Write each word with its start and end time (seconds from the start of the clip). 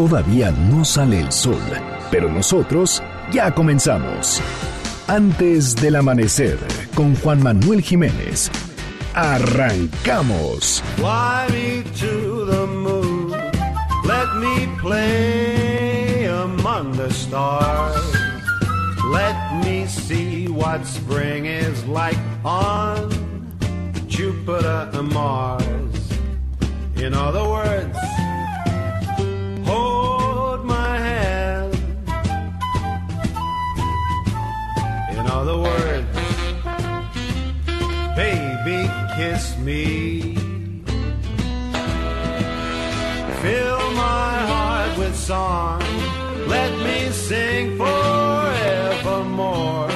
Todavía 0.00 0.50
no 0.50 0.82
sale 0.82 1.20
el 1.20 1.30
sol, 1.30 1.60
pero 2.10 2.30
nosotros 2.30 3.02
ya 3.30 3.54
comenzamos. 3.54 4.40
Antes 5.06 5.76
del 5.76 5.96
amanecer, 5.96 6.58
con 6.94 7.14
Juan 7.16 7.42
Manuel 7.42 7.82
Jiménez. 7.82 8.50
Arrancamos. 9.12 10.82
Fly 10.96 11.48
me 11.52 11.82
to 12.00 12.46
the 12.46 12.66
moon. 12.66 13.30
Let 14.06 14.34
me 14.40 14.66
play 14.80 16.28
among 16.28 16.96
the 16.96 17.10
stars. 17.10 18.02
Let 19.12 19.36
me 19.62 19.86
see 19.86 20.48
what 20.48 20.86
spring 20.86 21.44
is 21.44 21.84
like 21.84 22.16
on 22.42 23.10
Jupiter 24.08 24.88
and 24.94 25.12
Mars. 25.12 25.66
In 26.96 27.12
other 27.12 27.46
words, 27.46 27.98
me. 39.60 40.34
Fill 43.42 43.90
my 43.92 44.34
heart 44.52 44.98
with 44.98 45.16
song. 45.16 45.80
Let 46.46 46.70
me 46.78 47.10
sing 47.10 47.76
forevermore. 47.78 49.88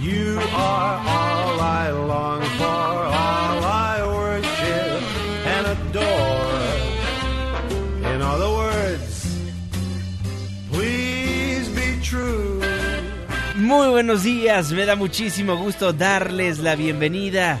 You 0.00 0.38
are 0.54 0.98
all 1.16 1.60
I 1.60 1.90
long 1.90 2.42
for, 2.58 2.64
all 2.64 3.64
I 3.64 4.02
worship 4.06 5.02
and 5.54 5.66
adore. 5.76 6.62
In 8.12 8.22
other 8.22 8.50
words, 8.50 9.26
please 10.72 11.68
be 11.70 11.98
true. 12.02 12.60
Muy 13.56 13.88
buenos 13.88 14.22
días, 14.24 14.72
me 14.72 14.84
da 14.86 14.96
muchísimo 14.96 15.56
gusto 15.56 15.92
darles 15.92 16.58
la 16.58 16.74
bienvenida 16.76 17.60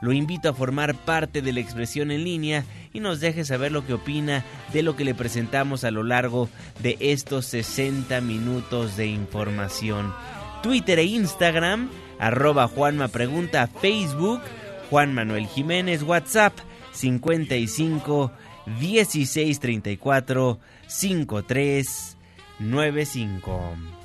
lo 0.00 0.12
invito 0.12 0.48
a 0.48 0.54
formar 0.54 0.94
parte 0.94 1.42
de 1.42 1.52
la 1.52 1.60
expresión 1.60 2.10
en 2.10 2.24
línea 2.24 2.64
y 2.92 3.00
nos 3.00 3.20
deje 3.20 3.44
saber 3.44 3.72
lo 3.72 3.86
que 3.86 3.94
opina 3.94 4.44
de 4.72 4.82
lo 4.82 4.96
que 4.96 5.04
le 5.04 5.14
presentamos 5.14 5.84
a 5.84 5.90
lo 5.90 6.02
largo 6.02 6.48
de 6.82 6.96
estos 7.00 7.46
60 7.46 8.20
minutos 8.20 8.96
de 8.96 9.06
información. 9.06 10.12
Twitter 10.62 10.98
e 10.98 11.04
Instagram, 11.04 11.90
arroba 12.18 12.68
Juanma 12.68 13.08
Pregunta, 13.08 13.66
Facebook, 13.66 14.40
Juan 14.90 15.14
Manuel 15.14 15.46
Jiménez, 15.46 16.02
WhatsApp 16.02 16.58
55 16.92 18.32
16 18.78 19.60
34 19.60 20.58
53 20.86 22.16
95. 22.58 23.99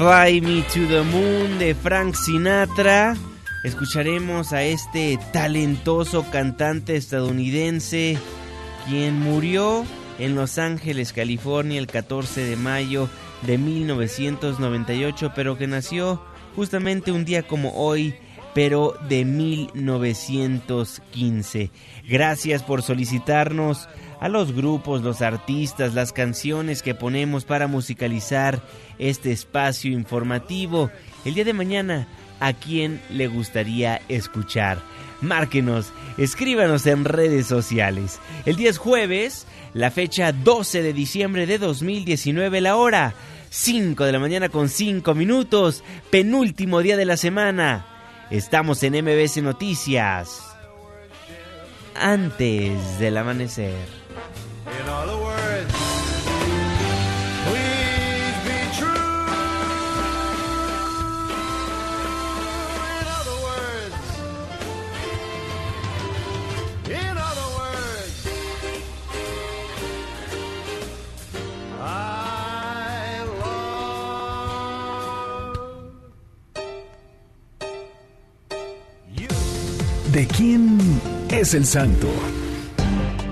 Fly 0.00 0.40
Me 0.40 0.62
to 0.62 0.88
the 0.88 1.02
Moon 1.02 1.58
de 1.58 1.74
Frank 1.74 2.14
Sinatra. 2.14 3.14
Escucharemos 3.64 4.54
a 4.54 4.62
este 4.62 5.18
talentoso 5.30 6.24
cantante 6.30 6.96
estadounidense 6.96 8.16
quien 8.88 9.20
murió 9.20 9.84
en 10.18 10.36
Los 10.36 10.56
Ángeles, 10.56 11.12
California 11.12 11.78
el 11.78 11.86
14 11.86 12.46
de 12.46 12.56
mayo 12.56 13.10
de 13.42 13.58
1998, 13.58 15.32
pero 15.36 15.58
que 15.58 15.66
nació 15.66 16.24
justamente 16.56 17.12
un 17.12 17.26
día 17.26 17.42
como 17.42 17.74
hoy, 17.74 18.14
pero 18.54 18.96
de 19.06 19.26
1915. 19.26 21.70
Gracias 22.08 22.62
por 22.62 22.82
solicitarnos 22.82 23.86
a 24.20 24.28
los 24.28 24.52
grupos, 24.52 25.02
los 25.02 25.22
artistas, 25.22 25.94
las 25.94 26.12
canciones 26.12 26.82
que 26.82 26.94
ponemos 26.94 27.44
para 27.44 27.66
musicalizar 27.66 28.62
este 28.98 29.32
espacio 29.32 29.90
informativo. 29.92 30.90
El 31.24 31.34
día 31.34 31.44
de 31.44 31.54
mañana, 31.54 32.06
¿a 32.38 32.52
quién 32.52 33.00
le 33.10 33.26
gustaría 33.28 34.02
escuchar? 34.08 34.78
Márquenos, 35.22 35.92
escríbanos 36.18 36.86
en 36.86 37.04
redes 37.04 37.46
sociales. 37.46 38.20
El 38.44 38.56
día 38.56 38.70
es 38.70 38.78
jueves, 38.78 39.46
la 39.74 39.90
fecha 39.90 40.32
12 40.32 40.82
de 40.82 40.92
diciembre 40.92 41.46
de 41.46 41.58
2019, 41.58 42.60
la 42.60 42.76
hora 42.76 43.14
5 43.48 44.04
de 44.04 44.12
la 44.12 44.18
mañana 44.18 44.48
con 44.48 44.68
5 44.68 45.14
minutos, 45.14 45.82
penúltimo 46.10 46.80
día 46.82 46.96
de 46.96 47.04
la 47.04 47.16
semana. 47.16 47.86
Estamos 48.30 48.82
en 48.82 49.02
MBS 49.02 49.42
Noticias. 49.42 50.42
Antes 51.94 52.98
del 52.98 53.16
amanecer. 53.16 53.99
In 54.80 54.88
other 54.88 55.18
words, 55.18 55.72
please 57.46 58.36
be 58.48 58.58
true. 58.78 59.26
In 62.98 63.06
other 63.18 63.36
words, 63.48 63.96
in 66.88 67.14
other 67.28 67.48
words, 67.58 68.16
I 71.78 73.24
love 75.40 75.56
you. 79.14 79.28
¿De 80.12 80.26
quién 80.26 80.78
es 81.30 81.52
el 81.54 81.66
santo? 81.66 82.08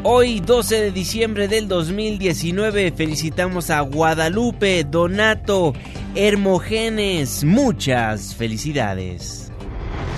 Hoy, 0.05 0.39
12 0.39 0.81
de 0.81 0.91
diciembre 0.93 1.49
del 1.49 1.67
2019, 1.67 2.93
felicitamos 2.93 3.69
a 3.69 3.81
Guadalupe, 3.81 4.85
Donato, 4.85 5.73
Hermogenes. 6.15 7.43
Muchas 7.43 8.33
felicidades. 8.35 9.51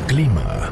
Clima. 0.06 0.70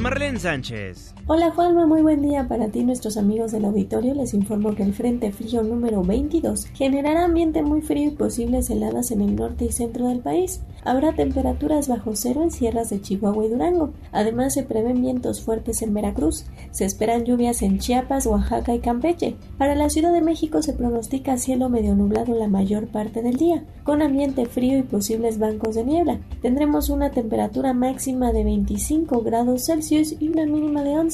Marlene 0.00 0.40
Sánchez. 0.40 1.13
Hola 1.26 1.52
Juanma, 1.52 1.86
muy 1.86 2.02
buen 2.02 2.20
día 2.20 2.48
para 2.48 2.68
ti 2.68 2.84
nuestros 2.84 3.16
amigos 3.16 3.50
del 3.50 3.64
auditorio. 3.64 4.14
Les 4.14 4.34
informo 4.34 4.74
que 4.74 4.82
el 4.82 4.92
Frente 4.92 5.32
Frío 5.32 5.62
número 5.62 6.02
22 6.02 6.66
generará 6.74 7.24
ambiente 7.24 7.62
muy 7.62 7.80
frío 7.80 8.08
y 8.08 8.14
posibles 8.14 8.68
heladas 8.68 9.10
en 9.10 9.22
el 9.22 9.34
norte 9.34 9.64
y 9.64 9.72
centro 9.72 10.08
del 10.08 10.18
país. 10.18 10.60
Habrá 10.84 11.14
temperaturas 11.14 11.88
bajo 11.88 12.14
cero 12.14 12.42
en 12.42 12.50
sierras 12.50 12.90
de 12.90 13.00
Chihuahua 13.00 13.46
y 13.46 13.48
Durango. 13.48 13.94
Además 14.12 14.52
se 14.52 14.64
prevén 14.64 15.00
vientos 15.00 15.40
fuertes 15.40 15.80
en 15.80 15.94
Veracruz. 15.94 16.44
Se 16.72 16.84
esperan 16.84 17.24
lluvias 17.24 17.62
en 17.62 17.78
Chiapas, 17.78 18.26
Oaxaca 18.26 18.74
y 18.74 18.80
Campeche. 18.80 19.36
Para 19.56 19.74
la 19.74 19.88
Ciudad 19.88 20.12
de 20.12 20.20
México 20.20 20.60
se 20.60 20.74
pronostica 20.74 21.38
cielo 21.38 21.70
medio 21.70 21.94
nublado 21.94 22.34
la 22.34 22.48
mayor 22.48 22.88
parte 22.88 23.22
del 23.22 23.36
día, 23.36 23.64
con 23.82 24.02
ambiente 24.02 24.44
frío 24.44 24.76
y 24.76 24.82
posibles 24.82 25.38
bancos 25.38 25.74
de 25.74 25.84
niebla. 25.84 26.20
Tendremos 26.42 26.90
una 26.90 27.12
temperatura 27.12 27.72
máxima 27.72 28.30
de 28.30 28.44
25 28.44 29.22
grados 29.22 29.64
Celsius 29.64 30.16
y 30.20 30.28
una 30.28 30.44
mínima 30.44 30.82
de 30.82 30.98
11. 30.98 31.13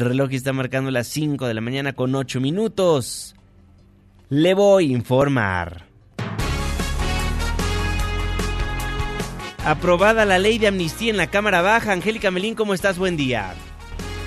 reloj 0.00 0.30
está 0.32 0.52
marcando 0.52 0.90
las 0.90 1.06
5 1.08 1.46
de 1.46 1.54
la 1.54 1.60
mañana 1.60 1.92
con 1.94 2.14
8 2.14 2.40
minutos. 2.40 3.34
Le 4.28 4.54
voy 4.54 4.92
a 4.92 4.96
informar. 4.96 5.86
Aprobada 9.64 10.24
la 10.24 10.38
ley 10.38 10.58
de 10.58 10.68
amnistía 10.68 11.10
en 11.10 11.16
la 11.16 11.28
Cámara 11.28 11.62
Baja. 11.62 11.92
Angélica 11.92 12.30
Melín, 12.30 12.54
¿cómo 12.54 12.74
estás? 12.74 12.98
Buen 12.98 13.16
día. 13.16 13.54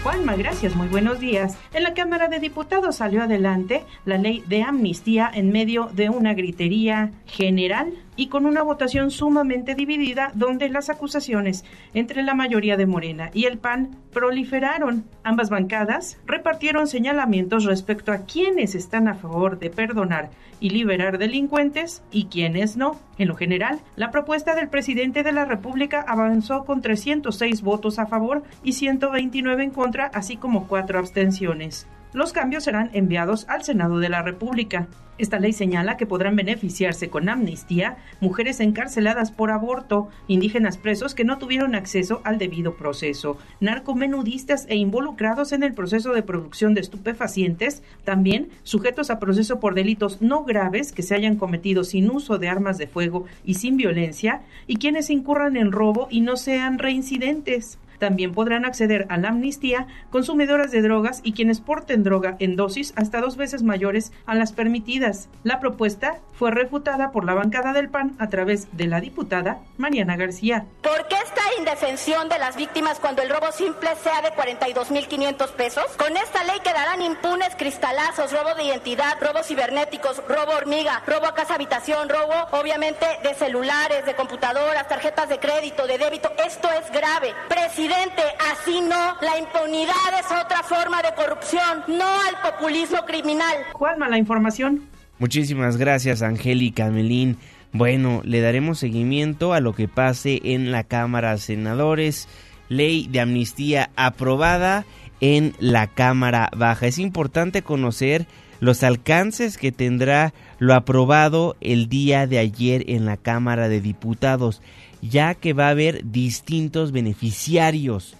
Juanma, 0.03 0.35
gracias, 0.35 0.75
muy 0.75 0.87
buenos 0.87 1.19
días. 1.19 1.57
En 1.73 1.83
la 1.83 1.93
Cámara 1.93 2.27
de 2.27 2.39
Diputados 2.39 2.95
salió 2.95 3.21
adelante 3.21 3.85
la 4.03 4.17
ley 4.17 4.43
de 4.47 4.63
amnistía 4.63 5.29
en 5.31 5.51
medio 5.51 5.91
de 5.93 6.09
una 6.09 6.33
gritería 6.33 7.11
general 7.27 7.93
y 8.15 8.27
con 8.27 8.45
una 8.45 8.63
votación 8.63 9.11
sumamente 9.11 9.75
dividida 9.75 10.31
donde 10.35 10.69
las 10.69 10.89
acusaciones 10.89 11.63
entre 11.93 12.23
la 12.23 12.33
mayoría 12.33 12.77
de 12.77 12.85
Morena 12.85 13.29
y 13.33 13.45
el 13.45 13.57
PAN 13.57 13.97
proliferaron. 14.11 15.05
Ambas 15.23 15.49
bancadas 15.49 16.19
repartieron 16.25 16.87
señalamientos 16.87 17.65
respecto 17.65 18.11
a 18.11 18.25
quienes 18.25 18.75
están 18.75 19.07
a 19.07 19.15
favor 19.15 19.59
de 19.59 19.69
perdonar 19.69 20.29
y 20.59 20.69
liberar 20.69 21.17
delincuentes 21.17 22.03
y 22.11 22.25
quienes 22.25 22.77
no. 22.77 22.99
En 23.17 23.27
lo 23.27 23.35
general, 23.35 23.79
la 23.95 24.11
propuesta 24.11 24.55
del 24.55 24.69
presidente 24.69 25.23
de 25.23 25.31
la 25.31 25.45
República 25.45 26.03
avanzó 26.07 26.65
con 26.65 26.81
306 26.81 27.61
votos 27.61 27.99
a 27.99 28.05
favor 28.05 28.43
y 28.63 28.73
129 28.73 29.63
en 29.63 29.71
contra, 29.71 30.05
así 30.07 30.37
como 30.37 30.67
cuatro 30.67 30.99
abstenciones. 30.99 31.87
Los 32.13 32.33
cambios 32.33 32.65
serán 32.65 32.89
enviados 32.91 33.45
al 33.47 33.63
Senado 33.63 33.99
de 33.99 34.09
la 34.09 34.21
República. 34.21 34.87
Esta 35.17 35.39
ley 35.39 35.53
señala 35.53 35.95
que 35.95 36.05
podrán 36.05 36.35
beneficiarse 36.35 37.09
con 37.09 37.29
amnistía 37.29 37.97
mujeres 38.19 38.59
encarceladas 38.59 39.31
por 39.31 39.49
aborto, 39.49 40.09
indígenas 40.27 40.77
presos 40.77 41.15
que 41.15 41.23
no 41.23 41.37
tuvieron 41.37 41.73
acceso 41.73 42.19
al 42.25 42.37
debido 42.37 42.75
proceso, 42.75 43.37
narcomenudistas 43.61 44.65
e 44.67 44.75
involucrados 44.75 45.53
en 45.53 45.63
el 45.63 45.73
proceso 45.73 46.11
de 46.11 46.23
producción 46.23 46.73
de 46.73 46.81
estupefacientes, 46.81 47.81
también 48.03 48.49
sujetos 48.63 49.09
a 49.09 49.19
proceso 49.19 49.61
por 49.61 49.73
delitos 49.73 50.21
no 50.21 50.43
graves 50.43 50.91
que 50.91 51.03
se 51.03 51.15
hayan 51.15 51.37
cometido 51.37 51.85
sin 51.85 52.09
uso 52.09 52.39
de 52.39 52.49
armas 52.49 52.77
de 52.77 52.87
fuego 52.87 53.25
y 53.45 53.53
sin 53.53 53.77
violencia, 53.77 54.41
y 54.67 54.77
quienes 54.77 55.09
incurran 55.09 55.55
en 55.55 55.71
robo 55.71 56.07
y 56.09 56.21
no 56.21 56.35
sean 56.35 56.77
reincidentes. 56.77 57.77
También 58.01 58.31
podrán 58.31 58.65
acceder 58.65 59.05
a 59.09 59.17
la 59.19 59.27
amnistía 59.27 59.85
consumidoras 60.09 60.71
de 60.71 60.81
drogas 60.81 61.21
y 61.23 61.33
quienes 61.33 61.59
porten 61.59 62.01
droga 62.01 62.35
en 62.39 62.55
dosis 62.55 62.93
hasta 62.95 63.21
dos 63.21 63.37
veces 63.37 63.61
mayores 63.61 64.11
a 64.25 64.33
las 64.33 64.53
permitidas. 64.53 65.29
La 65.43 65.59
propuesta 65.59 66.19
fue 66.41 66.49
refutada 66.49 67.11
por 67.11 67.23
la 67.23 67.35
bancada 67.35 67.71
del 67.71 67.91
PAN 67.91 68.15
a 68.17 68.29
través 68.29 68.75
de 68.75 68.87
la 68.87 68.99
diputada 68.99 69.59
Mariana 69.77 70.15
García. 70.15 70.65
¿Por 70.81 71.07
qué 71.07 71.13
esta 71.23 71.43
indefensión 71.59 72.29
de 72.29 72.39
las 72.39 72.55
víctimas 72.55 72.99
cuando 72.99 73.21
el 73.21 73.29
robo 73.29 73.51
simple 73.51 73.89
sea 73.97 74.23
de 74.23 74.29
42.500 74.29 75.51
pesos? 75.51 75.85
Con 75.99 76.17
esta 76.17 76.43
ley 76.45 76.59
quedarán 76.63 76.99
impunes 77.03 77.55
cristalazos, 77.55 78.31
robo 78.31 78.55
de 78.55 78.63
identidad, 78.63 79.17
robos 79.21 79.45
cibernéticos, 79.45 80.23
robo 80.27 80.53
hormiga, 80.53 81.03
robo 81.05 81.27
a 81.27 81.35
casa 81.35 81.53
habitación, 81.53 82.09
robo 82.09 82.33
obviamente 82.59 83.05
de 83.21 83.35
celulares, 83.35 84.03
de 84.07 84.15
computadoras, 84.15 84.87
tarjetas 84.87 85.29
de 85.29 85.37
crédito, 85.37 85.85
de 85.85 85.99
débito. 85.99 86.31
Esto 86.43 86.69
es 86.71 86.91
grave. 86.91 87.35
Presidente, 87.49 88.23
así 88.51 88.81
no. 88.81 89.15
La 89.21 89.37
impunidad 89.37 90.19
es 90.19 90.25
otra 90.25 90.63
forma 90.63 91.03
de 91.03 91.13
corrupción, 91.13 91.83
no 91.85 92.07
al 92.07 92.51
populismo 92.51 93.05
criminal. 93.05 93.57
Juanma, 93.73 94.09
la 94.09 94.17
información. 94.17 94.89
Muchísimas 95.21 95.77
gracias, 95.77 96.23
Angélica 96.23 96.89
Melín. 96.89 97.37
Bueno, 97.73 98.21
le 98.25 98.41
daremos 98.41 98.79
seguimiento 98.79 99.53
a 99.53 99.59
lo 99.59 99.75
que 99.75 99.87
pase 99.87 100.41
en 100.43 100.71
la 100.71 100.83
Cámara 100.83 101.33
de 101.33 101.37
Senadores. 101.37 102.27
Ley 102.69 103.07
de 103.07 103.19
amnistía 103.19 103.91
aprobada 103.95 104.83
en 105.19 105.53
la 105.59 105.85
Cámara 105.85 106.49
Baja. 106.57 106.87
Es 106.87 106.97
importante 106.97 107.61
conocer 107.61 108.25
los 108.61 108.81
alcances 108.81 109.59
que 109.59 109.71
tendrá 109.71 110.33
lo 110.57 110.73
aprobado 110.73 111.55
el 111.61 111.87
día 111.87 112.25
de 112.25 112.39
ayer 112.39 112.83
en 112.87 113.05
la 113.05 113.15
Cámara 113.15 113.69
de 113.69 113.79
Diputados, 113.79 114.63
ya 115.03 115.35
que 115.35 115.53
va 115.53 115.67
a 115.67 115.71
haber 115.71 116.03
distintos 116.09 116.91
beneficiarios. 116.91 118.15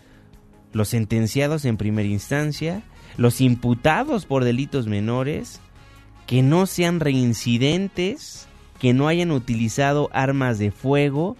Los 0.71 0.89
sentenciados 0.89 1.65
en 1.65 1.77
primera 1.77 2.07
instancia, 2.07 2.83
los 3.18 3.42
imputados 3.42 4.27
por 4.27 4.44
delitos 4.44 4.86
menores, 4.86 5.62
que 6.31 6.43
no 6.43 6.65
sean 6.65 7.01
reincidentes, 7.01 8.47
que 8.79 8.93
no 8.93 9.09
hayan 9.09 9.31
utilizado 9.31 10.09
armas 10.13 10.59
de 10.59 10.71
fuego. 10.71 11.35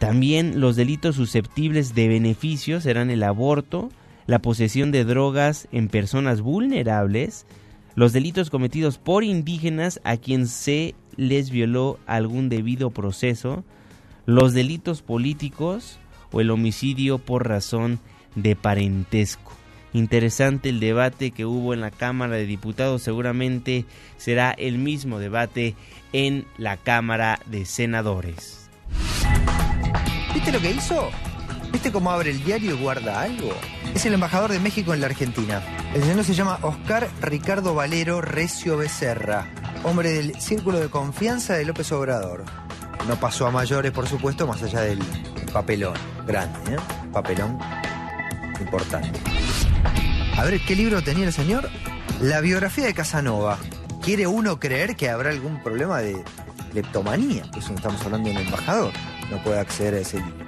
También 0.00 0.58
los 0.58 0.74
delitos 0.74 1.14
susceptibles 1.14 1.94
de 1.94 2.08
beneficios 2.08 2.82
serán 2.82 3.10
el 3.10 3.22
aborto, 3.22 3.90
la 4.26 4.40
posesión 4.40 4.90
de 4.90 5.04
drogas 5.04 5.68
en 5.70 5.86
personas 5.86 6.40
vulnerables, 6.40 7.46
los 7.94 8.12
delitos 8.12 8.50
cometidos 8.50 8.98
por 8.98 9.22
indígenas 9.22 10.00
a 10.02 10.16
quien 10.16 10.48
se 10.48 10.96
les 11.14 11.50
violó 11.50 12.00
algún 12.06 12.48
debido 12.48 12.90
proceso, 12.90 13.62
los 14.24 14.52
delitos 14.52 15.02
políticos 15.02 16.00
o 16.32 16.40
el 16.40 16.50
homicidio 16.50 17.18
por 17.18 17.48
razón 17.48 18.00
de 18.34 18.56
parentesco. 18.56 19.45
Interesante 19.96 20.68
el 20.68 20.78
debate 20.78 21.30
que 21.30 21.46
hubo 21.46 21.72
en 21.72 21.80
la 21.80 21.90
Cámara 21.90 22.36
de 22.36 22.44
Diputados, 22.44 23.00
seguramente 23.00 23.86
será 24.18 24.50
el 24.50 24.76
mismo 24.76 25.18
debate 25.18 25.74
en 26.12 26.44
la 26.58 26.76
Cámara 26.76 27.40
de 27.46 27.64
Senadores. 27.64 28.68
¿Viste 30.34 30.52
lo 30.52 30.60
que 30.60 30.72
hizo? 30.72 31.08
¿Viste 31.72 31.90
cómo 31.90 32.10
abre 32.10 32.30
el 32.30 32.44
diario 32.44 32.74
y 32.74 32.78
guarda 32.78 33.22
algo? 33.22 33.54
Es 33.94 34.04
el 34.04 34.12
embajador 34.12 34.52
de 34.52 34.60
México 34.60 34.92
en 34.92 35.00
la 35.00 35.06
Argentina. 35.06 35.62
El 35.94 36.02
señor 36.02 36.24
se 36.24 36.34
llama 36.34 36.58
Oscar 36.60 37.08
Ricardo 37.22 37.74
Valero 37.74 38.20
Recio 38.20 38.76
Becerra, 38.76 39.48
hombre 39.82 40.10
del 40.10 40.38
círculo 40.38 40.78
de 40.78 40.90
confianza 40.90 41.54
de 41.54 41.64
López 41.64 41.90
Obrador. 41.92 42.44
No 43.08 43.18
pasó 43.18 43.46
a 43.46 43.50
mayores, 43.50 43.92
por 43.92 44.06
supuesto, 44.06 44.46
más 44.46 44.62
allá 44.62 44.82
del 44.82 44.98
papelón 45.54 45.94
grande, 46.26 46.74
¿eh? 46.74 46.78
Papelón 47.14 47.58
importante. 48.60 49.20
A 50.36 50.44
ver, 50.44 50.60
¿qué 50.66 50.76
libro 50.76 51.02
tenía 51.02 51.26
el 51.26 51.32
señor? 51.32 51.68
La 52.20 52.40
biografía 52.40 52.86
de 52.86 52.94
Casanova. 52.94 53.58
¿Quiere 54.02 54.26
uno 54.26 54.60
creer 54.60 54.96
que 54.96 55.08
habrá 55.08 55.30
algún 55.30 55.62
problema 55.62 55.98
de 56.00 56.22
leptomanía? 56.74 57.44
Eso 57.56 57.70
no 57.70 57.76
estamos 57.76 58.00
hablando 58.02 58.28
de 58.28 58.36
un 58.36 58.42
embajador. 58.42 58.92
No 59.30 59.42
puede 59.42 59.58
acceder 59.58 59.94
a 59.94 59.98
ese 59.98 60.18
libro. 60.18 60.46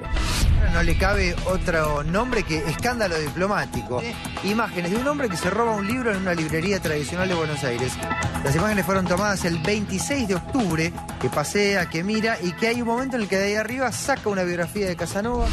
No 0.73 0.83
le 0.83 0.97
cabe 0.99 1.35
otro 1.47 2.05
nombre 2.05 2.43
que 2.43 2.59
escándalo 2.59 3.19
diplomático. 3.19 4.03
Imágenes 4.45 4.91
de 4.91 4.99
un 4.99 5.09
hombre 5.09 5.29
que 5.29 5.37
se 5.37 5.51
roba 5.51 5.75
un 5.75 5.87
libro 5.87 6.13
en 6.13 6.19
una 6.19 6.35
librería 6.35 6.81
tradicional 6.81 7.29
de 7.29 7.35
Buenos 7.35 7.65
Aires. 7.65 7.93
Las 8.45 8.55
imágenes 8.55 8.85
fueron 8.85 9.07
tomadas 9.07 9.45
el 9.45 9.59
26 9.59 10.29
de 10.29 10.35
octubre, 10.35 10.93
que 11.21 11.29
pasea, 11.29 11.89
que 11.89 12.05
mira 12.05 12.39
y 12.43 12.53
que 12.53 12.69
hay 12.69 12.83
un 12.83 12.89
momento 12.89 13.17
en 13.17 13.23
el 13.23 13.29
que 13.29 13.39
de 13.39 13.47
ahí 13.47 13.55
arriba 13.55 13.91
saca 13.91 14.29
una 14.29 14.43
biografía 14.43 14.87
de 14.87 14.97
Casanova. 14.97 15.47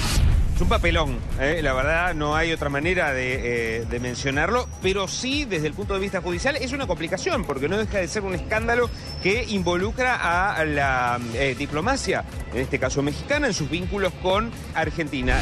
Es 0.56 0.62
un 0.62 0.70
papelón, 0.70 1.20
¿eh? 1.38 1.60
la 1.62 1.74
verdad 1.74 2.14
no 2.16 2.34
hay 2.34 2.54
otra 2.54 2.70
manera 2.70 3.12
de, 3.12 3.80
eh, 3.80 3.86
de 3.86 4.00
mencionarlo, 4.00 4.70
pero 4.82 5.06
sí 5.10 5.44
desde 5.44 5.68
el 5.68 5.74
punto 5.74 5.94
de 5.96 6.00
vista 6.00 6.22
judicial 6.22 6.56
es 6.56 6.72
una 6.72 6.88
complicación, 6.88 7.44
porque 7.44 7.68
no 7.68 7.78
deja 7.78 7.98
de 7.98 8.08
ser 8.08 8.24
un 8.24 8.36
escándalo 8.36 8.90
que 9.22 9.44
involucra 9.50 10.54
a 10.56 10.64
la 10.64 11.20
eh, 11.34 11.56
diplomacia, 11.60 12.24
en 12.54 12.62
este 12.62 12.80
caso 12.80 13.02
mexicana, 13.02 13.48
en 13.48 13.54
sus 13.54 13.70
vínculos 13.70 14.14
con 14.24 14.50
Argentina. 14.76 15.42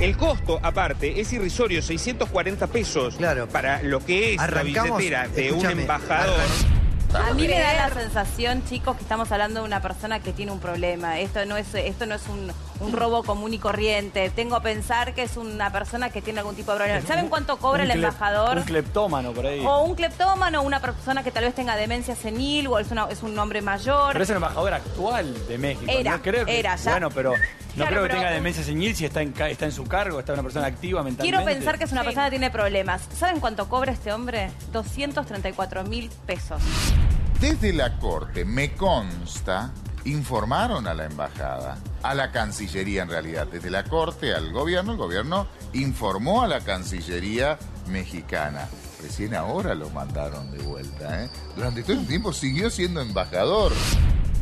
El 0.00 0.16
costo, 0.16 0.58
aparte, 0.62 1.20
es 1.20 1.30
irrisorio, 1.30 1.82
640 1.82 2.68
pesos 2.68 3.16
Claro. 3.16 3.48
para 3.48 3.82
lo 3.82 4.02
que 4.02 4.32
es 4.32 4.40
Arrancamos, 4.40 4.90
la 4.90 4.96
billetera 4.96 5.28
de 5.28 5.52
un 5.52 5.66
embajador. 5.66 6.40
A 7.14 7.34
mí 7.34 7.48
me 7.48 7.58
da 7.58 7.74
la 7.74 7.90
sensación, 7.90 8.64
chicos, 8.64 8.96
que 8.96 9.02
estamos 9.02 9.30
hablando 9.32 9.60
de 9.60 9.66
una 9.66 9.82
persona 9.82 10.20
que 10.20 10.32
tiene 10.32 10.52
un 10.52 10.60
problema. 10.60 11.18
Esto 11.18 11.44
no 11.46 11.56
es, 11.56 11.74
esto 11.74 12.06
no 12.06 12.14
es 12.14 12.22
un, 12.28 12.52
un 12.80 12.92
robo 12.92 13.22
común 13.22 13.52
y 13.54 13.58
corriente. 13.58 14.30
Tengo 14.30 14.56
a 14.56 14.62
pensar 14.62 15.14
que 15.14 15.22
es 15.22 15.36
una 15.36 15.70
persona 15.72 16.10
que 16.10 16.22
tiene 16.22 16.40
algún 16.40 16.54
tipo 16.54 16.70
de 16.72 16.78
problema. 16.78 17.06
¿Saben 17.06 17.28
cuánto 17.28 17.56
cobra 17.58 17.82
el 17.84 17.90
embajador? 17.90 18.58
Un 18.58 18.62
cleptómano 18.64 19.32
por 19.32 19.46
ahí. 19.46 19.64
O 19.66 19.82
un 19.82 19.94
cleptómano, 19.94 20.62
una 20.62 20.80
persona 20.80 21.22
que 21.22 21.30
tal 21.30 21.44
vez 21.44 21.54
tenga 21.54 21.76
demencia 21.76 22.14
senil, 22.14 22.66
o 22.68 22.78
es, 22.78 22.90
una- 22.90 23.06
es 23.10 23.22
un 23.22 23.38
hombre 23.38 23.62
mayor. 23.62 24.12
Pero 24.12 24.22
es 24.24 24.30
el 24.30 24.36
embajador 24.36 24.74
actual 24.74 25.34
de 25.48 25.58
México. 25.58 25.90
Era, 25.90 26.12
no 26.16 26.22
creo 26.22 26.46
que, 26.46 26.58
era, 26.58 26.76
ya. 26.76 26.90
Bueno, 26.92 27.10
pero 27.10 27.30
no 27.32 27.36
Claro, 27.74 27.90
creo 27.90 28.02
que 28.02 28.08
pero- 28.08 28.20
tenga 28.20 28.30
demencia 28.32 28.62
senil 28.62 28.94
si 28.94 29.04
está 29.04 29.22
en, 29.22 29.34
está 29.48 29.64
en 29.64 29.72
su 29.72 29.84
cargo, 29.84 30.20
está 30.20 30.32
una 30.34 30.42
persona 30.42 30.66
activa 30.66 31.02
mentalmente. 31.02 31.22
Quiero 31.36 31.44
pensar 31.44 31.78
que 31.78 31.84
es 31.84 31.92
una 31.92 32.04
persona 32.04 32.26
que 32.26 32.30
tiene 32.30 32.50
problemas. 32.50 33.02
¿Saben 33.16 33.40
cuánto 33.40 33.68
cobra 33.68 33.92
este 33.92 34.12
hombre? 34.12 34.50
234 34.72 35.84
mil 35.84 36.10
pesos. 36.26 36.60
Desde 37.40 37.72
la 37.72 37.96
Corte 37.98 38.44
me 38.44 38.72
consta, 38.74 39.70
informaron 40.08 40.86
a 40.86 40.94
la 40.94 41.04
embajada, 41.04 41.78
a 42.02 42.14
la 42.14 42.30
Cancillería 42.30 43.02
en 43.02 43.10
realidad, 43.10 43.46
desde 43.46 43.70
la 43.70 43.84
Corte 43.84 44.34
al 44.34 44.52
gobierno, 44.52 44.92
el 44.92 44.98
gobierno 44.98 45.46
informó 45.74 46.42
a 46.42 46.48
la 46.48 46.60
Cancillería 46.60 47.58
mexicana. 47.86 48.68
Recién 49.02 49.34
ahora 49.34 49.74
lo 49.74 49.90
mandaron 49.90 50.50
de 50.50 50.58
vuelta, 50.58 51.24
¿eh? 51.24 51.30
Durante 51.54 51.82
todo 51.82 51.92
el 51.92 52.06
tiempo 52.06 52.32
siguió 52.32 52.68
siendo 52.68 53.00
embajador. 53.00 53.72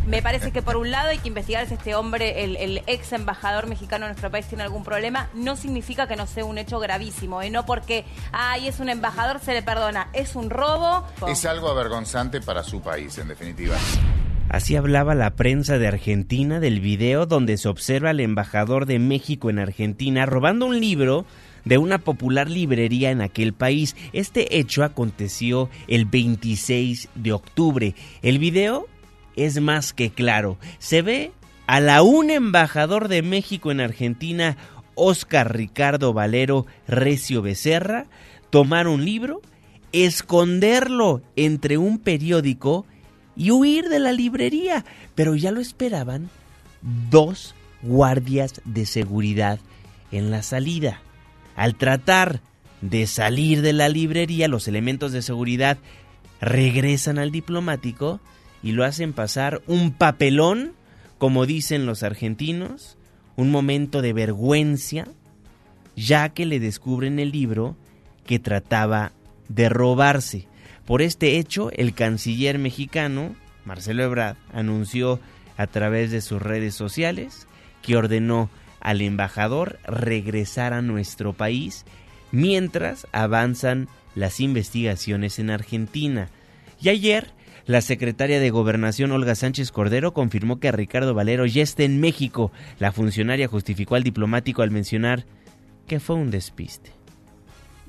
Me 0.07 0.23
parece 0.23 0.53
que 0.53 0.63
por 0.63 0.77
un 0.77 0.93
lado 0.93 1.09
hay 1.09 1.19
que 1.19 1.29
investigar 1.29 1.67
si 1.67 1.75
este 1.75 1.97
hombre, 1.97 2.45
el, 2.45 2.57
el 2.57 2.83
ex 2.87 3.13
embajador 3.13 3.67
mexicano 3.67 4.07
en 4.07 4.13
nuestro 4.13 4.31
país, 4.31 4.47
tiene 4.47 4.63
algún 4.63 4.85
problema. 4.85 5.29
No 5.35 5.57
significa 5.57 6.07
que 6.07 6.15
no 6.15 6.29
sea 6.29 6.45
un 6.45 6.59
hecho 6.59 6.79
gravísimo, 6.79 7.43
¿eh? 7.43 7.51
no 7.51 7.67
porque, 7.67 8.05
ay, 8.31 8.69
es 8.69 8.79
un 8.79 8.89
embajador, 8.89 9.41
se 9.41 9.53
le 9.53 9.63
perdona. 9.63 10.09
Es 10.13 10.37
un 10.37 10.49
robo. 10.49 11.05
Es 11.27 11.45
algo 11.45 11.69
avergonzante 11.69 12.41
para 12.41 12.63
su 12.63 12.81
país, 12.81 13.19
en 13.19 13.29
definitiva. 13.29 13.77
Así 14.49 14.77
hablaba 14.77 15.15
la 15.15 15.35
prensa 15.35 15.77
de 15.79 15.89
Argentina 15.89 16.61
del 16.61 16.81
video 16.81 17.27
donde 17.27 17.57
se 17.57 17.69
observa 17.69 18.11
al 18.11 18.21
embajador 18.21 18.87
de 18.87 19.01
México 19.01 19.51
en 19.51 19.59
Argentina 19.59 20.25
robando 20.25 20.67
un 20.67 20.81
libro 20.81 21.27
de 21.65 21.79
una 21.79 21.99
popular 21.99 22.49
librería 22.49 23.11
en 23.11 23.23
aquel 23.23 23.53
país. 23.53 23.97
Este 24.13 24.59
hecho 24.59 24.85
aconteció 24.85 25.69
el 25.89 26.05
26 26.05 27.09
de 27.17 27.33
octubre. 27.33 27.95
El 28.23 28.39
video 28.39 28.87
es 29.35 29.61
más 29.61 29.93
que 29.93 30.11
claro. 30.11 30.59
Se 30.79 31.03
ve 31.03 31.33
a 31.67 31.81
la 31.81 32.03
un 32.03 32.31
embajador 32.31 33.09
de 33.09 33.23
México 33.23 33.73
en 33.73 33.81
Argentina, 33.81 34.57
Oscar 34.95 35.57
Ricardo 35.57 36.13
Valero 36.13 36.67
Recio 36.87 37.43
Becerra, 37.43 38.07
tomar 38.51 38.87
un 38.87 39.05
libro, 39.05 39.43
esconderlo 39.91 41.21
entre 41.35 41.79
un 41.79 41.99
periódico 41.99 42.87
y 43.37 43.51
huir 43.51 43.89
de 43.89 43.99
la 43.99 44.13
librería. 44.13 44.85
Pero 45.15 45.35
ya 45.35 45.51
lo 45.51 45.61
esperaban 45.61 46.31
dos 47.11 47.55
guardias 47.83 48.61
de 48.65 48.87
seguridad 48.87 49.59
en 50.11 50.31
la 50.31 50.43
salida. 50.43 51.01
Al 51.55 51.75
tratar 51.75 52.41
de 52.81 53.07
salir 53.07 53.63
de 53.63 53.73
la 53.73 53.89
librería, 53.89 54.49
los 54.49 54.69
elementos 54.69 55.13
de 55.13 55.23
seguridad 55.23 55.79
regresan 56.41 57.19
al 57.19 57.31
diplomático 57.31 58.21
y 58.63 58.73
lo 58.73 58.85
hacen 58.85 59.13
pasar 59.13 59.63
un 59.67 59.93
papelón, 59.93 60.73
como 61.19 61.47
dicen 61.47 61.87
los 61.87 62.03
argentinos, 62.03 62.99
un 63.37 63.51
momento 63.51 64.03
de 64.03 64.13
vergüenza, 64.13 65.07
ya 65.95 66.31
que 66.31 66.47
le 66.47 66.61
descubren 66.61 67.19
el 67.19 67.33
libro 67.33 67.77
que 68.27 68.39
trataba 68.39 69.13
de 69.49 69.69
robarse. 69.69 70.47
Por 70.87 71.03
este 71.03 71.39
hecho, 71.39 71.71
el 71.73 71.95
canciller 71.95 72.59
mexicano, 72.59 73.35
Marcelo 73.65 74.05
Ebrard, 74.05 74.37
anunció 74.53 75.19
a 75.57 75.67
través 75.67 76.13
de 76.13 76.21
sus 76.21 76.41
redes 76.41 76.75
sociales 76.75 77.49
que 77.83 77.97
ordenó 77.97 78.51
al 78.81 79.01
embajador 79.01 79.81
regresar 79.85 80.73
a 80.73 80.83
nuestro 80.83 81.33
país 81.33 81.85
mientras 82.31 83.07
avanzan 83.11 83.89
las 84.15 84.39
investigaciones 84.39 85.41
en 85.41 85.51
Argentina. 85.51 86.29
Y 86.81 86.91
ayer, 86.91 87.33
la 87.67 87.81
secretaria 87.81 88.39
de 88.39 88.51
Gobernación 88.51 89.11
Olga 89.11 89.35
Sánchez 89.35 89.73
Cordero 89.73 90.15
confirmó 90.15 90.61
que 90.61 90.71
Ricardo 90.71 91.15
Valero 91.15 91.47
ya 91.47 91.63
está 91.63 91.83
en 91.83 91.99
México. 91.99 92.53
La 92.79 92.93
funcionaria 92.93 93.49
justificó 93.49 93.97
al 93.97 94.05
diplomático 94.05 94.63
al 94.63 94.71
mencionar 94.71 95.25
que 95.89 95.99
fue 95.99 96.15
un 96.15 96.31
despiste. 96.31 96.96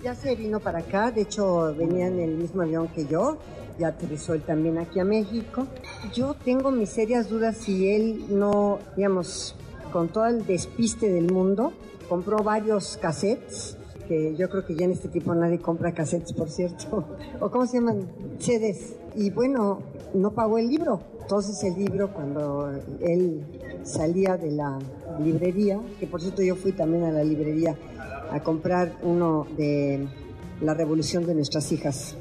Ya 0.03 0.13
se 0.13 0.35
vino 0.35 0.59
para 0.59 0.79
acá, 0.79 1.11
de 1.11 1.21
hecho 1.21 1.73
venía 1.75 2.05
en 2.05 2.19
el 2.19 2.35
mismo 2.35 2.61
avión 2.61 2.87
que 2.87 3.07
yo, 3.07 3.37
ya 3.79 3.87
aterrizó 3.87 4.35
él 4.35 4.43
también 4.43 4.77
aquí 4.77 4.99
a 4.99 5.03
México. 5.03 5.65
Yo 6.13 6.35
tengo 6.35 6.69
mis 6.69 6.89
serias 6.89 7.29
dudas 7.29 7.57
si 7.57 7.89
él 7.89 8.25
no, 8.29 8.77
digamos, 8.95 9.55
con 9.91 10.09
todo 10.09 10.27
el 10.27 10.45
despiste 10.45 11.09
del 11.09 11.31
mundo, 11.33 11.73
compró 12.07 12.43
varios 12.43 12.97
cassettes, 12.97 13.75
que 14.07 14.35
yo 14.35 14.49
creo 14.51 14.67
que 14.67 14.75
ya 14.75 14.85
en 14.85 14.91
este 14.91 15.07
tipo 15.09 15.33
nadie 15.33 15.57
compra 15.59 15.91
cassettes, 15.93 16.31
por 16.33 16.51
cierto, 16.51 17.05
o 17.39 17.49
cómo 17.49 17.65
se 17.65 17.77
llaman, 17.77 18.07
CDs. 18.37 18.93
Y 19.15 19.31
bueno, 19.31 19.79
no 20.13 20.31
pagó 20.31 20.59
el 20.59 20.67
libro. 20.67 21.01
Entonces 21.21 21.61
el 21.63 21.73
libro, 21.73 22.13
cuando 22.13 22.71
él 23.01 23.43
salía 23.83 24.37
de 24.37 24.51
la 24.51 24.77
librería, 25.19 25.79
que 25.99 26.05
por 26.05 26.21
cierto 26.21 26.43
yo 26.43 26.55
fui 26.55 26.71
también 26.71 27.03
a 27.03 27.11
la 27.11 27.23
librería 27.23 27.75
a 28.31 28.43
comprar 28.43 28.97
uno 29.01 29.47
de 29.57 30.07
la 30.61 30.73
revolución 30.73 31.25
de 31.25 31.35
nuestras 31.35 31.71
hijas, 31.71 32.15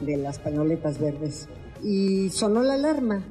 de 0.00 0.16
las 0.16 0.38
pañoletas 0.38 0.98
verdes, 0.98 1.48
y 1.82 2.30
sonó 2.30 2.62
la 2.62 2.74
alarma. 2.74 3.22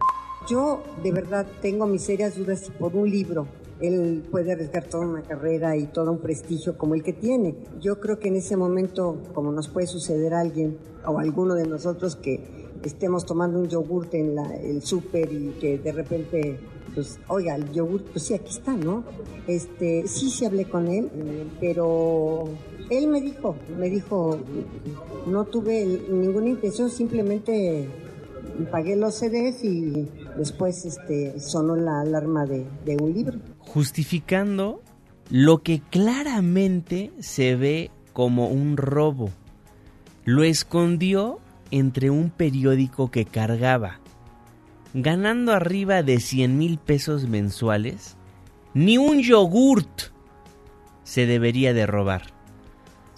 Yo 0.49 0.83
de 1.03 1.11
verdad 1.11 1.45
tengo 1.61 1.85
mis 1.85 2.03
serias 2.03 2.35
dudas 2.35 2.71
por 2.79 2.95
un 2.95 3.09
libro 3.09 3.47
él 3.79 4.25
puede 4.29 4.51
arriesgar 4.51 4.85
toda 4.85 5.07
una 5.07 5.21
carrera 5.21 5.77
y 5.77 5.85
todo 5.85 6.11
un 6.11 6.19
prestigio 6.19 6.77
como 6.77 6.95
el 6.95 7.03
que 7.03 7.13
tiene. 7.13 7.55
Yo 7.79 7.99
creo 7.99 8.19
que 8.19 8.27
en 8.27 8.35
ese 8.35 8.57
momento, 8.57 9.17
como 9.33 9.51
nos 9.51 9.69
puede 9.69 9.87
suceder 9.87 10.33
a 10.33 10.41
alguien 10.41 10.77
o 11.05 11.17
a 11.17 11.21
alguno 11.21 11.55
de 11.55 11.65
nosotros 11.65 12.15
que 12.15 12.68
estemos 12.83 13.25
tomando 13.25 13.59
un 13.59 13.67
yogurt 13.67 14.13
en 14.13 14.35
la- 14.35 14.55
el 14.55 14.81
súper 14.81 15.31
y 15.31 15.55
que 15.59 15.77
de 15.77 15.91
repente, 15.91 16.59
pues, 16.95 17.19
oiga, 17.27 17.55
el 17.55 17.71
yogurt, 17.71 18.05
pues 18.11 18.25
sí, 18.25 18.33
aquí 18.33 18.49
está, 18.51 18.73
¿no? 18.73 19.03
Este, 19.47 20.07
sí, 20.07 20.29
sí 20.29 20.45
hablé 20.45 20.65
con 20.65 20.87
él, 20.87 21.09
pero 21.59 22.45
él 22.89 23.07
me 23.07 23.21
dijo, 23.21 23.55
me 23.77 23.89
dijo, 23.89 24.37
no 25.27 25.45
tuve 25.45 25.85
ninguna 26.09 26.49
intención, 26.49 26.89
simplemente 26.89 27.87
pagué 28.71 28.95
los 28.95 29.15
CDs 29.15 29.63
y 29.63 30.07
después 30.37 30.85
este, 30.85 31.39
sonó 31.39 31.75
la 31.75 32.01
alarma 32.01 32.45
de, 32.45 32.65
de 32.85 32.97
un 32.97 33.13
libro. 33.13 33.39
justificando 33.59 34.81
lo 35.29 35.61
que 35.61 35.81
claramente 35.89 37.11
se 37.19 37.55
ve 37.55 37.91
como 38.13 38.47
un 38.49 38.77
robo. 38.77 39.29
Lo 40.25 40.43
escondió 40.43 41.39
entre 41.71 42.09
un 42.09 42.29
periódico 42.29 43.11
que 43.11 43.25
cargaba. 43.25 43.99
Ganando 44.93 45.53
arriba 45.53 46.03
de 46.03 46.19
100 46.19 46.57
mil 46.57 46.77
pesos 46.77 47.27
mensuales, 47.27 48.17
ni 48.73 48.97
un 48.97 49.21
yogurt 49.21 50.11
se 51.03 51.25
debería 51.25 51.73
de 51.73 51.85
robar. 51.85 52.39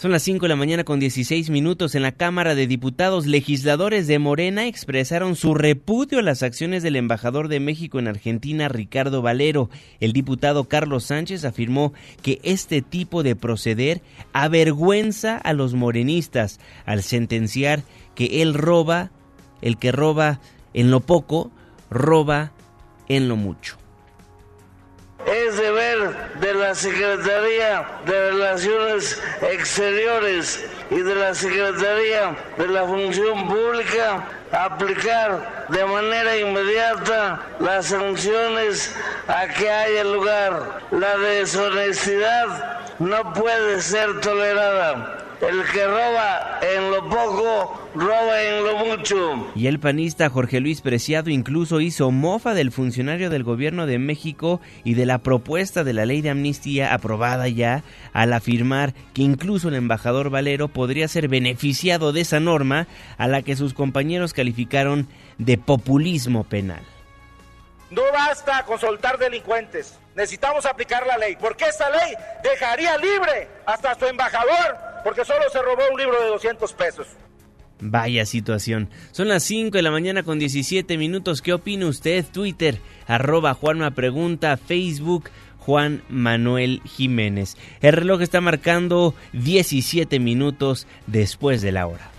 Son 0.01 0.09
las 0.09 0.23
5 0.23 0.45
de 0.45 0.49
la 0.49 0.55
mañana 0.55 0.83
con 0.83 0.99
16 0.99 1.51
minutos 1.51 1.93
en 1.93 2.01
la 2.01 2.11
Cámara 2.11 2.55
de 2.55 2.65
Diputados. 2.65 3.27
Legisladores 3.27 4.07
de 4.07 4.17
Morena 4.17 4.65
expresaron 4.65 5.35
su 5.35 5.53
repudio 5.53 6.17
a 6.17 6.23
las 6.23 6.41
acciones 6.41 6.81
del 6.81 6.95
embajador 6.95 7.49
de 7.49 7.59
México 7.59 7.99
en 7.99 8.07
Argentina, 8.07 8.67
Ricardo 8.67 9.21
Valero. 9.21 9.69
El 9.99 10.11
diputado 10.11 10.63
Carlos 10.63 11.03
Sánchez 11.03 11.45
afirmó 11.45 11.93
que 12.23 12.39
este 12.41 12.81
tipo 12.81 13.21
de 13.21 13.35
proceder 13.35 14.01
avergüenza 14.33 15.37
a 15.37 15.53
los 15.53 15.75
morenistas 15.75 16.59
al 16.87 17.03
sentenciar 17.03 17.83
que 18.15 18.41
él 18.41 18.53
roba, 18.53 19.11
el 19.61 19.77
que 19.77 19.91
roba 19.91 20.39
en 20.73 20.91
lo 20.91 21.01
poco, 21.01 21.51
roba 21.89 22.51
en 23.07 23.27
lo 23.27 23.35
mucho. 23.35 23.77
Es 25.25 25.55
deber 25.55 26.39
de 26.39 26.53
la 26.55 26.73
Secretaría 26.73 27.85
de 28.05 28.31
Relaciones 28.31 29.21
Exteriores 29.41 30.65
y 30.89 30.95
de 30.95 31.15
la 31.15 31.35
Secretaría 31.35 32.35
de 32.57 32.67
la 32.67 32.85
Función 32.85 33.47
Pública 33.47 34.27
aplicar 34.51 35.67
de 35.69 35.85
manera 35.85 36.37
inmediata 36.37 37.39
las 37.59 37.87
sanciones 37.87 38.95
a 39.27 39.47
que 39.47 39.69
haya 39.69 40.03
lugar. 40.05 40.81
La 40.91 41.17
deshonestidad 41.17 42.81
no 42.99 43.33
puede 43.33 43.81
ser 43.81 44.19
tolerada. 44.21 45.20
El 45.41 45.63
que 45.73 45.87
roba 45.87 46.59
en 46.61 46.91
lo 46.91 47.09
poco, 47.09 47.81
roba 47.95 48.43
en 48.43 48.63
lo 48.63 48.85
mucho. 48.85 49.51
Y 49.55 49.65
el 49.65 49.79
panista 49.79 50.29
Jorge 50.29 50.59
Luis 50.59 50.81
Preciado 50.81 51.31
incluso 51.31 51.81
hizo 51.81 52.11
mofa 52.11 52.53
del 52.53 52.71
funcionario 52.71 53.31
del 53.31 53.43
gobierno 53.43 53.87
de 53.87 53.97
México 53.97 54.61
y 54.83 54.93
de 54.93 55.07
la 55.07 55.17
propuesta 55.17 55.83
de 55.83 55.93
la 55.93 56.05
ley 56.05 56.21
de 56.21 56.29
amnistía 56.29 56.93
aprobada 56.93 57.47
ya 57.47 57.83
al 58.13 58.33
afirmar 58.33 58.93
que 59.15 59.23
incluso 59.23 59.69
el 59.69 59.75
embajador 59.75 60.29
Valero 60.29 60.67
podría 60.67 61.07
ser 61.07 61.27
beneficiado 61.27 62.13
de 62.13 62.21
esa 62.21 62.39
norma 62.39 62.87
a 63.17 63.27
la 63.27 63.41
que 63.41 63.55
sus 63.55 63.73
compañeros 63.73 64.33
calificaron 64.33 65.07
de 65.39 65.57
populismo 65.57 66.43
penal. 66.43 66.83
No 67.89 68.03
basta 68.13 68.63
con 68.65 68.79
soltar 68.79 69.17
delincuentes. 69.17 70.00
Necesitamos 70.15 70.65
aplicar 70.65 71.05
la 71.07 71.17
ley, 71.17 71.37
porque 71.39 71.65
esta 71.65 71.89
ley 71.89 72.13
dejaría 72.43 72.97
libre 72.97 73.47
hasta 73.65 73.95
su 73.95 74.05
embajador, 74.05 74.77
porque 75.03 75.23
solo 75.23 75.49
se 75.51 75.61
robó 75.61 75.83
un 75.91 75.99
libro 75.99 76.21
de 76.21 76.27
200 76.27 76.73
pesos. 76.73 77.07
Vaya 77.79 78.25
situación. 78.25 78.89
Son 79.11 79.27
las 79.27 79.43
5 79.43 79.75
de 79.75 79.81
la 79.81 79.89
mañana 79.89 80.21
con 80.21 80.37
17 80.37 80.97
minutos. 80.97 81.41
¿Qué 81.41 81.53
opina 81.53 81.87
usted? 81.87 82.23
Twitter, 82.31 82.77
arroba 83.07 83.55
Juanma 83.55 83.91
Pregunta, 83.91 84.55
Facebook, 84.57 85.31
Juan 85.57 86.03
Manuel 86.07 86.81
Jiménez. 86.85 87.57
El 87.81 87.93
reloj 87.93 88.21
está 88.21 88.39
marcando 88.39 89.15
17 89.33 90.19
minutos 90.19 90.85
después 91.07 91.61
de 91.61 91.71
la 91.71 91.87
hora. 91.87 92.11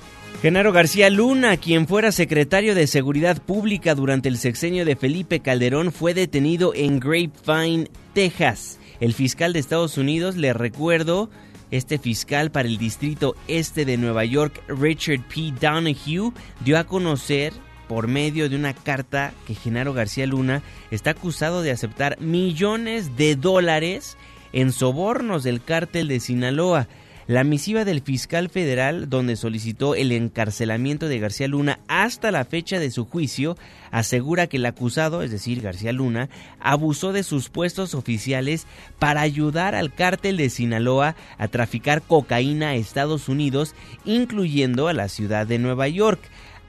Genaro 0.42 0.72
García 0.72 1.08
Luna, 1.08 1.56
quien 1.56 1.86
fuera 1.86 2.10
secretario 2.10 2.74
de 2.74 2.88
Seguridad 2.88 3.40
Pública 3.40 3.94
durante 3.94 4.28
el 4.28 4.38
sexenio 4.38 4.84
de 4.84 4.96
Felipe 4.96 5.38
Calderón, 5.38 5.92
fue 5.92 6.14
detenido 6.14 6.72
en 6.74 6.98
Grapevine, 6.98 7.88
Texas. 8.12 8.80
El 8.98 9.14
fiscal 9.14 9.52
de 9.52 9.60
Estados 9.60 9.98
Unidos, 9.98 10.34
le 10.34 10.52
recuerdo, 10.52 11.30
este 11.70 11.96
fiscal 11.96 12.50
para 12.50 12.66
el 12.66 12.76
distrito 12.76 13.36
este 13.46 13.84
de 13.84 13.96
Nueva 13.96 14.24
York, 14.24 14.60
Richard 14.66 15.20
P. 15.28 15.52
Donahue, 15.60 16.32
dio 16.64 16.76
a 16.76 16.88
conocer 16.88 17.52
por 17.86 18.08
medio 18.08 18.48
de 18.48 18.56
una 18.56 18.74
carta 18.74 19.32
que 19.46 19.54
Genaro 19.54 19.94
García 19.94 20.26
Luna 20.26 20.60
está 20.90 21.10
acusado 21.10 21.62
de 21.62 21.70
aceptar 21.70 22.20
millones 22.20 23.16
de 23.16 23.36
dólares 23.36 24.16
en 24.52 24.72
sobornos 24.72 25.44
del 25.44 25.62
cártel 25.62 26.08
de 26.08 26.18
Sinaloa. 26.18 26.88
La 27.32 27.44
misiva 27.44 27.86
del 27.86 28.02
fiscal 28.02 28.50
federal, 28.50 29.08
donde 29.08 29.36
solicitó 29.36 29.94
el 29.94 30.12
encarcelamiento 30.12 31.08
de 31.08 31.18
García 31.18 31.48
Luna 31.48 31.78
hasta 31.88 32.30
la 32.30 32.44
fecha 32.44 32.78
de 32.78 32.90
su 32.90 33.06
juicio, 33.06 33.56
asegura 33.90 34.48
que 34.48 34.58
el 34.58 34.66
acusado, 34.66 35.22
es 35.22 35.30
decir, 35.30 35.62
García 35.62 35.92
Luna, 35.92 36.28
abusó 36.60 37.14
de 37.14 37.22
sus 37.22 37.48
puestos 37.48 37.94
oficiales 37.94 38.66
para 38.98 39.22
ayudar 39.22 39.74
al 39.74 39.94
cártel 39.94 40.36
de 40.36 40.50
Sinaloa 40.50 41.16
a 41.38 41.48
traficar 41.48 42.02
cocaína 42.02 42.68
a 42.68 42.74
Estados 42.74 43.30
Unidos, 43.30 43.74
incluyendo 44.04 44.88
a 44.88 44.92
la 44.92 45.08
ciudad 45.08 45.46
de 45.46 45.58
Nueva 45.58 45.88
York. 45.88 46.20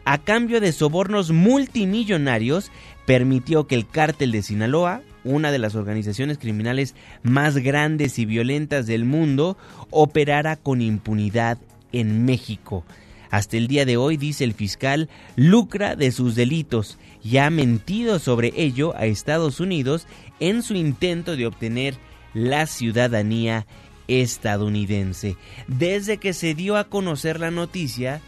A 0.06 0.20
cambio 0.20 0.62
de 0.62 0.72
sobornos 0.72 1.32
multimillonarios, 1.32 2.72
permitió 3.06 3.68
que 3.68 3.76
el 3.76 3.86
cártel 3.86 4.32
de 4.32 4.42
Sinaloa, 4.42 5.02
una 5.24 5.52
de 5.52 5.60
las 5.60 5.76
organizaciones 5.76 6.38
criminales 6.38 6.96
más 7.22 7.58
grandes 7.58 8.20
y 8.20 8.26
violentas 8.26 8.88
del 8.88 9.06
mundo, 9.06 9.58
operara 9.90 10.56
con 10.56 10.82
impunidad 10.82 11.58
en 11.92 12.26
México. 12.26 12.84
Hasta 13.30 13.58
el 13.58 13.68
día 13.68 13.86
de 13.86 13.98
hoy, 13.98 14.18
dice 14.18 14.44
el 14.44 14.54
fiscal, 14.54 15.10
lucra 15.36 15.96
de 15.96 16.12
sus 16.12 16.36
delitos 16.36 17.00
y 17.24 17.38
ha 17.38 17.50
mentido 17.50 18.20
sobre 18.20 18.54
ello 18.56 18.96
a 18.96 19.06
Estados 19.06 19.60
Unidos 19.60 20.06
en 20.40 20.62
su 20.62 20.76
intento 20.76 21.36
de 21.36 21.48
obtener 21.48 21.96
la 22.34 22.68
ciudadanía 22.68 23.66
estadounidense. 24.08 25.38
Desde 25.68 26.18
que 26.18 26.34
se 26.34 26.54
dio 26.54 26.78
a 26.78 26.84
conocer 26.84 27.40
la 27.40 27.52
noticia, 27.52 28.22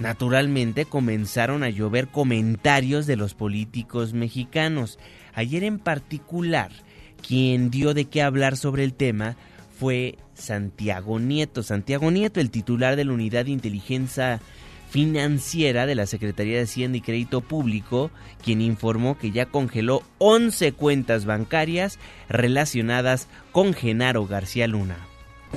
naturalmente 0.00 0.86
comenzaron 0.86 1.62
a 1.62 1.70
llover 1.70 2.08
comentarios 2.08 3.06
de 3.06 3.16
los 3.16 3.34
políticos 3.34 4.14
mexicanos. 4.14 4.98
Ayer 5.34 5.62
en 5.62 5.78
particular, 5.78 6.72
quien 7.26 7.70
dio 7.70 7.94
de 7.94 8.06
qué 8.06 8.22
hablar 8.22 8.56
sobre 8.56 8.82
el 8.82 8.94
tema 8.94 9.36
fue 9.78 10.16
Santiago 10.34 11.20
Nieto. 11.20 11.62
Santiago 11.62 12.10
Nieto, 12.10 12.40
el 12.40 12.50
titular 12.50 12.96
de 12.96 13.04
la 13.04 13.12
Unidad 13.12 13.44
de 13.44 13.52
Inteligencia 13.52 14.40
Financiera 14.90 15.86
de 15.86 15.94
la 15.94 16.06
Secretaría 16.06 16.56
de 16.56 16.64
Hacienda 16.64 16.98
y 16.98 17.02
Crédito 17.02 17.42
Público, 17.42 18.10
quien 18.42 18.60
informó 18.60 19.18
que 19.18 19.30
ya 19.30 19.46
congeló 19.46 20.02
11 20.18 20.72
cuentas 20.72 21.26
bancarias 21.26 21.98
relacionadas 22.28 23.28
con 23.52 23.72
Genaro 23.72 24.26
García 24.26 24.66
Luna. 24.66 25.09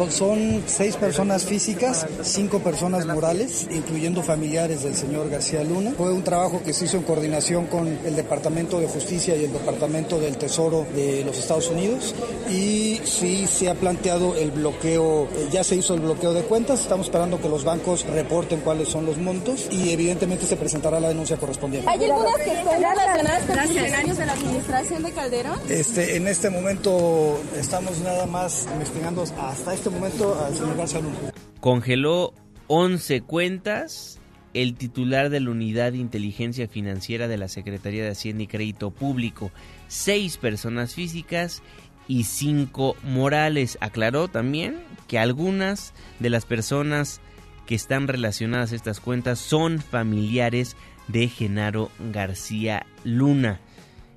Son 0.09 0.63
seis 0.65 0.95
personas 0.95 1.45
físicas, 1.45 2.07
cinco 2.23 2.59
personas 2.59 3.05
morales, 3.05 3.67
incluyendo 3.69 4.23
familiares 4.23 4.83
del 4.83 4.95
señor 4.95 5.29
García 5.29 5.63
Luna. 5.63 5.93
Fue 5.95 6.11
un 6.11 6.23
trabajo 6.23 6.61
que 6.65 6.73
se 6.73 6.85
hizo 6.85 6.97
en 6.97 7.03
coordinación 7.03 7.67
con 7.67 7.87
el 7.87 8.15
Departamento 8.15 8.79
de 8.79 8.87
Justicia 8.87 9.35
y 9.35 9.45
el 9.45 9.53
Departamento 9.53 10.19
del 10.19 10.35
Tesoro 10.37 10.87
de 10.95 11.23
los 11.23 11.37
Estados 11.37 11.69
Unidos 11.69 12.15
y 12.49 13.01
sí 13.05 13.45
se 13.47 13.69
ha 13.69 13.75
planteado 13.75 14.35
el 14.35 14.49
bloqueo, 14.51 15.25
eh, 15.35 15.49
ya 15.51 15.63
se 15.63 15.75
hizo 15.75 15.93
el 15.93 16.01
bloqueo 16.01 16.33
de 16.33 16.41
cuentas, 16.41 16.81
estamos 16.81 17.05
esperando 17.05 17.39
que 17.39 17.47
los 17.47 17.63
bancos 17.63 18.03
reporten 18.07 18.61
cuáles 18.61 18.89
son 18.89 19.05
los 19.05 19.17
montos 19.17 19.67
y 19.71 19.91
evidentemente 19.91 20.47
se 20.47 20.57
presentará 20.57 20.99
la 20.99 21.09
denuncia 21.09 21.37
correspondiente. 21.37 21.87
¿Hay 21.89 22.03
algunas 22.03 22.35
que 22.37 22.51
están 22.51 22.81
relacionadas 22.81 23.43
con 23.43 23.57
funcionarios 23.57 24.17
de 24.17 24.25
la 24.25 24.33
administración 24.33 25.03
de 25.03 25.11
Calderón? 25.11 25.59
Este, 25.69 26.17
en 26.17 26.27
este 26.27 26.49
momento 26.49 27.39
estamos 27.57 27.99
nada 27.99 28.25
más 28.25 28.65
investigando 28.73 29.21
hasta 29.21 29.73
este 29.73 29.82
momento 29.89 30.43
al 30.43 30.53
señor 30.53 30.77
García 30.77 31.01
Luna. 31.01 31.17
Congeló 31.59 32.33
11 32.67 33.21
cuentas 33.21 34.19
el 34.53 34.75
titular 34.75 35.29
de 35.29 35.39
la 35.39 35.51
Unidad 35.51 35.91
de 35.91 35.97
Inteligencia 35.97 36.67
Financiera 36.67 37.27
de 37.27 37.37
la 37.37 37.47
Secretaría 37.47 38.03
de 38.03 38.11
Hacienda 38.11 38.43
y 38.43 38.47
Crédito 38.47 38.91
Público, 38.91 39.51
seis 39.87 40.37
personas 40.37 40.93
físicas 40.93 41.63
y 42.07 42.25
cinco 42.25 42.95
morales. 43.03 43.77
Aclaró 43.81 44.27
también 44.27 44.77
que 45.07 45.19
algunas 45.19 45.93
de 46.19 46.29
las 46.29 46.45
personas 46.45 47.21
que 47.65 47.75
están 47.75 48.07
relacionadas 48.07 48.71
a 48.71 48.75
estas 48.75 48.99
cuentas 48.99 49.39
son 49.39 49.79
familiares 49.79 50.75
de 51.07 51.27
Genaro 51.27 51.89
García 52.11 52.85
Luna. 53.03 53.59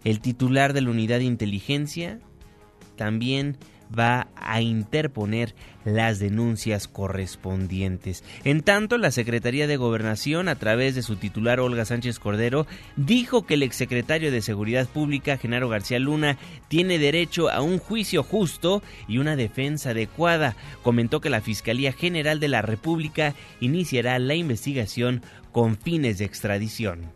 El 0.04 0.20
titular 0.20 0.72
de 0.72 0.82
la 0.82 0.90
Unidad 0.90 1.18
de 1.18 1.24
Inteligencia 1.24 2.20
también 2.96 3.56
va 3.96 4.28
a 4.36 4.60
interponer 4.60 5.54
las 5.84 6.18
denuncias 6.18 6.88
correspondientes. 6.88 8.24
En 8.44 8.62
tanto, 8.62 8.98
la 8.98 9.10
Secretaría 9.10 9.66
de 9.66 9.76
Gobernación, 9.76 10.48
a 10.48 10.56
través 10.56 10.94
de 10.94 11.02
su 11.02 11.16
titular 11.16 11.60
Olga 11.60 11.84
Sánchez 11.84 12.18
Cordero, 12.18 12.66
dijo 12.96 13.46
que 13.46 13.54
el 13.54 13.62
exsecretario 13.62 14.32
de 14.32 14.42
Seguridad 14.42 14.88
Pública, 14.88 15.36
Genaro 15.36 15.68
García 15.68 15.98
Luna, 15.98 16.38
tiene 16.68 16.98
derecho 16.98 17.50
a 17.50 17.60
un 17.62 17.78
juicio 17.78 18.22
justo 18.22 18.82
y 19.06 19.18
una 19.18 19.36
defensa 19.36 19.90
adecuada. 19.90 20.56
Comentó 20.82 21.20
que 21.20 21.30
la 21.30 21.40
Fiscalía 21.40 21.92
General 21.92 22.40
de 22.40 22.48
la 22.48 22.62
República 22.62 23.34
iniciará 23.60 24.18
la 24.18 24.34
investigación 24.34 25.22
con 25.52 25.76
fines 25.76 26.18
de 26.18 26.24
extradición. 26.24 27.15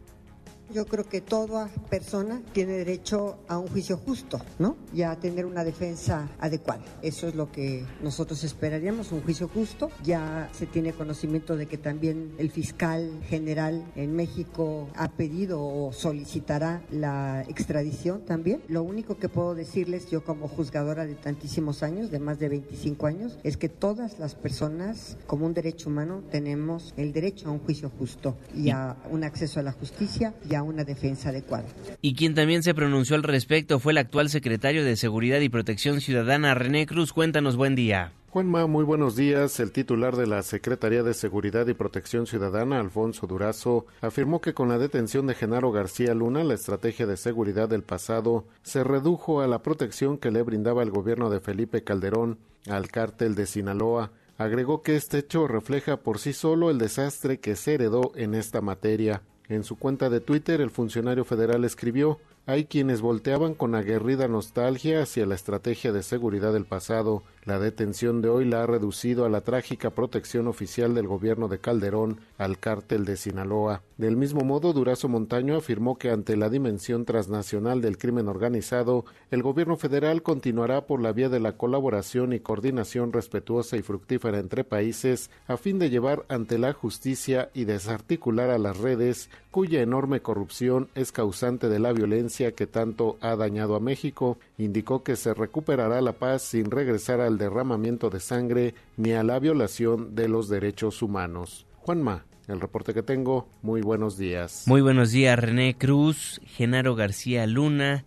Yo 0.73 0.87
creo 0.87 1.09
que 1.09 1.21
toda 1.21 1.69
persona 1.89 2.43
tiene 2.53 2.73
derecho 2.73 3.39
a 3.49 3.59
un 3.59 3.67
juicio 3.67 3.97
justo, 3.97 4.41
¿no? 4.61 4.77
Y 4.95 5.03
a 5.03 5.17
tener 5.17 5.45
una 5.45 5.65
defensa 5.65 6.29
adecuada. 6.39 6.85
Eso 7.03 7.27
es 7.27 7.35
lo 7.35 7.51
que 7.51 7.85
nosotros 8.03 8.45
esperaríamos, 8.45 9.11
un 9.11 9.21
juicio 9.23 9.49
justo. 9.49 9.91
Ya 10.05 10.49
se 10.53 10.67
tiene 10.67 10.93
conocimiento 10.93 11.57
de 11.57 11.67
que 11.67 11.77
también 11.77 12.35
el 12.39 12.51
fiscal 12.51 13.21
general 13.29 13.85
en 13.97 14.15
México 14.15 14.89
ha 14.95 15.09
pedido 15.09 15.61
o 15.61 15.93
solicitará 15.93 16.83
la 16.93 17.43
extradición 17.49 18.25
también. 18.25 18.63
Lo 18.69 18.85
único 18.85 19.19
que 19.19 19.29
puedo 19.29 19.57
decirles 19.57 20.09
yo 20.09 20.23
como 20.23 20.47
juzgadora 20.47 21.05
de 21.05 21.17
tantísimos 21.17 21.83
años, 21.83 22.13
de 22.13 22.21
más 22.21 22.39
de 22.39 22.49
25 22.49 23.07
años, 23.07 23.39
es 23.43 23.57
que 23.57 23.69
todas 23.69 24.21
las 24.21 24.37
personas 24.37 25.17
como 25.27 25.47
un 25.47 25.55
derecho 25.55 25.89
humano 25.89 26.23
tenemos 26.31 26.95
el 26.97 27.13
derecho 27.13 27.49
a 27.49 27.53
un 27.53 27.59
juicio 27.59 27.91
justo 27.99 28.37
y 28.55 28.71
a 28.71 28.97
un 29.11 29.25
acceso 29.25 29.59
a 29.59 29.65
la 29.65 29.73
justicia 29.73 30.35
y 30.49 30.55
a 30.55 30.60
una 30.63 30.85
defensa 30.85 31.31
adecuada. 31.31 31.65
Y 32.01 32.15
quien 32.15 32.35
también 32.35 32.63
se 32.63 32.75
pronunció 32.75 33.17
al 33.17 33.23
respecto 33.23 33.79
fue 33.79 33.93
el 33.93 33.99
actual 33.99 34.29
secretario 34.29 34.85
de 34.85 34.97
Seguridad 34.97 35.41
y 35.41 35.49
Protección 35.49 36.01
Ciudadana, 36.01 36.55
René 36.55 36.87
Cruz. 36.87 37.13
Cuéntanos, 37.13 37.57
buen 37.57 37.75
día. 37.75 38.13
Juanma, 38.31 38.69
muy 38.69 38.85
buenos 38.85 39.17
días. 39.17 39.59
El 39.59 39.73
titular 39.73 40.15
de 40.15 40.29
la 40.29 40.45
Secretaría 40.45 41.03
de 41.03 41.15
Seguridad 41.15 41.67
y 41.67 41.75
Protección 41.75 42.29
Ciudadana, 42.29 42.79
Alfonso 42.79 43.27
Durazo, 43.27 43.87
afirmó 44.01 44.41
que 44.41 44.55
con 44.55 44.69
la 44.69 44.79
detención 44.79 45.27
de 45.27 45.35
Genaro 45.35 45.73
García 45.73 46.15
Luna, 46.15 46.45
la 46.45 46.55
estrategia 46.55 47.07
de 47.07 47.17
seguridad 47.17 47.69
del 47.69 47.83
pasado 47.83 48.45
se 48.63 48.85
redujo 48.85 49.41
a 49.41 49.49
la 49.49 49.63
protección 49.65 50.17
que 50.17 50.31
le 50.31 50.43
brindaba 50.43 50.85
el 50.85 50.93
gobierno 50.93 51.29
de 51.29 51.41
Felipe 51.41 51.83
Calderón 51.83 52.39
al 52.69 52.87
cártel 52.87 53.35
de 53.35 53.47
Sinaloa. 53.47 54.13
Agregó 54.39 54.83
que 54.83 54.95
este 54.95 55.19
hecho 55.19 55.49
refleja 55.49 55.97
por 55.97 56.21
sí 56.21 56.33
solo 56.33 56.71
el 56.71 56.79
desastre 56.79 57.41
que 57.41 57.57
se 57.57 57.75
heredó 57.75 58.13
en 58.15 58.35
esta 58.37 58.61
materia. 58.61 59.23
En 59.51 59.65
su 59.65 59.77
cuenta 59.77 60.09
de 60.11 60.21
Twitter, 60.21 60.61
el 60.61 60.71
funcionario 60.71 61.25
federal 61.25 61.65
escribió 61.65 62.21
hay 62.47 62.67
quienes 62.67 63.01
volteaban 63.01 63.55
con 63.55 63.75
aguerrida 63.75 64.29
nostalgia 64.29 65.03
hacia 65.03 65.27
la 65.27 65.35
estrategia 65.35 65.91
de 65.91 66.05
seguridad 66.05 66.53
del 66.53 66.67
pasado. 66.67 67.25
La 67.47 67.59
detención 67.59 68.21
de 68.21 68.29
hoy 68.29 68.45
la 68.45 68.63
ha 68.63 68.67
reducido 68.67 69.25
a 69.25 69.31
la 69.31 69.41
trágica 69.41 69.89
protección 69.91 70.47
oficial 70.47 70.95
del 70.95 71.07
gobierno 71.07 71.49
de 71.49 71.59
Calderón 71.59 72.21
al 72.37 72.59
cártel 72.59 73.07
de 73.07 73.17
Sinaloa. 73.17 73.81
Del 73.97 74.19
mismo 74.19 74.43
modo, 74.43 74.75
Durazo 74.75 75.09
Montaño 75.09 75.57
afirmó 75.57 75.97
que 75.97 76.11
ante 76.11 76.37
la 76.37 76.51
dimensión 76.51 77.07
transnacional 77.07 77.81
del 77.81 77.97
crimen 77.97 78.29
organizado, 78.29 79.07
el 79.31 79.43
gobierno 79.43 79.79
federal 79.79 80.23
continuará 80.23 80.87
por 80.87 81.01
la 81.01 81.13
vía 81.13 81.31
de 81.31 81.41
la 81.41 81.57
colaboración 81.57 82.35
y 82.35 82.41
coordinación 82.41 83.11
respetuosa 83.11 83.79
y 83.79 83.83
fructífera 83.83 84.39
entre 84.39 84.63
países 84.63 85.31
a 85.49 85.57
fin 85.57 85.79
de 85.79 85.89
llevar 85.89 86.27
ante 86.29 86.59
la 86.59 86.75
justicia 86.75 87.49
y 87.55 87.65
desarticular 87.65 88.51
a 88.51 88.59
las 88.59 88.77
redes 88.77 89.31
cuya 89.51 89.81
enorme 89.81 90.21
corrupción 90.21 90.89
es 90.95 91.11
causante 91.11 91.69
de 91.69 91.79
la 91.79 91.93
violencia 91.93 92.53
que 92.53 92.67
tanto 92.67 93.17
ha 93.21 93.35
dañado 93.35 93.75
a 93.75 93.81
México, 93.81 94.39
indicó 94.59 95.03
que 95.03 95.17
se 95.17 95.35
recuperará 95.35 96.01
la 96.01 96.13
paz 96.13 96.43
sin 96.43 96.71
regresar 96.71 97.21
al 97.31 97.39
derramamiento 97.39 98.11
de 98.11 98.21
sangre 98.21 98.75
ni 98.97 99.13
a 99.13 99.23
la 99.23 99.39
violación 99.39 100.15
de 100.15 100.29
los 100.29 100.49
derechos 100.49 101.01
humanos. 101.01 101.67
Juanma, 101.79 102.27
el 102.49 102.61
reporte 102.61 102.93
que 102.93 103.03
tengo, 103.03 103.49
muy 103.63 103.81
buenos 103.81 104.19
días. 104.19 104.65
Muy 104.67 104.81
buenos 104.81 105.13
días, 105.13 105.39
René 105.39 105.77
Cruz. 105.79 106.41
Genaro 106.45 106.97
García 106.97 107.47
Luna 107.47 108.05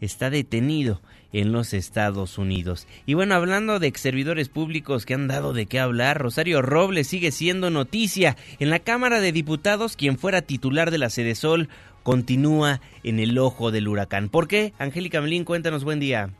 está 0.00 0.30
detenido 0.30 1.00
en 1.32 1.52
los 1.52 1.74
Estados 1.74 2.38
Unidos. 2.38 2.86
Y 3.06 3.14
bueno, 3.14 3.34
hablando 3.34 3.78
de 3.78 3.88
ex 3.88 4.00
servidores 4.00 4.48
públicos 4.48 5.04
que 5.04 5.14
han 5.14 5.28
dado 5.28 5.52
de 5.52 5.66
qué 5.66 5.80
hablar, 5.80 6.18
Rosario 6.18 6.62
Robles 6.62 7.08
sigue 7.08 7.32
siendo 7.32 7.70
noticia. 7.70 8.36
En 8.58 8.70
la 8.70 8.78
Cámara 8.78 9.20
de 9.20 9.32
Diputados, 9.32 9.96
quien 9.96 10.18
fuera 10.18 10.42
titular 10.42 10.90
de 10.90 10.98
la 10.98 11.10
Sede 11.10 11.34
Sol 11.34 11.68
continúa 12.02 12.80
en 13.02 13.18
el 13.18 13.38
ojo 13.38 13.70
del 13.70 13.88
huracán. 13.88 14.28
¿Por 14.28 14.48
qué? 14.48 14.72
Angélica 14.78 15.20
Melín, 15.20 15.44
cuéntanos, 15.44 15.84
buen 15.84 16.00
día. 16.00 16.30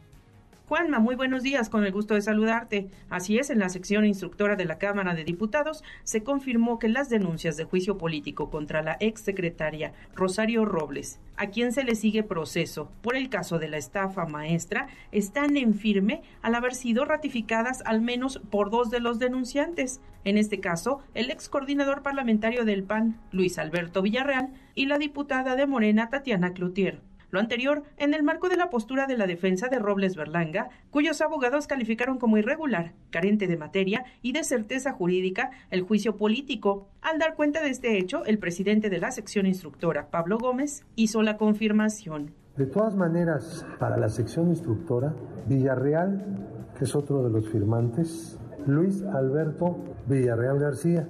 Juanma, 0.69 0.99
muy 0.99 1.15
buenos 1.15 1.43
días, 1.43 1.71
con 1.71 1.87
el 1.87 1.93
gusto 1.93 2.13
de 2.13 2.21
saludarte. 2.21 2.91
Así 3.09 3.39
es, 3.39 3.49
en 3.49 3.59
la 3.59 3.71
sección 3.71 4.05
instructora 4.05 4.55
de 4.55 4.67
la 4.67 4.77
Cámara 4.77 5.15
de 5.15 5.25
Diputados 5.25 5.83
se 6.05 6.23
confirmó 6.23 6.79
que 6.79 6.91
las 6.91 7.09
denuncias 7.09 7.57
de 7.57 7.65
juicio 7.65 7.97
político 7.97 8.51
contra 8.51 8.83
la 8.83 8.99
exsecretaria 9.01 9.95
Rosario 10.15 10.67
Robles, 10.67 11.21
a 11.39 11.47
quien 11.47 11.73
se 11.73 11.85
le 11.85 11.95
sigue 11.95 12.23
proceso 12.23 12.93
por 13.01 13.17
el 13.17 13.31
caso 13.31 13.59
de 13.59 13.69
la 13.69 13.79
estafa 13.79 14.27
maestra, 14.27 14.89
están 15.11 15.57
en 15.57 15.73
firme 15.73 16.21
al 16.43 16.55
haber 16.55 16.75
sido 16.75 17.07
ratificadas 17.07 17.83
al 17.87 18.03
menos 18.03 18.39
por 18.51 18.69
dos 18.69 18.91
de 18.91 19.01
los 19.01 19.19
denunciantes. 19.19 20.03
En 20.25 20.37
este 20.37 20.61
caso, 20.61 21.01
el 21.15 21.31
ex 21.31 21.49
coordinador 21.49 22.03
parlamentario 22.03 22.67
del 22.67 22.85
PAN, 22.85 23.19
Luis 23.33 23.59
Alberto 23.59 24.03
Villarreal, 24.03 24.51
y 24.75 24.85
la 24.85 24.99
diputada 24.99 25.57
de 25.57 25.67
Morena, 25.67 26.11
Tatiana 26.11 26.53
Cloutier. 26.53 27.08
Lo 27.31 27.41
anterior 27.41 27.83
en 27.99 28.15
el 28.15 28.23
marco 28.23 28.49
de 28.49 28.57
la 28.57 28.71
postura 28.71 29.07
de 29.07 29.19
la 29.19 29.27
defensa 29.27 29.69
de 29.69 29.79
Robles 29.79 30.17
Berlanga, 30.17 30.71
cuyos 30.91 31.21
abogados 31.21 31.67
calificaron 31.67 32.19
como 32.19 32.39
irregular, 32.39 32.95
carente 33.11 33.47
de 33.47 33.59
materia 33.59 34.05
y 34.23 34.33
de 34.33 34.45
certeza 34.45 34.93
jurídica 34.93 35.51
el 35.71 35.83
juicio 35.83 36.17
político. 36.17 36.89
Al 37.03 37.19
dar 37.19 37.35
cuenta 37.35 37.61
de 37.61 37.69
este 37.69 37.99
hecho, 37.99 38.25
el 38.25 38.39
presidente 38.39 38.89
de 38.89 38.99
la 38.99 39.11
sección 39.11 39.45
instructora, 39.45 40.09
Pablo 40.11 40.39
Gómez, 40.39 40.87
hizo 40.97 41.23
la 41.23 41.37
confirmación. 41.37 42.33
De 42.57 42.65
todas 42.65 42.97
maneras, 42.97 43.67
para 43.79 43.99
la 43.99 44.09
sección 44.09 44.49
instructora, 44.49 45.15
Villarreal, 45.47 46.73
que 46.79 46.85
es 46.85 46.97
otro 46.97 47.23
de 47.23 47.31
los 47.31 47.51
firmantes, 47.51 48.39
Luis 48.67 49.03
Alberto 49.03 49.77
Villarreal 50.07 50.59
García 50.59 51.07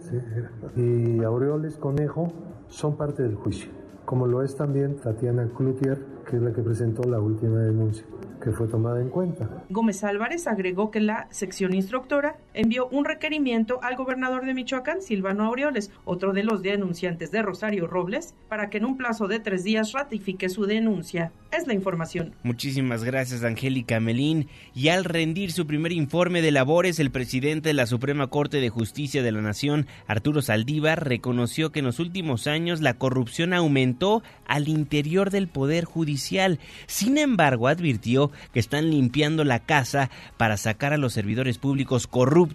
y 0.76 1.22
Aureoles 1.22 1.76
Conejo 1.76 2.32
son 2.68 2.96
parte 2.96 3.22
del 3.22 3.36
juicio 3.36 3.78
como 4.08 4.26
lo 4.26 4.42
es 4.42 4.56
también 4.56 4.96
Tatiana 4.96 5.46
Cloutier, 5.54 5.98
que 6.26 6.36
es 6.36 6.42
la 6.42 6.50
que 6.50 6.62
presentó 6.62 7.02
la 7.02 7.20
última 7.20 7.58
denuncia 7.58 8.06
que 8.42 8.52
fue 8.52 8.66
tomada 8.66 9.02
en 9.02 9.10
cuenta. 9.10 9.64
Gómez 9.68 10.02
Álvarez 10.02 10.46
agregó 10.46 10.90
que 10.90 11.00
la 11.00 11.26
sección 11.30 11.74
instructora 11.74 12.36
envió 12.58 12.88
un 12.88 13.04
requerimiento 13.04 13.78
al 13.84 13.94
gobernador 13.94 14.44
de 14.44 14.52
Michoacán, 14.52 15.00
Silvano 15.00 15.44
Aureoles, 15.44 15.92
otro 16.04 16.32
de 16.32 16.42
los 16.42 16.60
denunciantes 16.60 17.30
de 17.30 17.40
Rosario 17.40 17.86
Robles, 17.86 18.34
para 18.48 18.68
que 18.68 18.78
en 18.78 18.84
un 18.84 18.96
plazo 18.96 19.28
de 19.28 19.38
tres 19.38 19.62
días 19.62 19.92
ratifique 19.92 20.48
su 20.48 20.66
denuncia. 20.66 21.30
Es 21.52 21.68
la 21.68 21.72
información. 21.72 22.34
Muchísimas 22.42 23.04
gracias, 23.04 23.44
Angélica 23.44 24.00
Melín. 24.00 24.48
Y 24.74 24.88
al 24.88 25.04
rendir 25.04 25.52
su 25.52 25.68
primer 25.68 25.92
informe 25.92 26.42
de 26.42 26.50
labores, 26.50 26.98
el 26.98 27.12
presidente 27.12 27.68
de 27.68 27.74
la 27.74 27.86
Suprema 27.86 28.26
Corte 28.26 28.60
de 28.60 28.70
Justicia 28.70 29.22
de 29.22 29.32
la 29.32 29.40
Nación, 29.40 29.86
Arturo 30.08 30.42
Saldívar, 30.42 31.06
reconoció 31.06 31.70
que 31.70 31.78
en 31.78 31.86
los 31.86 32.00
últimos 32.00 32.48
años 32.48 32.80
la 32.80 32.94
corrupción 32.94 33.54
aumentó 33.54 34.24
al 34.46 34.66
interior 34.66 35.30
del 35.30 35.46
Poder 35.46 35.84
Judicial. 35.84 36.58
Sin 36.86 37.18
embargo, 37.18 37.68
advirtió 37.68 38.32
que 38.52 38.58
están 38.58 38.90
limpiando 38.90 39.44
la 39.44 39.60
casa 39.60 40.10
para 40.36 40.56
sacar 40.56 40.92
a 40.92 40.98
los 40.98 41.12
servidores 41.12 41.58
públicos 41.58 42.08
corruptos 42.08 42.47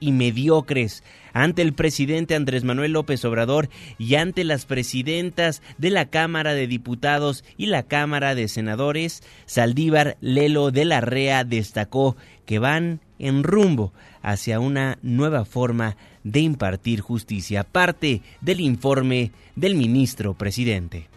y 0.00 0.12
mediocres. 0.12 1.02
Ante 1.32 1.62
el 1.62 1.72
presidente 1.72 2.34
Andrés 2.34 2.64
Manuel 2.64 2.92
López 2.92 3.24
Obrador 3.24 3.68
y 3.98 4.14
ante 4.16 4.44
las 4.44 4.66
presidentas 4.66 5.62
de 5.78 5.90
la 5.90 6.06
Cámara 6.06 6.54
de 6.54 6.66
Diputados 6.66 7.44
y 7.56 7.66
la 7.66 7.84
Cámara 7.84 8.34
de 8.34 8.48
Senadores, 8.48 9.22
Saldívar 9.46 10.16
Lelo 10.20 10.70
de 10.70 10.84
la 10.84 11.00
Rea 11.00 11.44
destacó 11.44 12.16
que 12.46 12.58
van 12.58 13.00
en 13.18 13.42
rumbo 13.44 13.92
hacia 14.22 14.60
una 14.60 14.98
nueva 15.02 15.44
forma 15.44 15.96
de 16.24 16.40
impartir 16.40 17.00
justicia, 17.00 17.64
parte 17.64 18.22
del 18.40 18.60
informe 18.60 19.32
del 19.56 19.74
ministro 19.76 20.34
presidente. 20.34 21.08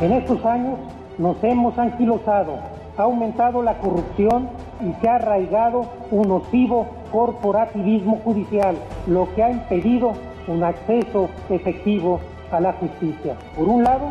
En 0.00 0.12
estos 0.12 0.44
años 0.44 0.78
nos 1.18 1.42
hemos 1.42 1.76
anquilosado, 1.78 2.58
ha 2.96 3.02
aumentado 3.02 3.62
la 3.62 3.78
corrupción 3.78 4.48
y 4.80 4.92
se 5.00 5.08
ha 5.08 5.16
arraigado 5.16 5.86
un 6.10 6.28
nocivo 6.28 6.86
corporativismo 7.12 8.20
judicial, 8.24 8.76
lo 9.06 9.32
que 9.34 9.42
ha 9.42 9.50
impedido 9.50 10.12
un 10.46 10.64
acceso 10.64 11.28
efectivo 11.50 12.20
a 12.50 12.60
la 12.60 12.72
justicia. 12.74 13.34
Por 13.56 13.68
un 13.68 13.84
lado, 13.84 14.06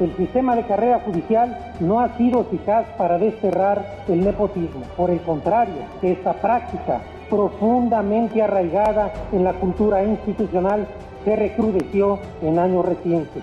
el 0.00 0.16
sistema 0.16 0.56
de 0.56 0.64
carrera 0.64 1.00
judicial 1.04 1.74
no 1.80 2.00
ha 2.00 2.16
sido 2.16 2.40
eficaz 2.40 2.86
para 2.96 3.18
desterrar 3.18 4.04
el 4.08 4.24
nepotismo. 4.24 4.82
Por 4.96 5.10
el 5.10 5.20
contrario, 5.20 5.82
esta 6.02 6.32
práctica 6.32 7.00
profundamente 7.30 8.42
arraigada 8.42 9.12
en 9.32 9.44
la 9.44 9.52
cultura 9.54 10.02
institucional 10.04 10.86
se 11.24 11.36
recrudeció 11.36 12.18
en 12.42 12.58
años 12.58 12.84
recientes. 12.84 13.42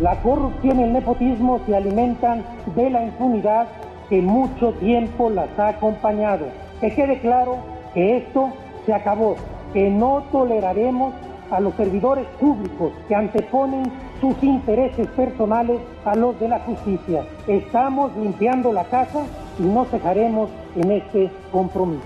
La 0.00 0.20
corrupción 0.22 0.80
y 0.80 0.82
el 0.82 0.92
nepotismo 0.92 1.60
se 1.66 1.76
alimentan 1.76 2.42
de 2.74 2.90
la 2.90 3.04
impunidad 3.04 3.66
que 4.08 4.20
mucho 4.20 4.72
tiempo 4.74 5.30
las 5.30 5.58
ha 5.58 5.68
acompañado. 5.68 6.46
Que 6.80 6.94
quede 6.94 7.18
claro 7.20 7.56
que 7.94 8.18
esto 8.18 8.50
se 8.86 8.92
acabó, 8.92 9.36
que 9.72 9.88
no 9.88 10.24
toleraremos 10.30 11.14
a 11.50 11.60
los 11.60 11.74
servidores 11.74 12.26
públicos 12.40 12.92
que 13.08 13.14
anteponen 13.14 13.84
sus 14.20 14.42
intereses 14.42 15.06
personales 15.08 15.80
a 16.04 16.14
los 16.14 16.38
de 16.40 16.48
la 16.48 16.60
justicia. 16.60 17.24
Estamos 17.46 18.16
limpiando 18.16 18.72
la 18.72 18.84
casa 18.84 19.24
y 19.58 19.62
no 19.62 19.84
cejaremos 19.84 20.50
en 20.76 20.90
este 20.90 21.30
compromiso. 21.52 22.02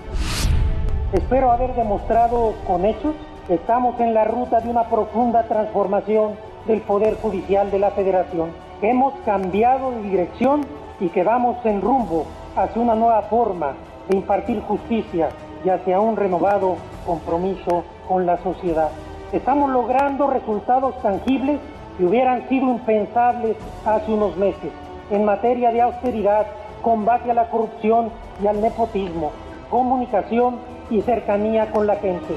Espero 1.13 1.51
haber 1.51 1.73
demostrado 1.73 2.53
con 2.67 2.85
hechos 2.85 3.15
que 3.47 3.55
estamos 3.55 3.99
en 3.99 4.13
la 4.13 4.25
ruta 4.25 4.59
de 4.59 4.69
una 4.69 4.83
profunda 4.83 5.43
transformación 5.43 6.33
del 6.67 6.81
Poder 6.81 7.15
Judicial 7.15 7.71
de 7.71 7.79
la 7.79 7.91
Federación. 7.91 8.51
Hemos 8.81 9.13
cambiado 9.25 9.91
de 9.91 10.03
dirección 10.03 10.61
y 10.99 11.09
que 11.09 11.23
vamos 11.23 11.63
en 11.65 11.81
rumbo 11.81 12.25
hacia 12.55 12.81
una 12.81 12.95
nueva 12.95 13.21
forma 13.23 13.73
de 14.09 14.17
impartir 14.17 14.61
justicia 14.61 15.29
y 15.63 15.69
hacia 15.69 15.99
un 15.99 16.15
renovado 16.15 16.77
compromiso 17.05 17.83
con 18.07 18.25
la 18.25 18.37
sociedad. 18.43 18.89
Estamos 19.31 19.69
logrando 19.69 20.27
resultados 20.27 20.99
tangibles 21.01 21.59
que 21.97 22.05
hubieran 22.05 22.47
sido 22.49 22.69
impensables 22.69 23.55
hace 23.85 24.11
unos 24.11 24.35
meses 24.37 24.71
en 25.11 25.25
materia 25.25 25.71
de 25.71 25.81
austeridad, 25.81 26.47
combate 26.81 27.31
a 27.31 27.33
la 27.33 27.49
corrupción 27.49 28.11
y 28.43 28.47
al 28.47 28.61
nepotismo, 28.61 29.31
comunicación 29.69 30.59
y 30.89 31.01
cercanía 31.01 31.71
con 31.71 31.87
la 31.87 31.95
gente. 31.95 32.35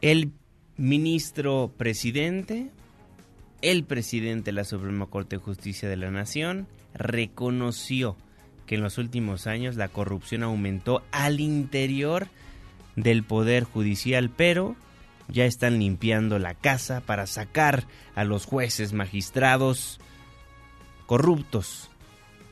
El 0.00 0.32
ministro 0.76 1.70
presidente, 1.76 2.70
el 3.62 3.84
presidente 3.84 4.46
de 4.46 4.52
la 4.52 4.64
Suprema 4.64 5.06
Corte 5.06 5.36
de 5.36 5.42
Justicia 5.42 5.88
de 5.88 5.96
la 5.96 6.10
Nación, 6.10 6.66
reconoció 6.94 8.16
que 8.66 8.76
en 8.76 8.82
los 8.82 8.98
últimos 8.98 9.46
años 9.46 9.76
la 9.76 9.88
corrupción 9.88 10.42
aumentó 10.42 11.02
al 11.12 11.40
interior 11.40 12.28
del 12.96 13.22
Poder 13.22 13.64
Judicial, 13.64 14.30
pero 14.30 14.76
ya 15.28 15.44
están 15.44 15.78
limpiando 15.78 16.38
la 16.38 16.54
casa 16.54 17.00
para 17.00 17.26
sacar 17.26 17.86
a 18.14 18.24
los 18.24 18.46
jueces 18.46 18.92
magistrados 18.92 20.00
corruptos 21.06 21.90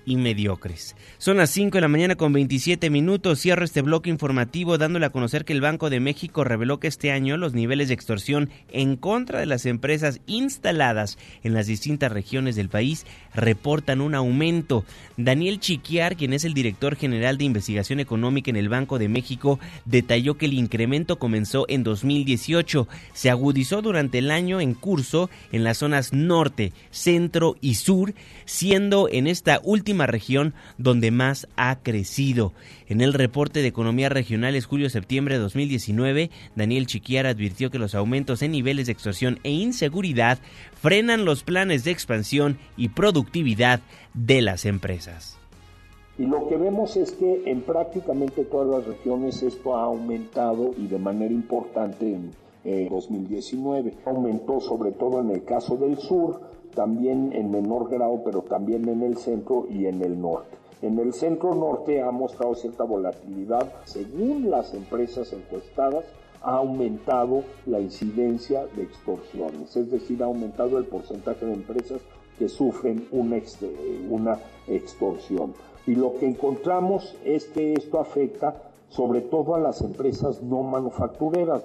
y 0.06 0.16
mediocres. 0.16 0.96
Son 1.18 1.36
las 1.36 1.50
5 1.50 1.76
de 1.76 1.80
la 1.80 1.88
mañana 1.88 2.16
con 2.16 2.32
27 2.32 2.90
minutos. 2.90 3.40
Cierro 3.40 3.64
este 3.64 3.82
bloque 3.82 4.10
informativo 4.10 4.78
dándole 4.78 5.06
a 5.06 5.10
conocer 5.10 5.44
que 5.44 5.52
el 5.52 5.60
Banco 5.60 5.90
de 5.90 6.00
México 6.00 6.44
reveló 6.44 6.80
que 6.80 6.88
este 6.88 7.12
año 7.12 7.36
los 7.36 7.54
niveles 7.54 7.88
de 7.88 7.94
extorsión 7.94 8.50
en 8.70 8.96
contra 8.96 9.40
de 9.40 9.46
las 9.46 9.66
empresas 9.66 10.20
instaladas 10.26 11.18
en 11.42 11.54
las 11.54 11.66
distintas 11.66 12.12
regiones 12.12 12.56
del 12.56 12.68
país 12.68 13.06
reportan 13.34 14.00
un 14.00 14.14
aumento. 14.14 14.84
Daniel 15.16 15.60
Chiquiar, 15.60 16.16
quien 16.16 16.32
es 16.32 16.44
el 16.44 16.54
director 16.54 16.96
general 16.96 17.38
de 17.38 17.44
investigación 17.44 18.00
económica 18.00 18.50
en 18.50 18.56
el 18.56 18.68
Banco 18.68 18.98
de 18.98 19.08
México, 19.08 19.58
detalló 19.84 20.36
que 20.36 20.46
el 20.46 20.54
incremento 20.54 21.18
comenzó 21.18 21.66
en 21.68 21.84
2018, 21.84 22.88
se 23.12 23.30
agudizó 23.30 23.82
durante 23.82 24.18
el 24.18 24.30
año 24.30 24.60
en 24.60 24.74
curso 24.74 25.30
en 25.52 25.64
las 25.64 25.78
zonas 25.78 26.12
norte, 26.12 26.72
centro 26.90 27.56
y 27.60 27.74
sur, 27.74 28.14
siendo 28.44 29.08
en 29.08 29.26
esta 29.26 29.60
última 29.62 29.93
región 29.98 30.52
donde 30.78 31.10
más 31.10 31.48
ha 31.56 31.76
crecido. 31.76 32.52
En 32.88 33.00
el 33.00 33.12
reporte 33.12 33.62
de 33.62 33.68
economía 33.68 34.08
regionales 34.08 34.66
julio-septiembre 34.66 35.36
de 35.36 35.40
2019, 35.40 36.30
Daniel 36.54 36.86
Chiquiar 36.86 37.26
advirtió 37.26 37.70
que 37.70 37.78
los 37.78 37.94
aumentos 37.94 38.42
en 38.42 38.52
niveles 38.52 38.86
de 38.86 38.92
extorsión 38.92 39.38
e 39.44 39.50
inseguridad 39.50 40.38
frenan 40.80 41.24
los 41.24 41.44
planes 41.44 41.84
de 41.84 41.92
expansión 41.92 42.58
y 42.76 42.88
productividad 42.88 43.80
de 44.12 44.42
las 44.42 44.64
empresas. 44.64 45.38
Y 46.18 46.26
lo 46.26 46.48
que 46.48 46.56
vemos 46.56 46.96
es 46.96 47.12
que 47.12 47.42
en 47.46 47.62
prácticamente 47.62 48.44
todas 48.44 48.68
las 48.68 48.86
regiones 48.86 49.42
esto 49.42 49.76
ha 49.76 49.84
aumentado 49.84 50.72
y 50.78 50.86
de 50.86 50.98
manera 50.98 51.32
importante 51.32 52.06
en 52.06 52.30
eh, 52.64 52.88
2019. 52.88 53.94
Aumentó 54.06 54.60
sobre 54.60 54.92
todo 54.92 55.20
en 55.20 55.30
el 55.30 55.44
caso 55.44 55.76
del 55.76 55.98
sur, 55.98 56.40
también 56.74 57.32
en 57.32 57.50
menor 57.50 57.88
grado, 57.90 58.22
pero 58.24 58.42
también 58.42 58.88
en 58.88 59.02
el 59.02 59.16
centro 59.16 59.66
y 59.70 59.86
en 59.86 60.02
el 60.02 60.20
norte. 60.20 60.56
En 60.82 60.98
el 60.98 61.12
centro 61.14 61.54
norte 61.54 62.02
ha 62.02 62.10
mostrado 62.10 62.54
cierta 62.54 62.84
volatilidad. 62.84 63.72
Según 63.84 64.50
las 64.50 64.74
empresas 64.74 65.32
encuestadas, 65.32 66.04
ha 66.42 66.56
aumentado 66.56 67.42
la 67.64 67.80
incidencia 67.80 68.66
de 68.76 68.82
extorsiones, 68.82 69.74
es 69.76 69.90
decir, 69.90 70.22
ha 70.22 70.26
aumentado 70.26 70.76
el 70.76 70.84
porcentaje 70.84 71.46
de 71.46 71.54
empresas 71.54 72.02
que 72.38 72.50
sufren 72.50 73.06
una, 73.12 73.38
ex- 73.38 73.58
una 74.10 74.38
extorsión. 74.66 75.54
Y 75.86 75.94
lo 75.94 76.14
que 76.18 76.26
encontramos 76.26 77.16
es 77.24 77.46
que 77.46 77.72
esto 77.72 77.98
afecta 77.98 78.70
sobre 78.90 79.22
todo 79.22 79.54
a 79.54 79.58
las 79.58 79.80
empresas 79.80 80.42
no 80.42 80.62
manufactureras. 80.62 81.64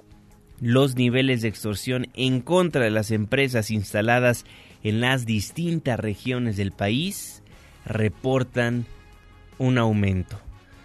Los 0.60 0.96
niveles 0.96 1.42
de 1.42 1.48
extorsión 1.48 2.06
en 2.14 2.40
contra 2.40 2.84
de 2.84 2.90
las 2.90 3.10
empresas 3.10 3.70
instaladas 3.70 4.44
en 4.82 5.00
las 5.00 5.26
distintas 5.26 5.98
regiones 5.98 6.56
del 6.56 6.72
país 6.72 7.42
reportan 7.84 8.86
un 9.58 9.78
aumento. 9.78 10.38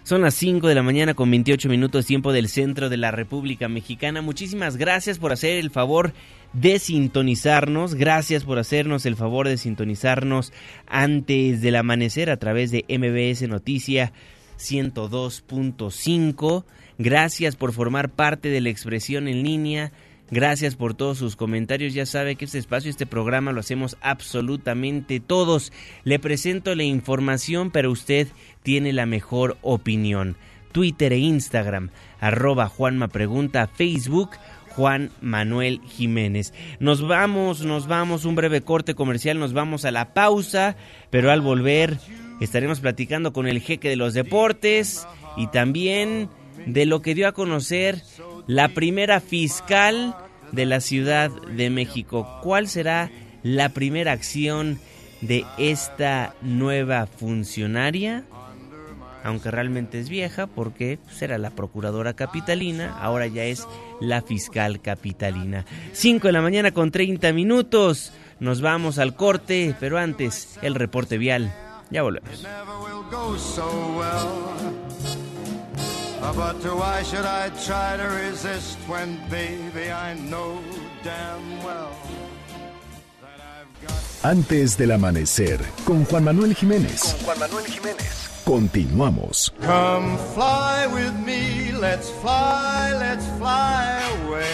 Son 0.06 0.22
las 0.22 0.34
5 0.34 0.68
de 0.68 0.76
la 0.76 0.84
mañana 0.84 1.14
con 1.14 1.28
28 1.32 1.68
minutos 1.68 2.06
tiempo 2.06 2.32
del 2.32 2.48
centro 2.48 2.88
de 2.88 2.96
la 2.96 3.10
República 3.10 3.68
Mexicana. 3.68 4.22
Muchísimas 4.22 4.76
gracias 4.76 5.18
por 5.18 5.32
hacer 5.32 5.58
el 5.58 5.70
favor 5.70 6.12
de 6.52 6.78
sintonizarnos. 6.78 7.96
Gracias 7.96 8.44
por 8.44 8.60
hacernos 8.60 9.04
el 9.04 9.16
favor 9.16 9.48
de 9.48 9.56
sintonizarnos 9.56 10.52
antes 10.86 11.60
del 11.60 11.74
amanecer 11.74 12.30
a 12.30 12.36
través 12.36 12.70
de 12.70 12.84
MBS 12.88 13.48
Noticia 13.48 14.12
102.5. 14.60 16.64
Gracias 16.98 17.56
por 17.56 17.72
formar 17.72 18.10
parte 18.10 18.48
de 18.48 18.60
la 18.60 18.70
expresión 18.70 19.26
en 19.26 19.42
línea. 19.42 19.90
Gracias 20.30 20.74
por 20.74 20.94
todos 20.94 21.18
sus 21.18 21.36
comentarios. 21.36 21.94
Ya 21.94 22.04
sabe 22.04 22.36
que 22.36 22.46
este 22.46 22.58
espacio, 22.58 22.90
este 22.90 23.06
programa 23.06 23.52
lo 23.52 23.60
hacemos 23.60 23.96
absolutamente 24.00 25.20
todos. 25.20 25.72
Le 26.04 26.18
presento 26.18 26.74
la 26.74 26.82
información, 26.82 27.70
pero 27.70 27.90
usted 27.92 28.28
tiene 28.62 28.92
la 28.92 29.06
mejor 29.06 29.56
opinión. 29.62 30.36
Twitter 30.72 31.12
e 31.12 31.18
Instagram, 31.18 31.90
arroba 32.20 32.68
Juanma 32.68 33.08
Pregunta, 33.08 33.66
Facebook, 33.66 34.30
Juan 34.70 35.10
Manuel 35.22 35.80
Jiménez. 35.86 36.52
Nos 36.80 37.06
vamos, 37.06 37.64
nos 37.64 37.86
vamos, 37.86 38.26
un 38.26 38.34
breve 38.34 38.60
corte 38.60 38.94
comercial, 38.94 39.38
nos 39.38 39.54
vamos 39.54 39.86
a 39.86 39.90
la 39.90 40.12
pausa, 40.12 40.76
pero 41.08 41.30
al 41.30 41.40
volver 41.40 41.98
estaremos 42.40 42.80
platicando 42.80 43.32
con 43.32 43.46
el 43.46 43.60
jeque 43.60 43.88
de 43.88 43.96
los 43.96 44.12
deportes 44.12 45.06
y 45.38 45.46
también 45.46 46.28
de 46.66 46.84
lo 46.84 47.00
que 47.00 47.14
dio 47.14 47.28
a 47.28 47.32
conocer 47.32 48.02
la 48.46 48.68
primera 48.68 49.20
fiscal 49.20 50.16
de 50.52 50.66
la 50.66 50.80
Ciudad 50.80 51.30
de 51.30 51.70
México. 51.70 52.40
¿Cuál 52.42 52.68
será 52.68 53.10
la 53.42 53.70
primera 53.70 54.12
acción 54.12 54.78
de 55.20 55.44
esta 55.58 56.34
nueva 56.42 57.06
funcionaria? 57.06 58.24
Aunque 59.24 59.50
realmente 59.50 59.98
es 59.98 60.08
vieja 60.08 60.46
porque 60.46 61.00
será 61.10 61.36
la 61.38 61.50
procuradora 61.50 62.14
capitalina, 62.14 62.96
ahora 63.00 63.26
ya 63.26 63.44
es 63.44 63.66
la 64.00 64.22
fiscal 64.22 64.80
capitalina. 64.80 65.64
5 65.92 66.28
de 66.28 66.32
la 66.32 66.42
mañana 66.42 66.70
con 66.70 66.92
30 66.92 67.32
minutos. 67.32 68.12
Nos 68.38 68.60
vamos 68.60 68.98
al 68.98 69.16
corte, 69.16 69.74
pero 69.80 69.98
antes 69.98 70.58
el 70.62 70.74
reporte 70.76 71.18
vial. 71.18 71.52
Ya 71.90 72.02
volvemos. 72.02 72.46
Uh, 76.20 76.32
but 76.32 76.56
why 76.74 77.02
should 77.02 77.24
I 77.26 77.50
try 77.64 77.96
to 77.96 78.04
resist 78.26 78.78
when, 78.88 79.18
baby, 79.28 79.90
I 79.90 80.14
know 80.14 80.60
damn 81.02 81.62
well 81.62 81.92
that 83.20 83.38
I've 83.38 83.86
got... 83.86 84.30
Antes 84.30 84.76
del 84.76 84.92
amanecer, 84.92 85.60
con 85.84 86.04
Juan 86.06 86.24
Manuel 86.24 86.54
Jiménez. 86.54 87.14
Juan 87.24 87.38
Manuel 87.38 87.64
Jiménez. 87.64 88.42
Continuamos. 88.44 89.52
Come 89.60 90.16
fly 90.34 90.86
with 90.86 91.14
me, 91.24 91.72
let's 91.72 92.10
fly, 92.10 92.94
let's 92.98 93.26
fly 93.38 94.00
away. 94.24 94.46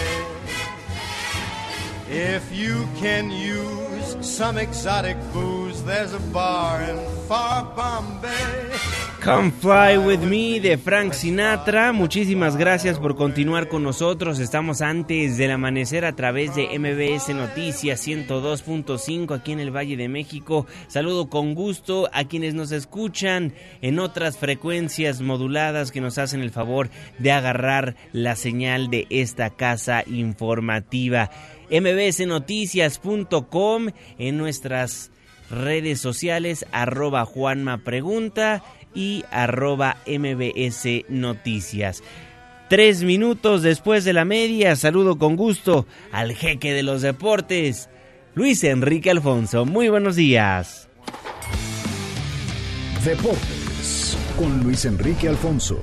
If 2.10 2.52
you 2.52 2.86
can 2.98 3.30
use 3.30 4.16
some 4.20 4.58
exotic 4.58 5.16
booze, 5.32 5.61
there's 5.84 6.14
a 6.14 6.20
bar 6.32 6.82
in 6.82 6.98
far 7.28 7.64
Bombay. 7.74 9.02
Come 9.22 9.52
Fly 9.52 9.98
With 9.98 10.20
Me 10.20 10.58
de 10.58 10.76
Frank 10.76 11.12
Sinatra. 11.12 11.92
Muchísimas 11.92 12.56
gracias 12.56 12.98
por 12.98 13.14
continuar 13.14 13.68
con 13.68 13.84
nosotros. 13.84 14.40
Estamos 14.40 14.82
antes 14.82 15.36
del 15.36 15.52
amanecer 15.52 16.04
a 16.04 16.16
través 16.16 16.56
de 16.56 16.76
MBS 16.76 17.32
Noticias 17.32 18.04
102.5 18.04 19.32
aquí 19.32 19.52
en 19.52 19.60
el 19.60 19.70
Valle 19.70 19.96
de 19.96 20.08
México. 20.08 20.66
Saludo 20.88 21.28
con 21.28 21.54
gusto 21.54 22.10
a 22.12 22.24
quienes 22.24 22.54
nos 22.54 22.72
escuchan 22.72 23.54
en 23.80 24.00
otras 24.00 24.38
frecuencias 24.38 25.20
moduladas 25.20 25.92
que 25.92 26.00
nos 26.00 26.18
hacen 26.18 26.40
el 26.40 26.50
favor 26.50 26.90
de 27.20 27.30
agarrar 27.30 27.94
la 28.10 28.34
señal 28.34 28.90
de 28.90 29.06
esta 29.08 29.50
casa 29.50 30.02
informativa. 30.04 31.30
mbsnoticias.com 31.70 33.90
en 34.18 34.36
nuestras 34.36 35.11
redes 35.52 36.00
sociales 36.00 36.66
arroba 36.72 37.24
Juanma 37.24 37.78
Pregunta 37.78 38.64
y 38.94 39.24
arroba 39.30 39.98
MBS 40.06 41.04
Noticias. 41.08 42.02
Tres 42.68 43.04
minutos 43.04 43.62
después 43.62 44.04
de 44.04 44.14
la 44.14 44.24
media, 44.24 44.76
saludo 44.76 45.18
con 45.18 45.36
gusto 45.36 45.86
al 46.10 46.32
jeque 46.32 46.72
de 46.72 46.82
los 46.82 47.02
deportes, 47.02 47.90
Luis 48.34 48.64
Enrique 48.64 49.10
Alfonso. 49.10 49.66
Muy 49.66 49.88
buenos 49.90 50.16
días. 50.16 50.88
Deportes 53.04 54.16
con 54.38 54.62
Luis 54.62 54.84
Enrique 54.86 55.28
Alfonso. 55.28 55.78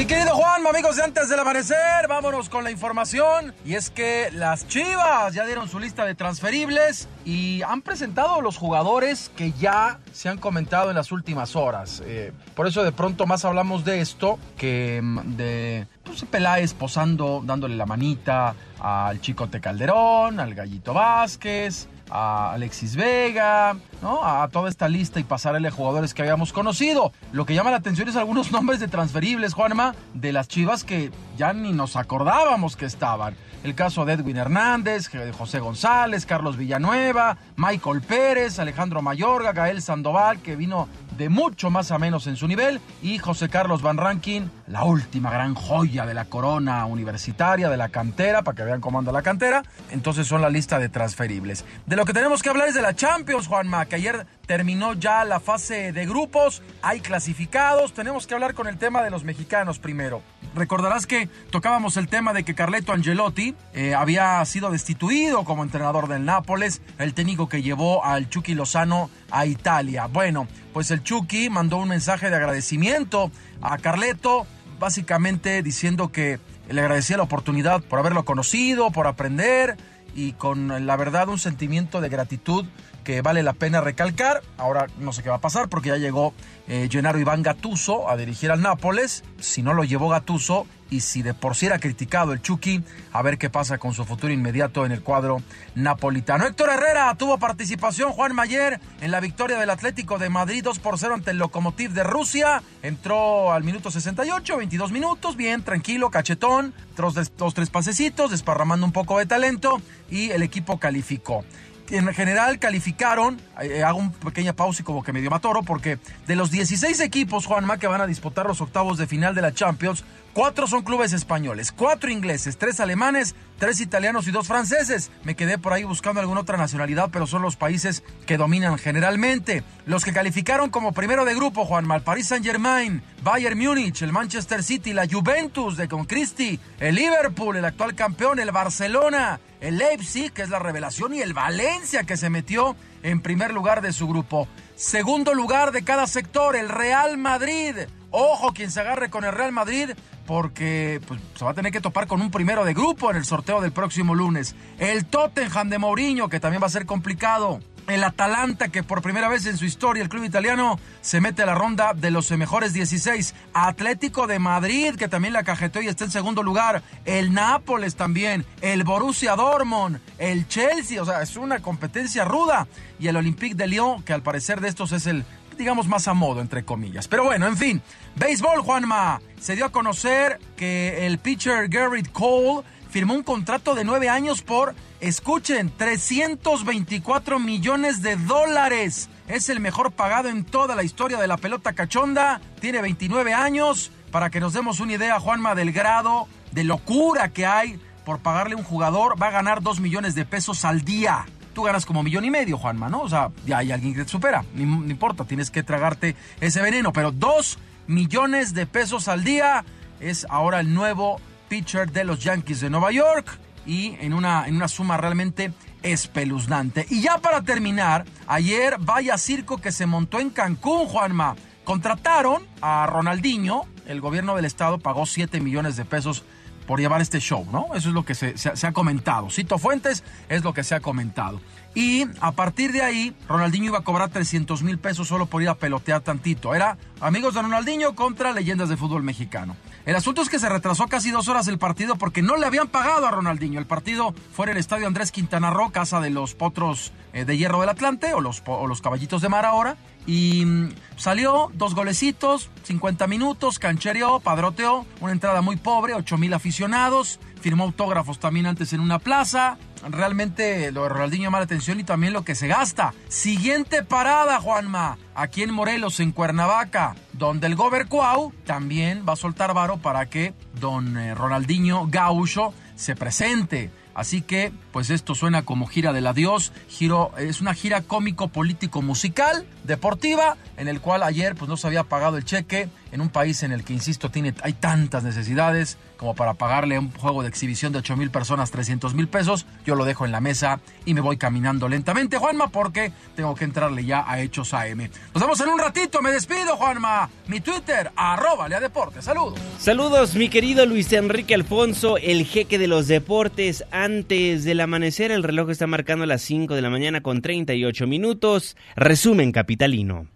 Mi 0.00 0.06
querido 0.06 0.34
Juan, 0.34 0.66
amigos 0.66 0.96
de 0.96 1.02
antes 1.02 1.28
del 1.28 1.38
amanecer, 1.40 2.08
vámonos 2.08 2.48
con 2.48 2.64
la 2.64 2.70
información. 2.70 3.52
Y 3.66 3.74
es 3.74 3.90
que 3.90 4.30
las 4.32 4.66
Chivas 4.66 5.34
ya 5.34 5.44
dieron 5.44 5.68
su 5.68 5.78
lista 5.78 6.06
de 6.06 6.14
transferibles 6.14 7.06
y 7.26 7.60
han 7.60 7.82
presentado 7.82 8.40
los 8.40 8.56
jugadores 8.56 9.30
que 9.36 9.52
ya 9.52 9.98
se 10.14 10.30
han 10.30 10.38
comentado 10.38 10.88
en 10.88 10.96
las 10.96 11.12
últimas 11.12 11.54
horas. 11.54 12.02
Eh, 12.06 12.32
por 12.54 12.66
eso 12.66 12.82
de 12.82 12.92
pronto 12.92 13.26
más 13.26 13.44
hablamos 13.44 13.84
de 13.84 14.00
esto 14.00 14.38
que 14.56 15.00
mm, 15.02 15.36
de 15.36 15.86
pues, 16.02 16.24
Peláez 16.24 16.72
posando, 16.72 17.42
dándole 17.44 17.76
la 17.76 17.84
manita 17.84 18.54
al 18.78 19.20
Chicote 19.20 19.60
Calderón, 19.60 20.40
al 20.40 20.54
Gallito 20.54 20.94
Vázquez, 20.94 21.88
a 22.10 22.52
Alexis 22.52 22.96
Vega, 22.96 23.76
¿no? 24.02 24.24
A 24.24 24.48
toda 24.48 24.68
esta 24.68 24.88
lista 24.88 25.20
y 25.20 25.24
pasarle 25.24 25.68
a 25.68 25.70
jugadores 25.70 26.14
que 26.14 26.22
habíamos 26.22 26.52
conocido. 26.52 27.12
Lo 27.32 27.46
que 27.46 27.54
llama 27.54 27.70
la 27.70 27.76
atención 27.78 28.08
es 28.08 28.16
algunos 28.16 28.52
nombres 28.52 28.80
de 28.80 28.88
transferibles, 28.88 29.54
Juanma, 29.54 29.94
de 30.14 30.32
las 30.32 30.48
Chivas 30.48 30.84
que 30.84 31.10
ya 31.36 31.52
ni 31.52 31.72
nos 31.72 31.96
acordábamos 31.96 32.76
que 32.76 32.86
estaban. 32.86 33.36
El 33.62 33.74
caso 33.74 34.06
de 34.06 34.14
Edwin 34.14 34.38
Hernández, 34.38 35.10
José 35.36 35.60
González, 35.60 36.24
Carlos 36.24 36.56
Villanueva, 36.56 37.36
Michael 37.56 38.00
Pérez, 38.00 38.58
Alejandro 38.58 39.02
Mayorga, 39.02 39.52
Gael 39.52 39.82
Sandoval, 39.82 40.40
que 40.40 40.56
vino 40.56 40.88
de 41.18 41.28
mucho 41.28 41.68
más 41.68 41.90
a 41.90 41.98
menos 41.98 42.26
en 42.26 42.36
su 42.36 42.48
nivel, 42.48 42.80
y 43.02 43.18
José 43.18 43.50
Carlos 43.50 43.82
Van 43.82 43.98
Rankin, 43.98 44.50
la 44.66 44.84
última 44.84 45.30
gran 45.30 45.54
joya 45.54 46.06
de 46.06 46.14
la 46.14 46.24
corona 46.24 46.86
universitaria, 46.86 47.68
de 47.68 47.76
la 47.76 47.90
cantera, 47.90 48.40
para 48.40 48.56
que 48.56 48.64
vean 48.64 48.80
cómo 48.80 48.98
anda 48.98 49.12
la 49.12 49.20
cantera. 49.20 49.62
Entonces 49.90 50.26
son 50.26 50.40
la 50.40 50.48
lista 50.48 50.78
de 50.78 50.88
transferibles. 50.88 51.66
De 51.84 51.96
lo 51.96 52.06
que 52.06 52.14
tenemos 52.14 52.42
que 52.42 52.48
hablar 52.48 52.68
es 52.68 52.74
de 52.74 52.80
la 52.80 52.94
Champions, 52.94 53.46
Juanma, 53.46 53.84
que 53.84 53.96
ayer 53.96 54.26
terminó 54.46 54.94
ya 54.94 55.22
la 55.26 55.38
fase 55.38 55.92
de 55.92 56.06
grupos, 56.06 56.62
hay 56.80 57.00
clasificados, 57.00 57.92
tenemos 57.92 58.26
que 58.26 58.32
hablar 58.32 58.54
con 58.54 58.68
el 58.68 58.78
tema 58.78 59.02
de 59.02 59.10
los 59.10 59.22
mexicanos 59.22 59.78
primero. 59.78 60.22
Recordarás 60.54 61.06
que 61.06 61.28
tocábamos 61.50 61.96
el 61.96 62.08
tema 62.08 62.32
de 62.32 62.42
que 62.42 62.54
Carleto 62.54 62.92
Angelotti 62.92 63.54
eh, 63.72 63.94
había 63.94 64.44
sido 64.44 64.70
destituido 64.70 65.44
como 65.44 65.62
entrenador 65.62 66.08
del 66.08 66.24
Nápoles, 66.24 66.82
el 66.98 67.14
técnico 67.14 67.48
que 67.48 67.62
llevó 67.62 68.04
al 68.04 68.28
Chucky 68.28 68.54
Lozano 68.54 69.10
a 69.30 69.46
Italia. 69.46 70.06
Bueno, 70.06 70.48
pues 70.72 70.90
el 70.90 71.04
Chucky 71.04 71.50
mandó 71.50 71.76
un 71.76 71.88
mensaje 71.88 72.30
de 72.30 72.36
agradecimiento 72.36 73.30
a 73.62 73.78
Carleto, 73.78 74.46
básicamente 74.80 75.62
diciendo 75.62 76.10
que 76.10 76.40
le 76.68 76.80
agradecía 76.80 77.16
la 77.16 77.22
oportunidad 77.22 77.82
por 77.82 78.00
haberlo 78.00 78.24
conocido, 78.24 78.90
por 78.90 79.06
aprender 79.06 79.76
y 80.14 80.32
con 80.32 80.86
la 80.86 80.96
verdad 80.96 81.28
un 81.28 81.38
sentimiento 81.38 82.00
de 82.00 82.08
gratitud 82.08 82.66
que 83.10 83.22
vale 83.22 83.42
la 83.42 83.54
pena 83.54 83.80
recalcar. 83.80 84.40
Ahora 84.56 84.86
no 85.00 85.12
sé 85.12 85.24
qué 85.24 85.30
va 85.30 85.36
a 85.36 85.40
pasar 85.40 85.68
porque 85.68 85.88
ya 85.88 85.96
llegó 85.96 86.32
eh, 86.68 86.88
Gennaro 86.88 87.18
Iván 87.18 87.42
Gatuso 87.42 88.08
a 88.08 88.16
dirigir 88.16 88.52
al 88.52 88.62
Nápoles. 88.62 89.24
Si 89.40 89.64
no 89.64 89.74
lo 89.74 89.82
llevó 89.82 90.08
Gatuso 90.10 90.64
y 90.90 91.00
si 91.00 91.22
de 91.22 91.34
por 91.34 91.56
sí 91.56 91.66
era 91.66 91.80
criticado 91.80 92.32
el 92.32 92.40
Chucky, 92.40 92.84
a 93.12 93.22
ver 93.22 93.36
qué 93.36 93.50
pasa 93.50 93.78
con 93.78 93.94
su 93.94 94.04
futuro 94.04 94.32
inmediato 94.32 94.86
en 94.86 94.92
el 94.92 95.02
cuadro 95.02 95.42
napolitano. 95.74 96.46
Héctor 96.46 96.70
Herrera 96.70 97.12
tuvo 97.16 97.38
participación, 97.38 98.12
Juan 98.12 98.34
Mayer, 98.34 98.80
en 99.00 99.10
la 99.10 99.18
victoria 99.18 99.58
del 99.58 99.70
Atlético 99.70 100.18
de 100.18 100.28
Madrid 100.28 100.62
2 100.62 100.78
por 100.78 100.96
0 100.96 101.14
ante 101.14 101.32
el 101.32 101.38
Lokomotiv 101.38 101.90
de 101.90 102.04
Rusia. 102.04 102.62
Entró 102.82 103.52
al 103.52 103.64
minuto 103.64 103.90
68, 103.90 104.56
22 104.56 104.92
minutos, 104.92 105.36
bien, 105.36 105.62
tranquilo, 105.62 106.10
cachetón, 106.10 106.74
dos, 106.96 107.14
dos 107.36 107.54
tres 107.54 107.70
pasecitos, 107.70 108.30
desparramando 108.30 108.86
un 108.86 108.92
poco 108.92 109.18
de 109.18 109.26
talento 109.26 109.82
y 110.10 110.30
el 110.30 110.42
equipo 110.42 110.78
calificó 110.78 111.44
en 111.90 112.12
general 112.14 112.58
calificaron, 112.58 113.40
eh, 113.60 113.82
hago 113.82 113.98
una 113.98 114.12
pequeña 114.12 114.52
pausa 114.52 114.82
y 114.82 114.84
como 114.84 115.02
que 115.02 115.12
medio 115.12 115.30
matoro, 115.30 115.62
porque 115.62 115.98
de 116.26 116.36
los 116.36 116.50
16 116.50 117.00
equipos, 117.00 117.46
Juanma, 117.46 117.78
que 117.78 117.86
van 117.86 118.00
a 118.00 118.06
disputar 118.06 118.46
los 118.46 118.60
octavos 118.60 118.98
de 118.98 119.06
final 119.06 119.34
de 119.34 119.42
la 119.42 119.52
Champions, 119.52 120.04
Cuatro 120.32 120.68
son 120.68 120.82
clubes 120.82 121.12
españoles, 121.12 121.72
cuatro 121.72 122.08
ingleses, 122.08 122.56
tres 122.56 122.78
alemanes, 122.78 123.34
tres 123.58 123.80
italianos 123.80 124.28
y 124.28 124.30
dos 124.30 124.46
franceses. 124.46 125.10
Me 125.24 125.34
quedé 125.34 125.58
por 125.58 125.72
ahí 125.72 125.82
buscando 125.82 126.20
alguna 126.20 126.42
otra 126.42 126.56
nacionalidad, 126.56 127.08
pero 127.10 127.26
son 127.26 127.42
los 127.42 127.56
países 127.56 128.04
que 128.26 128.36
dominan 128.36 128.78
generalmente. 128.78 129.64
Los 129.86 130.04
que 130.04 130.12
calificaron 130.12 130.70
como 130.70 130.92
primero 130.92 131.24
de 131.24 131.34
grupo, 131.34 131.64
Juanma, 131.64 131.96
el 131.96 132.02
Paris 132.02 132.28
Saint-Germain, 132.28 133.02
Bayern 133.24 133.58
Múnich, 133.58 134.02
el 134.02 134.12
Manchester 134.12 134.62
City, 134.62 134.92
la 134.92 135.08
Juventus 135.08 135.76
de 135.76 135.88
Concristi, 135.88 136.60
el 136.78 136.94
Liverpool, 136.94 137.56
el 137.56 137.64
actual 137.64 137.96
campeón, 137.96 138.38
el 138.38 138.52
Barcelona, 138.52 139.40
el 139.60 139.78
Leipzig, 139.78 140.32
que 140.32 140.42
es 140.42 140.48
la 140.48 140.60
revelación, 140.60 141.12
y 141.12 141.22
el 141.22 141.34
Valencia, 141.34 142.04
que 142.04 142.16
se 142.16 142.30
metió 142.30 142.76
en 143.02 143.20
primer 143.20 143.52
lugar 143.52 143.82
de 143.82 143.92
su 143.92 144.06
grupo. 144.06 144.46
Segundo 144.76 145.34
lugar 145.34 145.72
de 145.72 145.82
cada 145.82 146.06
sector, 146.06 146.54
el 146.54 146.68
Real 146.68 147.18
Madrid. 147.18 147.74
Ojo 148.12 148.52
quien 148.52 148.70
se 148.70 148.80
agarre 148.80 149.10
con 149.10 149.24
el 149.24 149.32
Real 149.32 149.52
Madrid 149.52 149.90
porque 150.30 151.00
pues, 151.08 151.18
se 151.34 151.44
va 151.44 151.50
a 151.50 151.54
tener 151.54 151.72
que 151.72 151.80
topar 151.80 152.06
con 152.06 152.20
un 152.20 152.30
primero 152.30 152.64
de 152.64 152.72
grupo 152.72 153.10
en 153.10 153.16
el 153.16 153.24
sorteo 153.24 153.60
del 153.60 153.72
próximo 153.72 154.14
lunes. 154.14 154.54
El 154.78 155.04
Tottenham 155.04 155.70
de 155.70 155.78
Mourinho, 155.78 156.28
que 156.28 156.38
también 156.38 156.62
va 156.62 156.68
a 156.68 156.70
ser 156.70 156.86
complicado. 156.86 157.58
El 157.88 158.04
Atalanta, 158.04 158.68
que 158.68 158.84
por 158.84 159.02
primera 159.02 159.28
vez 159.28 159.44
en 159.46 159.56
su 159.56 159.64
historia 159.64 160.04
el 160.04 160.08
club 160.08 160.22
italiano 160.22 160.78
se 161.00 161.20
mete 161.20 161.42
a 161.42 161.46
la 161.46 161.56
ronda 161.56 161.94
de 161.94 162.12
los 162.12 162.30
mejores 162.30 162.72
16. 162.72 163.34
Atlético 163.54 164.28
de 164.28 164.38
Madrid, 164.38 164.94
que 164.94 165.08
también 165.08 165.34
la 165.34 165.42
cajeteó 165.42 165.82
y 165.82 165.88
está 165.88 166.04
en 166.04 166.12
segundo 166.12 166.44
lugar. 166.44 166.84
El 167.04 167.34
Nápoles 167.34 167.96
también. 167.96 168.44
El 168.60 168.84
Borussia 168.84 169.34
Dortmund. 169.34 169.98
El 170.16 170.46
Chelsea. 170.46 171.02
O 171.02 171.04
sea, 171.04 171.22
es 171.22 171.36
una 171.36 171.58
competencia 171.58 172.24
ruda. 172.24 172.68
Y 173.00 173.08
el 173.08 173.16
Olympique 173.16 173.56
de 173.56 173.66
Lyon, 173.66 174.04
que 174.04 174.12
al 174.12 174.22
parecer 174.22 174.60
de 174.60 174.68
estos 174.68 174.92
es 174.92 175.08
el 175.08 175.24
digamos, 175.60 175.86
más 175.86 176.08
a 176.08 176.14
modo, 176.14 176.40
entre 176.40 176.64
comillas. 176.64 177.06
Pero 177.06 177.24
bueno, 177.24 177.46
en 177.46 177.56
fin, 177.56 177.82
béisbol, 178.16 178.62
Juanma. 178.62 179.20
Se 179.38 179.54
dio 179.54 179.66
a 179.66 179.72
conocer 179.72 180.40
que 180.56 181.06
el 181.06 181.18
pitcher 181.18 181.68
Garrett 181.68 182.10
Cole 182.10 182.66
firmó 182.90 183.14
un 183.14 183.22
contrato 183.22 183.74
de 183.74 183.84
nueve 183.84 184.08
años 184.08 184.40
por, 184.40 184.74
escuchen, 185.00 185.70
324 185.76 187.38
millones 187.38 188.00
de 188.00 188.16
dólares. 188.16 189.10
Es 189.28 189.50
el 189.50 189.60
mejor 189.60 189.92
pagado 189.92 190.30
en 190.30 190.44
toda 190.44 190.74
la 190.74 190.82
historia 190.82 191.18
de 191.18 191.28
la 191.28 191.36
pelota 191.36 191.74
cachonda. 191.74 192.40
Tiene 192.60 192.80
29 192.80 193.34
años. 193.34 193.92
Para 194.10 194.30
que 194.30 194.40
nos 194.40 194.54
demos 194.54 194.80
una 194.80 194.94
idea, 194.94 195.20
Juanma, 195.20 195.54
del 195.54 195.72
grado 195.72 196.26
de 196.52 196.64
locura 196.64 197.28
que 197.28 197.46
hay 197.46 197.78
por 198.04 198.18
pagarle 198.20 198.54
a 198.54 198.56
un 198.56 198.64
jugador, 198.64 199.22
va 199.22 199.28
a 199.28 199.30
ganar 199.30 199.62
2 199.62 199.78
millones 199.80 200.14
de 200.14 200.24
pesos 200.24 200.64
al 200.64 200.80
día 200.80 201.26
ganas 201.62 201.86
como 201.86 202.02
millón 202.02 202.24
y 202.24 202.30
medio, 202.30 202.58
Juanma, 202.58 202.88
¿no? 202.88 203.02
O 203.02 203.08
sea, 203.08 203.30
ya 203.46 203.58
hay 203.58 203.72
alguien 203.72 203.94
que 203.94 204.04
te 204.04 204.10
supera, 204.10 204.44
no, 204.54 204.90
importa, 204.90 205.24
tienes 205.24 205.50
que 205.50 205.62
tragarte 205.62 206.16
ese 206.40 206.60
veneno, 206.62 206.92
pero 206.92 207.12
dos 207.12 207.58
millones 207.86 208.54
de 208.54 208.66
pesos 208.66 209.08
al 209.08 209.24
día 209.24 209.64
es 210.00 210.26
ahora 210.30 210.60
el 210.60 210.72
nuevo 210.72 211.20
pitcher 211.48 211.90
de 211.90 212.04
los 212.04 212.20
Yankees 212.20 212.60
de 212.60 212.70
Nueva 212.70 212.92
York 212.92 213.38
y 213.66 213.96
en 214.00 214.12
una, 214.12 214.46
en 214.46 214.56
una 214.56 214.68
suma 214.68 214.96
realmente 214.96 215.52
espeluznante. 215.82 216.86
Y 216.90 217.02
ya 217.02 217.18
para 217.18 217.42
terminar, 217.42 218.04
ayer 218.26 218.76
vaya 218.78 219.18
circo 219.18 219.58
que 219.58 219.72
se 219.72 219.86
montó 219.86 220.20
en 220.20 220.30
Cancún, 220.30 220.86
Juanma. 220.86 221.36
Contrataron 221.64 222.46
a 222.62 222.86
Ronaldinho, 222.86 223.62
el 223.86 224.00
gobierno 224.00 224.34
del 224.36 224.44
estado 224.44 224.78
pagó 224.78 225.06
7 225.06 225.40
millones 225.40 225.76
de 225.76 225.84
pesos 225.84 226.24
por 226.70 226.78
llevar 226.78 227.00
este 227.00 227.18
show, 227.18 227.44
¿no? 227.50 227.74
Eso 227.74 227.88
es 227.88 227.94
lo 227.96 228.04
que 228.04 228.14
se, 228.14 228.32
ha 228.64 228.72
comentado. 228.72 229.28
Cito 229.28 229.58
Fuentes, 229.58 230.04
es 230.28 230.44
lo 230.44 230.54
que 230.54 230.62
se 230.62 230.76
ha 230.76 230.78
comentado. 230.78 231.40
Y 231.74 232.04
a 232.20 232.32
partir 232.32 232.72
de 232.72 232.82
ahí, 232.82 233.14
Ronaldinho 233.28 233.66
iba 233.66 233.78
a 233.78 233.84
cobrar 233.84 234.10
300 234.10 234.62
mil 234.62 234.78
pesos 234.78 235.06
solo 235.06 235.26
por 235.26 235.42
ir 235.42 235.48
a 235.48 235.54
pelotear 235.54 236.00
tantito. 236.00 236.54
Era 236.54 236.76
amigos 237.00 237.34
de 237.34 237.42
Ronaldinho 237.42 237.94
contra 237.94 238.32
leyendas 238.32 238.68
de 238.68 238.76
fútbol 238.76 239.02
mexicano. 239.02 239.56
El 239.86 239.96
asunto 239.96 240.20
es 240.20 240.28
que 240.28 240.38
se 240.38 240.48
retrasó 240.48 240.88
casi 240.88 241.10
dos 241.10 241.28
horas 241.28 241.48
el 241.48 241.58
partido 241.58 241.96
porque 241.96 242.22
no 242.22 242.36
le 242.36 242.46
habían 242.46 242.68
pagado 242.68 243.06
a 243.06 243.10
Ronaldinho. 243.10 243.58
El 243.58 243.66
partido 243.66 244.14
fue 244.32 244.46
en 244.46 244.52
el 244.52 244.58
estadio 244.58 244.86
Andrés 244.86 245.10
Quintana 245.12 245.50
Roo, 245.50 245.70
casa 245.70 246.00
de 246.00 246.10
los 246.10 246.34
potros 246.34 246.92
eh, 247.12 247.24
de 247.24 247.38
hierro 247.38 247.60
del 247.60 247.70
Atlante 247.70 248.12
o 248.14 248.20
los, 248.20 248.42
o 248.46 248.66
los 248.66 248.82
caballitos 248.82 249.22
de 249.22 249.28
mar 249.28 249.46
ahora. 249.46 249.76
Y 250.06 250.44
mm, 250.44 250.70
salió 250.96 251.50
dos 251.54 251.74
golecitos, 251.74 252.50
50 252.64 253.06
minutos, 253.06 253.58
canchereó, 253.58 254.20
padroteó, 254.20 254.86
una 255.00 255.12
entrada 255.12 255.40
muy 255.40 255.56
pobre, 255.56 255.94
8 255.94 256.18
mil 256.18 256.34
aficionados, 256.34 257.20
firmó 257.40 257.64
autógrafos 257.64 258.18
también 258.18 258.46
antes 258.46 258.72
en 258.72 258.80
una 258.80 258.98
plaza. 258.98 259.58
Realmente 259.88 260.70
lo 260.72 260.82
de 260.82 260.90
Ronaldinho 260.90 261.24
llama 261.24 261.38
la 261.38 261.44
atención 261.44 261.80
y 261.80 261.84
también 261.84 262.12
lo 262.12 262.24
que 262.24 262.34
se 262.34 262.48
gasta. 262.48 262.92
Siguiente 263.08 263.82
parada, 263.82 264.40
Juanma, 264.40 264.98
aquí 265.14 265.42
en 265.42 265.52
Morelos, 265.52 266.00
en 266.00 266.12
Cuernavaca, 266.12 266.94
donde 267.12 267.46
el 267.46 267.56
Gober 267.56 267.86
Cuau 267.86 268.32
también 268.44 269.04
va 269.08 269.14
a 269.14 269.16
soltar 269.16 269.54
varo 269.54 269.78
para 269.78 270.06
que 270.06 270.34
don 270.60 270.96
eh, 270.96 271.14
Ronaldinho 271.14 271.86
Gaucho 271.88 272.52
se 272.76 272.94
presente. 272.94 273.70
Así 273.94 274.22
que, 274.22 274.52
pues 274.72 274.90
esto 274.90 275.14
suena 275.14 275.42
como 275.42 275.66
gira 275.66 275.92
del 275.92 276.06
adiós. 276.06 276.52
Giro, 276.68 277.12
es 277.18 277.40
una 277.40 277.54
gira 277.54 277.82
cómico, 277.82 278.28
político, 278.28 278.82
musical, 278.82 279.46
deportiva, 279.64 280.36
en 280.56 280.68
el 280.68 280.80
cual 280.80 281.02
ayer 281.02 281.34
pues 281.34 281.48
no 281.48 281.56
se 281.56 281.66
había 281.66 281.84
pagado 281.84 282.16
el 282.16 282.24
cheque 282.24 282.68
en 282.92 283.00
un 283.00 283.08
país 283.08 283.42
en 283.42 283.52
el 283.52 283.64
que, 283.64 283.72
insisto, 283.72 284.10
tiene, 284.10 284.34
hay 284.42 284.52
tantas 284.52 285.04
necesidades 285.04 285.78
como 285.96 286.14
para 286.14 286.34
pagarle 286.34 286.78
un 286.78 286.90
juego 286.92 287.22
de 287.22 287.28
exhibición 287.28 287.72
de 287.72 287.78
8 287.80 287.96
mil 287.96 288.10
personas 288.10 288.50
300 288.50 288.94
mil 288.94 289.06
pesos. 289.06 289.46
Yo 289.66 289.74
lo 289.74 289.84
dejo 289.84 290.06
en 290.06 290.12
la 290.12 290.20
mesa 290.20 290.60
y 290.86 290.94
me 290.94 291.00
voy 291.00 291.18
caminando 291.18 291.68
lentamente, 291.68 292.16
Juanma, 292.16 292.48
porque 292.48 292.90
tengo 293.14 293.34
que 293.34 293.44
entrarle 293.44 293.84
ya 293.84 294.04
a 294.10 294.20
Hechos 294.20 294.54
AM. 294.54 294.88
Nos 295.14 295.22
vemos 295.22 295.40
en 295.40 295.50
un 295.50 295.58
ratito, 295.58 296.00
me 296.00 296.10
despido, 296.10 296.56
Juanma. 296.56 297.10
Mi 297.28 297.40
Twitter, 297.40 297.92
arroba 297.94 298.48
Lea 298.48 298.60
Deportes. 298.60 299.04
Saludos. 299.04 299.38
Saludos, 299.58 300.14
mi 300.14 300.28
querido 300.28 300.64
Luis 300.66 300.92
Enrique 300.92 301.34
Alfonso, 301.34 301.98
el 301.98 302.24
jeque 302.24 302.58
de 302.58 302.66
los 302.66 302.88
deportes. 302.88 303.64
Antes 303.70 304.44
del 304.60 304.64
amanecer, 304.64 305.10
el 305.10 305.22
reloj 305.22 305.48
está 305.48 305.66
marcando 305.66 306.04
las 306.04 306.20
5 306.20 306.54
de 306.54 306.60
la 306.60 306.68
mañana 306.68 307.00
con 307.00 307.22
38 307.22 307.86
minutos. 307.86 308.58
Resumen 308.76 309.32
capitalino. 309.32 310.06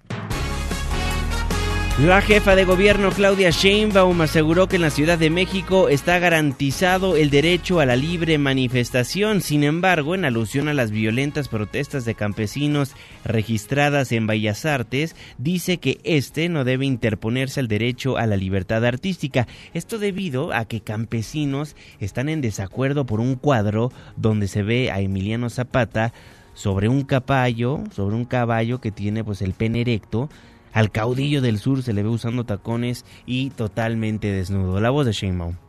La 2.01 2.21
jefa 2.21 2.57
de 2.57 2.65
gobierno 2.65 3.13
Claudia 3.13 3.51
Sheinbaum 3.51 4.21
aseguró 4.21 4.67
que 4.67 4.77
en 4.77 4.83
la 4.83 4.91
Ciudad 4.91 5.17
de 5.17 5.31
México 5.31 5.89
está 5.89 6.19
garantizado 6.19 7.15
el 7.15 7.31
derecho 7.31 7.79
a 7.79 7.87
la 7.87 7.95
libre 7.95 8.37
manifestación. 8.37 9.41
Sin 9.41 9.63
embargo, 9.63 10.17
en 10.17 10.25
alusión 10.25 10.67
a 10.67 10.75
las 10.75 10.91
violentas 10.91 11.47
protestas 11.47 12.05
de 12.05 12.17
campesinos 12.17 12.97
registradas 13.25 14.11
en 14.11 14.27
Bellas 14.27 14.67
Artes, 14.67 15.15
dice 15.39 15.79
que 15.79 16.01
este 16.03 16.49
no 16.49 16.65
debe 16.65 16.85
interponerse 16.85 17.61
al 17.61 17.69
derecho 17.69 18.17
a 18.17 18.27
la 18.27 18.37
libertad 18.37 18.85
artística. 18.85 19.47
Esto 19.73 20.01
debido 20.01 20.53
a 20.53 20.65
que 20.65 20.81
campesinos 20.81 21.77
están 22.01 22.29
en 22.29 22.41
desacuerdo 22.41 23.07
por 23.07 23.21
un 23.21 23.37
cuadro 23.37 23.93
donde 24.17 24.49
se 24.49 24.65
ve 24.65 24.91
a 24.91 24.99
Emiliano 24.99 25.49
Zapata 25.49 26.13
sobre 26.55 26.89
un 26.89 27.05
caballo, 27.05 27.85
sobre 27.95 28.17
un 28.17 28.25
caballo 28.25 28.81
que 28.81 28.91
tiene 28.91 29.23
pues 29.23 29.43
el 29.43 29.53
pene 29.53 29.83
erecto 29.83 30.29
al 30.75 30.91
caudillo 30.91 31.41
del 31.41 31.59
sur 31.59 31.83
se 31.83 31.95
le 31.95 32.03
ve 32.03 32.11
usando 32.11 32.45
tacones 32.45 33.07
y 33.25 33.51
totalmente 33.51 34.31
desnudo. 34.31 34.81
La 34.81 34.91
voz 34.91 35.07
de 35.07 35.13
Sheinbaum. 35.13 35.64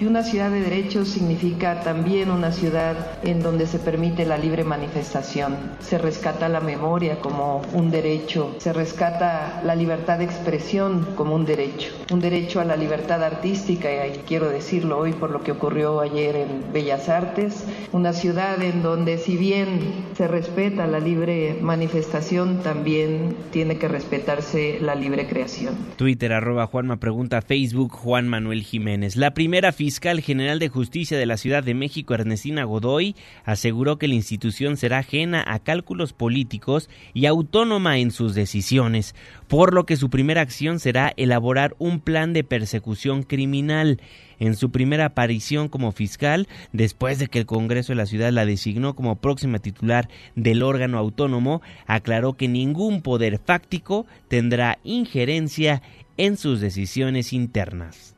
Y 0.00 0.06
una 0.06 0.24
ciudad 0.24 0.50
de 0.50 0.60
derechos 0.60 1.08
significa 1.08 1.80
también 1.82 2.30
una 2.30 2.50
ciudad 2.50 2.96
en 3.22 3.40
donde 3.40 3.68
se 3.68 3.78
permite 3.78 4.26
la 4.26 4.38
libre 4.38 4.64
manifestación. 4.64 5.56
Se 5.78 5.98
rescata 5.98 6.48
la 6.48 6.60
memoria 6.60 7.20
como 7.20 7.62
un 7.72 7.92
derecho, 7.92 8.56
se 8.58 8.72
rescata 8.72 9.62
la 9.64 9.76
libertad 9.76 10.18
de 10.18 10.24
expresión 10.24 11.06
como 11.14 11.36
un 11.36 11.46
derecho, 11.46 11.92
un 12.10 12.18
derecho 12.18 12.60
a 12.60 12.64
la 12.64 12.76
libertad 12.76 13.22
artística, 13.22 13.88
y 14.08 14.18
quiero 14.26 14.48
decirlo 14.48 14.98
hoy 14.98 15.12
por 15.12 15.30
lo 15.30 15.44
que 15.44 15.52
ocurrió 15.52 16.00
ayer 16.00 16.34
en 16.34 16.72
Bellas 16.72 17.08
Artes, 17.08 17.64
una 17.92 18.12
ciudad 18.12 18.60
en 18.62 18.82
donde 18.82 19.18
si 19.18 19.36
bien 19.36 20.06
se 20.16 20.26
respeta 20.26 20.88
la 20.88 20.98
libre 20.98 21.56
manifestación, 21.60 22.64
también 22.64 23.36
tiene 23.52 23.78
que 23.78 23.86
respetarse 23.86 24.78
la 24.80 24.96
libre 24.96 25.28
creación. 25.28 25.76
Twitter 25.96 26.32
arroba 26.32 26.66
Juanma 26.66 26.96
pregunta, 26.96 27.42
Facebook 27.42 27.92
Juan 27.92 28.26
Manuel 28.26 28.62
Jiménez. 28.64 29.14
La 29.14 29.34
primera 29.34 29.70
fiscal 29.84 30.22
general 30.22 30.60
de 30.60 30.70
justicia 30.70 31.18
de 31.18 31.26
la 31.26 31.36
Ciudad 31.36 31.62
de 31.62 31.74
México, 31.74 32.14
Ernestina 32.14 32.64
Godoy, 32.64 33.14
aseguró 33.44 33.98
que 33.98 34.08
la 34.08 34.14
institución 34.14 34.78
será 34.78 35.00
ajena 35.00 35.44
a 35.46 35.58
cálculos 35.58 36.14
políticos 36.14 36.88
y 37.12 37.26
autónoma 37.26 37.98
en 37.98 38.10
sus 38.10 38.34
decisiones, 38.34 39.14
por 39.46 39.74
lo 39.74 39.84
que 39.84 39.98
su 39.98 40.08
primera 40.08 40.40
acción 40.40 40.80
será 40.80 41.12
elaborar 41.18 41.76
un 41.78 42.00
plan 42.00 42.32
de 42.32 42.44
persecución 42.44 43.24
criminal. 43.24 44.00
En 44.38 44.56
su 44.56 44.70
primera 44.70 45.04
aparición 45.04 45.68
como 45.68 45.92
fiscal, 45.92 46.48
después 46.72 47.18
de 47.18 47.26
que 47.26 47.40
el 47.40 47.46
Congreso 47.46 47.92
de 47.92 47.96
la 47.96 48.06
ciudad 48.06 48.32
la 48.32 48.46
designó 48.46 48.96
como 48.96 49.16
próxima 49.16 49.58
titular 49.58 50.08
del 50.34 50.62
órgano 50.62 50.96
autónomo, 50.96 51.60
aclaró 51.86 52.38
que 52.38 52.48
ningún 52.48 53.02
poder 53.02 53.38
fáctico 53.38 54.06
tendrá 54.28 54.78
injerencia 54.82 55.82
en 56.16 56.38
sus 56.38 56.62
decisiones 56.62 57.34
internas. 57.34 58.13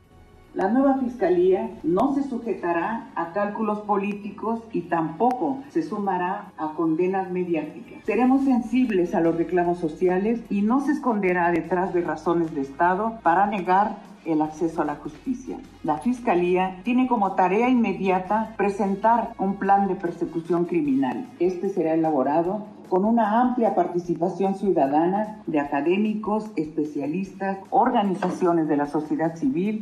La 0.57 0.69
nueva 0.69 0.97
Fiscalía 0.97 1.69
no 1.83 2.15
se 2.15 2.23
sujetará 2.23 3.11
a 3.13 3.31
cálculos 3.31 3.81
políticos 3.81 4.59
y 4.73 4.81
tampoco 4.81 5.59
se 5.69 5.83
sumará 5.83 6.51
a 6.57 6.73
condenas 6.73 7.29
mediáticas. 7.29 8.03
Seremos 8.07 8.43
sensibles 8.43 9.13
a 9.13 9.19
los 9.19 9.37
reclamos 9.37 9.77
sociales 9.77 10.41
y 10.49 10.63
no 10.63 10.81
se 10.81 10.93
esconderá 10.93 11.51
detrás 11.51 11.93
de 11.93 12.01
razones 12.01 12.55
de 12.55 12.61
Estado 12.61 13.19
para 13.21 13.45
negar 13.45 13.97
el 14.25 14.41
acceso 14.41 14.81
a 14.81 14.85
la 14.85 14.95
justicia. 14.95 15.59
La 15.83 15.99
Fiscalía 15.99 16.81
tiene 16.83 17.07
como 17.07 17.33
tarea 17.33 17.69
inmediata 17.69 18.55
presentar 18.57 19.33
un 19.37 19.57
plan 19.57 19.87
de 19.87 19.93
persecución 19.93 20.65
criminal. 20.65 21.27
Este 21.37 21.69
será 21.69 21.93
elaborado 21.93 22.65
con 22.89 23.05
una 23.05 23.41
amplia 23.41 23.75
participación 23.75 24.55
ciudadana 24.55 25.39
de 25.45 25.59
académicos, 25.59 26.49
especialistas, 26.55 27.59
organizaciones 27.69 28.67
de 28.67 28.77
la 28.77 28.87
sociedad 28.87 29.35
civil. 29.35 29.81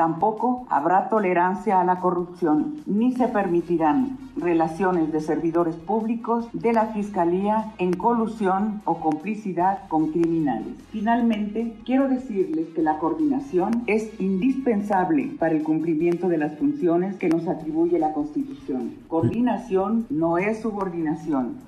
Tampoco 0.00 0.66
habrá 0.70 1.10
tolerancia 1.10 1.78
a 1.78 1.84
la 1.84 2.00
corrupción, 2.00 2.76
ni 2.86 3.12
se 3.12 3.28
permitirán 3.28 4.16
relaciones 4.34 5.12
de 5.12 5.20
servidores 5.20 5.74
públicos 5.74 6.46
de 6.54 6.72
la 6.72 6.86
Fiscalía 6.94 7.74
en 7.76 7.92
colusión 7.92 8.80
o 8.86 8.98
complicidad 8.98 9.80
con 9.88 10.10
criminales. 10.10 10.68
Finalmente, 10.90 11.74
quiero 11.84 12.08
decirles 12.08 12.68
que 12.74 12.80
la 12.80 12.96
coordinación 12.96 13.84
es 13.86 14.18
indispensable 14.18 15.32
para 15.38 15.54
el 15.54 15.62
cumplimiento 15.62 16.28
de 16.28 16.38
las 16.38 16.56
funciones 16.56 17.16
que 17.16 17.28
nos 17.28 17.46
atribuye 17.46 17.98
la 17.98 18.14
Constitución. 18.14 18.94
Coordinación 19.06 20.06
no 20.08 20.38
es 20.38 20.62
subordinación 20.62 21.58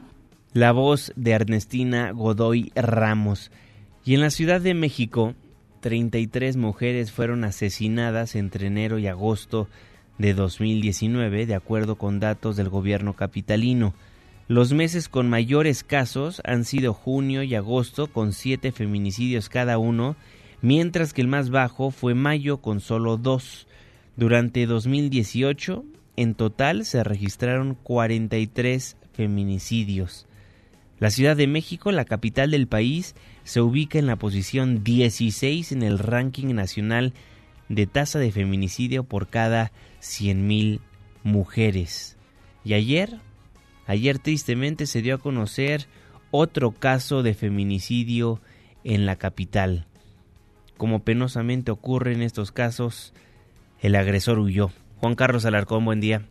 la 0.54 0.72
voz 0.72 1.12
de 1.16 1.32
Ernestina 1.32 2.12
Godoy 2.12 2.72
Ramos. 2.74 3.50
Y 4.04 4.14
en 4.14 4.20
la 4.20 4.30
Ciudad 4.30 4.60
de 4.60 4.74
México, 4.74 5.34
33 5.82 6.56
mujeres 6.56 7.10
fueron 7.12 7.44
asesinadas 7.44 8.36
entre 8.36 8.68
enero 8.68 8.98
y 8.98 9.08
agosto 9.08 9.68
de 10.16 10.32
2019, 10.32 11.44
de 11.44 11.54
acuerdo 11.56 11.96
con 11.96 12.20
datos 12.20 12.56
del 12.56 12.68
gobierno 12.68 13.14
capitalino. 13.14 13.92
Los 14.46 14.72
meses 14.72 15.08
con 15.08 15.28
mayores 15.28 15.82
casos 15.82 16.40
han 16.44 16.64
sido 16.64 16.94
junio 16.94 17.42
y 17.42 17.56
agosto, 17.56 18.06
con 18.06 18.32
siete 18.32 18.70
feminicidios 18.70 19.48
cada 19.48 19.76
uno, 19.78 20.14
mientras 20.60 21.12
que 21.12 21.20
el 21.20 21.28
más 21.28 21.50
bajo 21.50 21.90
fue 21.90 22.14
mayo 22.14 22.58
con 22.58 22.80
solo 22.80 23.16
dos. 23.16 23.66
Durante 24.16 24.66
2018, 24.66 25.84
en 26.16 26.34
total 26.34 26.84
se 26.84 27.02
registraron 27.02 27.74
43 27.82 28.96
feminicidios. 29.12 30.26
La 31.02 31.10
Ciudad 31.10 31.36
de 31.36 31.48
México, 31.48 31.90
la 31.90 32.04
capital 32.04 32.52
del 32.52 32.68
país, 32.68 33.16
se 33.42 33.60
ubica 33.60 33.98
en 33.98 34.06
la 34.06 34.14
posición 34.14 34.84
16 34.84 35.72
en 35.72 35.82
el 35.82 35.98
ranking 35.98 36.54
nacional 36.54 37.12
de 37.68 37.88
tasa 37.88 38.20
de 38.20 38.30
feminicidio 38.30 39.02
por 39.02 39.26
cada 39.26 39.72
100.000 40.00 40.78
mujeres. 41.24 42.16
Y 42.64 42.74
ayer, 42.74 43.18
ayer 43.88 44.20
tristemente 44.20 44.86
se 44.86 45.02
dio 45.02 45.16
a 45.16 45.18
conocer 45.18 45.88
otro 46.30 46.70
caso 46.70 47.24
de 47.24 47.34
feminicidio 47.34 48.40
en 48.84 49.04
la 49.04 49.16
capital. 49.16 49.88
Como 50.76 51.00
penosamente 51.02 51.72
ocurre 51.72 52.12
en 52.12 52.22
estos 52.22 52.52
casos, 52.52 53.12
el 53.80 53.96
agresor 53.96 54.38
huyó. 54.38 54.70
Juan 54.98 55.16
Carlos 55.16 55.46
Alarcón, 55.46 55.84
buen 55.84 55.98
día. 55.98 56.28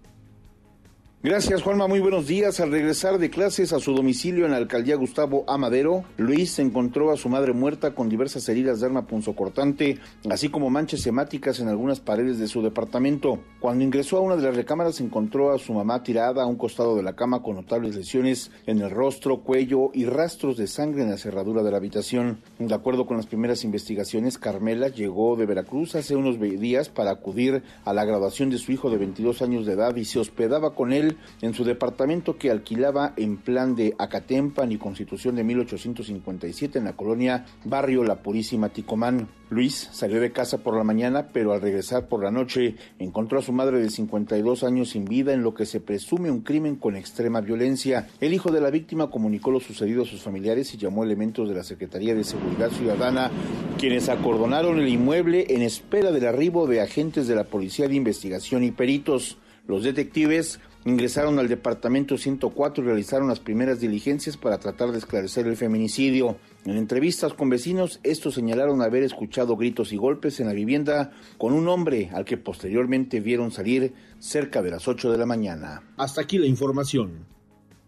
Gracias, 1.24 1.62
Juanma. 1.62 1.86
Muy 1.88 2.00
buenos 2.00 2.26
días. 2.26 2.60
Al 2.62 2.72
regresar 2.72 3.20
de 3.20 3.30
clases 3.30 3.74
a 3.74 3.80
su 3.80 3.94
domicilio 3.94 4.46
en 4.46 4.52
la 4.54 4.58
alcaldía 4.58 4.96
Gustavo 4.96 5.46
Amadero, 5.48 6.04
Luis 6.18 6.58
encontró 6.58 7.12
a 7.12 7.16
su 7.16 7.30
madre 7.30 7.54
muerta 7.54 7.94
con 7.94 8.10
diversas 8.10 8.50
heridas 8.50 8.80
de 8.80 8.88
arma 8.88 9.06
punzocortante, 9.06 10.00
así 10.32 10.50
como 10.50 10.72
manchas 10.72 11.06
hemáticas 11.06 11.60
en 11.60 11.68
algunas 11.68 12.00
paredes 12.00 12.40
de 12.40 12.48
su 12.48 12.64
departamento. 12.64 13.38
Cuando 13.60 13.84
ingresó 13.84 14.18
a 14.18 14.22
una 14.22 14.36
de 14.36 14.42
las 14.42 14.56
recámaras, 14.56 15.00
encontró 15.00 15.54
a 15.54 15.60
su 15.60 15.74
mamá 15.74 16.02
tirada 16.02 16.42
a 16.42 16.48
un 16.48 16.56
costado 16.56 16.96
de 16.96 17.04
la 17.04 17.16
cama 17.16 17.44
con 17.44 17.56
notables 17.56 17.96
lesiones 17.96 18.50
en 18.66 18.82
el 18.82 18.90
rostro, 18.90 19.42
cuello 19.42 19.92
y 19.94 20.06
rastros 20.06 20.58
de 20.58 20.66
sangre 20.66 21.04
en 21.04 21.12
la 21.12 21.20
cerradura 21.20 21.62
de 21.62 21.70
la 21.70 21.78
habitación. 21.78 22.40
De 22.58 22.74
acuerdo 22.74 23.06
con 23.06 23.18
las 23.18 23.28
primeras 23.28 23.64
investigaciones, 23.64 24.40
Carmela 24.40 24.88
llegó 24.88 25.36
de 25.36 25.46
Veracruz 25.46 25.94
hace 25.94 26.16
unos 26.16 26.40
días 26.40 26.90
para 26.90 27.12
acudir 27.12 27.62
a 27.86 27.94
la 27.94 28.06
graduación 28.06 28.50
de 28.50 28.58
su 28.58 28.72
hijo 28.72 28.90
de 28.90 28.98
22 28.98 29.44
años 29.44 29.68
de 29.68 29.74
edad 29.74 29.96
y 29.96 30.06
se 30.06 30.18
hospedaba 30.18 30.74
con 30.74 30.92
él 30.92 31.11
en 31.42 31.54
su 31.54 31.64
departamento 31.64 32.38
que 32.38 32.52
alquilaba 32.52 33.14
en 33.18 33.38
plan 33.38 33.76
de 33.76 33.96
Acatempan 33.98 34.72
y 34.72 34.78
Constitución 34.78 35.36
de 35.36 35.44
1857 35.44 36.80
en 36.80 36.86
la 36.86 36.94
colonia 36.94 37.46
Barrio 37.66 38.04
La 38.04 38.22
Purísima 38.22 38.70
Ticomán. 38.70 39.28
Luis 39.50 39.90
salió 39.92 40.22
de 40.22 40.32
casa 40.32 40.60
por 40.60 40.78
la 40.78 40.86
mañana, 40.86 41.28
pero 41.34 41.52
al 41.52 41.60
regresar 41.60 42.08
por 42.08 42.24
la 42.24 42.32
noche 42.32 42.76
encontró 43.00 43.40
a 43.40 43.42
su 43.42 43.52
madre 43.52 43.80
de 43.80 43.90
52 43.90 44.64
años 44.64 44.92
sin 44.92 45.04
vida 45.04 45.34
en 45.34 45.44
lo 45.44 45.54
que 45.54 45.66
se 45.66 45.82
presume 45.82 46.32
un 46.32 46.40
crimen 46.40 46.78
con 46.78 46.96
extrema 46.96 47.42
violencia. 47.42 48.08
El 48.22 48.34
hijo 48.34 48.50
de 48.50 48.62
la 48.62 48.70
víctima 48.70 49.10
comunicó 49.10 49.52
lo 49.52 49.60
sucedido 49.60 50.04
a 50.04 50.06
sus 50.06 50.22
familiares 50.22 50.74
y 50.74 50.78
llamó 50.78 51.04
elementos 51.04 51.50
de 51.50 51.56
la 51.56 51.64
Secretaría 51.64 52.16
de 52.16 52.24
Seguridad 52.24 52.72
Ciudadana, 52.72 53.30
quienes 53.78 54.08
acordonaron 54.08 54.80
el 54.80 54.88
inmueble 54.88 55.46
en 55.50 55.64
espera 55.64 56.12
del 56.12 56.28
arribo 56.28 56.66
de 56.66 56.80
agentes 56.80 57.28
de 57.28 57.36
la 57.36 57.44
Policía 57.44 57.90
de 57.90 57.96
Investigación 57.96 58.64
y 58.64 58.72
peritos. 58.72 59.38
Los 59.68 59.84
detectives 59.84 60.60
ingresaron 60.86 61.40
al 61.40 61.48
departamento 61.48 62.18
104 62.18 62.84
y 62.84 62.88
realizaron 62.88 63.28
las 63.28 63.40
primeras 63.40 63.80
diligencias 63.80 64.38
para 64.38 64.60
tratar 64.60 64.92
de 64.92 64.98
esclarecer 64.98 65.48
el 65.48 65.58
feminicidio. 65.58 66.38
En 66.66 66.78
entrevistas 66.78 67.34
con 67.34 67.50
vecinos, 67.50 68.00
estos 68.04 68.36
señalaron 68.36 68.82
haber 68.82 69.04
escuchado 69.04 69.56
gritos 69.58 69.94
y 69.94 69.98
golpes 69.98 70.40
en 70.40 70.48
la 70.48 70.54
vivienda 70.54 71.12
con 71.38 71.54
un 71.54 71.68
hombre 71.68 72.10
al 72.14 72.26
que 72.26 72.38
posteriormente 72.38 73.20
vieron 73.20 73.52
salir 73.52 73.94
cerca 74.20 74.62
de 74.62 74.72
las 74.72 74.88
8 74.88 75.12
de 75.12 75.18
la 75.18 75.26
mañana. 75.26 75.84
Hasta 75.98 76.22
aquí 76.22 76.38
la 76.38 76.48
información. 76.48 77.41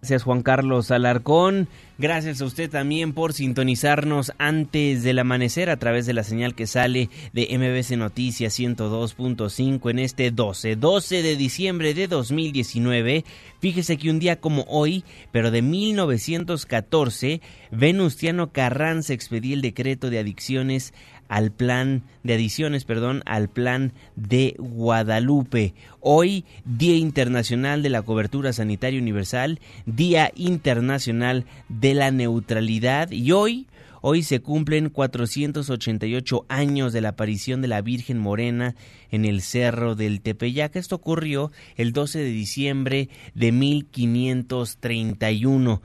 Gracias 0.03 0.23
Juan 0.23 0.43
Carlos 0.43 0.91
Alarcón. 0.91 1.69
Gracias 1.97 2.41
a 2.41 2.45
usted 2.45 2.69
también 2.69 3.13
por 3.13 3.31
sintonizarnos 3.31 4.33
antes 4.37 5.01
del 5.01 5.17
amanecer 5.17 5.69
a 5.69 5.77
través 5.77 6.05
de 6.05 6.11
la 6.11 6.25
señal 6.25 6.55
que 6.55 6.67
sale 6.67 7.09
de 7.31 7.47
MBC 7.57 7.95
Noticias 7.95 8.59
102.5 8.59 9.89
en 9.89 9.99
este 9.99 10.31
12, 10.31 10.75
12 10.75 11.23
de 11.23 11.37
diciembre 11.37 11.93
de 11.93 12.09
2019. 12.09 13.23
Fíjese 13.61 13.95
que 13.95 14.09
un 14.09 14.19
día 14.19 14.41
como 14.41 14.65
hoy, 14.67 15.05
pero 15.31 15.51
de 15.51 15.61
1914, 15.61 17.39
Venustiano 17.71 18.51
Carranza 18.51 19.13
expedía 19.13 19.55
el 19.55 19.61
decreto 19.61 20.09
de 20.09 20.19
adicciones 20.19 20.93
al 21.33 21.51
plan 21.51 22.03
de 22.21 22.35
adiciones, 22.35 22.85
perdón, 22.85 23.23
al 23.25 23.49
plan 23.49 23.93
de 24.15 24.55
Guadalupe. 24.59 25.73
Hoy, 25.99 26.45
Día 26.63 26.95
Internacional 26.95 27.81
de 27.81 27.89
la 27.89 28.03
Cobertura 28.03 28.53
Sanitaria 28.53 29.01
Universal, 29.01 29.59
Día 29.87 30.31
Internacional 30.35 31.45
de 31.69 31.95
la 31.95 32.11
Neutralidad 32.11 33.09
y 33.09 33.31
hoy 33.31 33.65
Hoy 34.05 34.21
se 34.21 34.41
cumplen 34.41 34.89
488 34.89 36.45
años 36.49 36.91
de 36.91 36.99
la 36.99 37.07
aparición 37.09 37.61
de 37.61 37.69
la 37.69 37.81
Virgen 37.81 38.19
Morena 38.19 38.75
en 39.09 39.23
el 39.23 39.41
Cerro 39.41 39.95
del 39.95 40.19
Tepeyac. 40.19 40.75
Esto 40.75 40.97
ocurrió 40.97 41.53
el 41.77 41.93
12 41.93 42.19
de 42.19 42.29
diciembre 42.29 43.07
de 43.33 43.53
1531. 43.53 45.81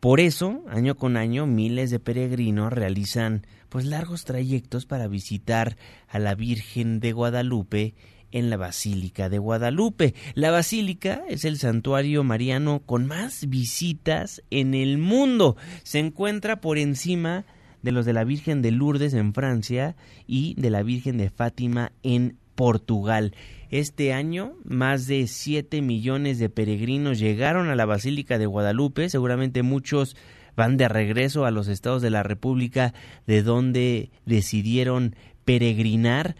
Por 0.00 0.18
eso, 0.18 0.64
año 0.68 0.96
con 0.96 1.16
año, 1.16 1.46
miles 1.46 1.90
de 1.90 2.00
peregrinos 2.00 2.72
realizan 2.72 3.46
pues 3.70 3.86
largos 3.86 4.24
trayectos 4.24 4.84
para 4.84 5.08
visitar 5.08 5.78
a 6.08 6.18
la 6.18 6.34
Virgen 6.34 7.00
de 7.00 7.12
Guadalupe 7.12 7.94
en 8.32 8.50
la 8.50 8.56
Basílica 8.56 9.28
de 9.28 9.38
Guadalupe. 9.38 10.14
La 10.34 10.50
Basílica 10.50 11.22
es 11.28 11.44
el 11.44 11.58
santuario 11.58 12.22
mariano 12.24 12.82
con 12.84 13.06
más 13.06 13.48
visitas 13.48 14.42
en 14.50 14.74
el 14.74 14.98
mundo. 14.98 15.56
Se 15.82 15.98
encuentra 15.98 16.60
por 16.60 16.78
encima 16.78 17.46
de 17.82 17.92
los 17.92 18.04
de 18.04 18.12
la 18.12 18.24
Virgen 18.24 18.60
de 18.60 18.72
Lourdes 18.72 19.14
en 19.14 19.32
Francia 19.32 19.96
y 20.26 20.54
de 20.54 20.70
la 20.70 20.82
Virgen 20.82 21.16
de 21.16 21.30
Fátima 21.30 21.92
en 22.02 22.36
Portugal. 22.54 23.34
Este 23.70 24.12
año, 24.12 24.54
más 24.64 25.06
de 25.06 25.26
7 25.26 25.80
millones 25.80 26.38
de 26.38 26.50
peregrinos 26.50 27.18
llegaron 27.18 27.68
a 27.68 27.76
la 27.76 27.86
Basílica 27.86 28.36
de 28.36 28.46
Guadalupe, 28.46 29.08
seguramente 29.08 29.62
muchos 29.62 30.16
van 30.60 30.76
de 30.76 30.90
regreso 30.90 31.46
a 31.46 31.50
los 31.50 31.68
estados 31.68 32.02
de 32.02 32.10
la 32.10 32.22
República 32.22 32.92
de 33.26 33.42
donde 33.42 34.10
decidieron 34.26 35.16
peregrinar 35.46 36.36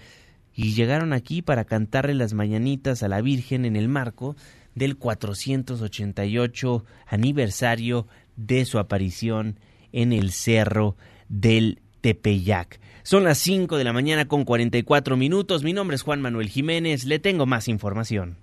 y 0.54 0.74
llegaron 0.74 1.14
aquí 1.14 1.40
para 1.40 1.64
cantarle 1.64 2.12
las 2.12 2.34
mañanitas 2.34 3.02
a 3.02 3.08
la 3.08 3.22
Virgen 3.22 3.64
en 3.64 3.76
el 3.76 3.88
marco 3.88 4.36
del 4.74 4.98
488 4.98 6.84
aniversario 7.06 8.08
de 8.36 8.66
su 8.66 8.78
aparición 8.78 9.58
en 9.90 10.12
el 10.12 10.32
Cerro 10.32 10.96
del 11.30 11.80
Tepeyac. 12.02 12.78
Son 13.02 13.24
las 13.24 13.38
5 13.38 13.78
de 13.78 13.84
la 13.84 13.94
mañana 13.94 14.28
con 14.28 14.44
44 14.44 15.16
minutos. 15.16 15.64
Mi 15.64 15.72
nombre 15.72 15.94
es 15.94 16.02
Juan 16.02 16.20
Manuel 16.20 16.50
Jiménez. 16.50 17.06
Le 17.06 17.20
tengo 17.20 17.46
más 17.46 17.68
información. 17.68 18.36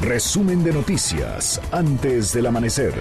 Resumen 0.00 0.62
de 0.62 0.72
noticias 0.72 1.60
antes 1.72 2.32
del 2.32 2.46
amanecer. 2.46 2.94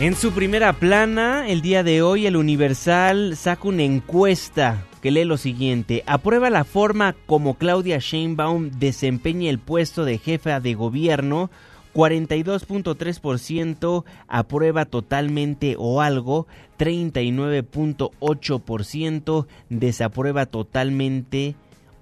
En 0.00 0.16
su 0.16 0.32
primera 0.32 0.72
plana, 0.72 1.46
el 1.46 1.60
día 1.60 1.82
de 1.82 2.00
hoy, 2.00 2.24
el 2.24 2.36
Universal 2.36 3.36
saca 3.36 3.68
una 3.68 3.82
encuesta 3.82 4.86
que 5.02 5.10
lee 5.10 5.26
lo 5.26 5.36
siguiente. 5.36 6.04
Aprueba 6.06 6.48
la 6.48 6.64
forma 6.64 7.14
como 7.26 7.58
Claudia 7.58 7.98
Sheinbaum 7.98 8.70
desempeña 8.70 9.50
el 9.50 9.58
puesto 9.58 10.06
de 10.06 10.16
jefa 10.16 10.58
de 10.58 10.72
gobierno 10.72 11.50
42.3% 11.92 14.04
aprueba 14.26 14.86
totalmente 14.86 15.76
o 15.78 16.00
algo, 16.00 16.46
39.8% 16.78 19.46
desaprueba 19.68 20.46
totalmente 20.46 21.56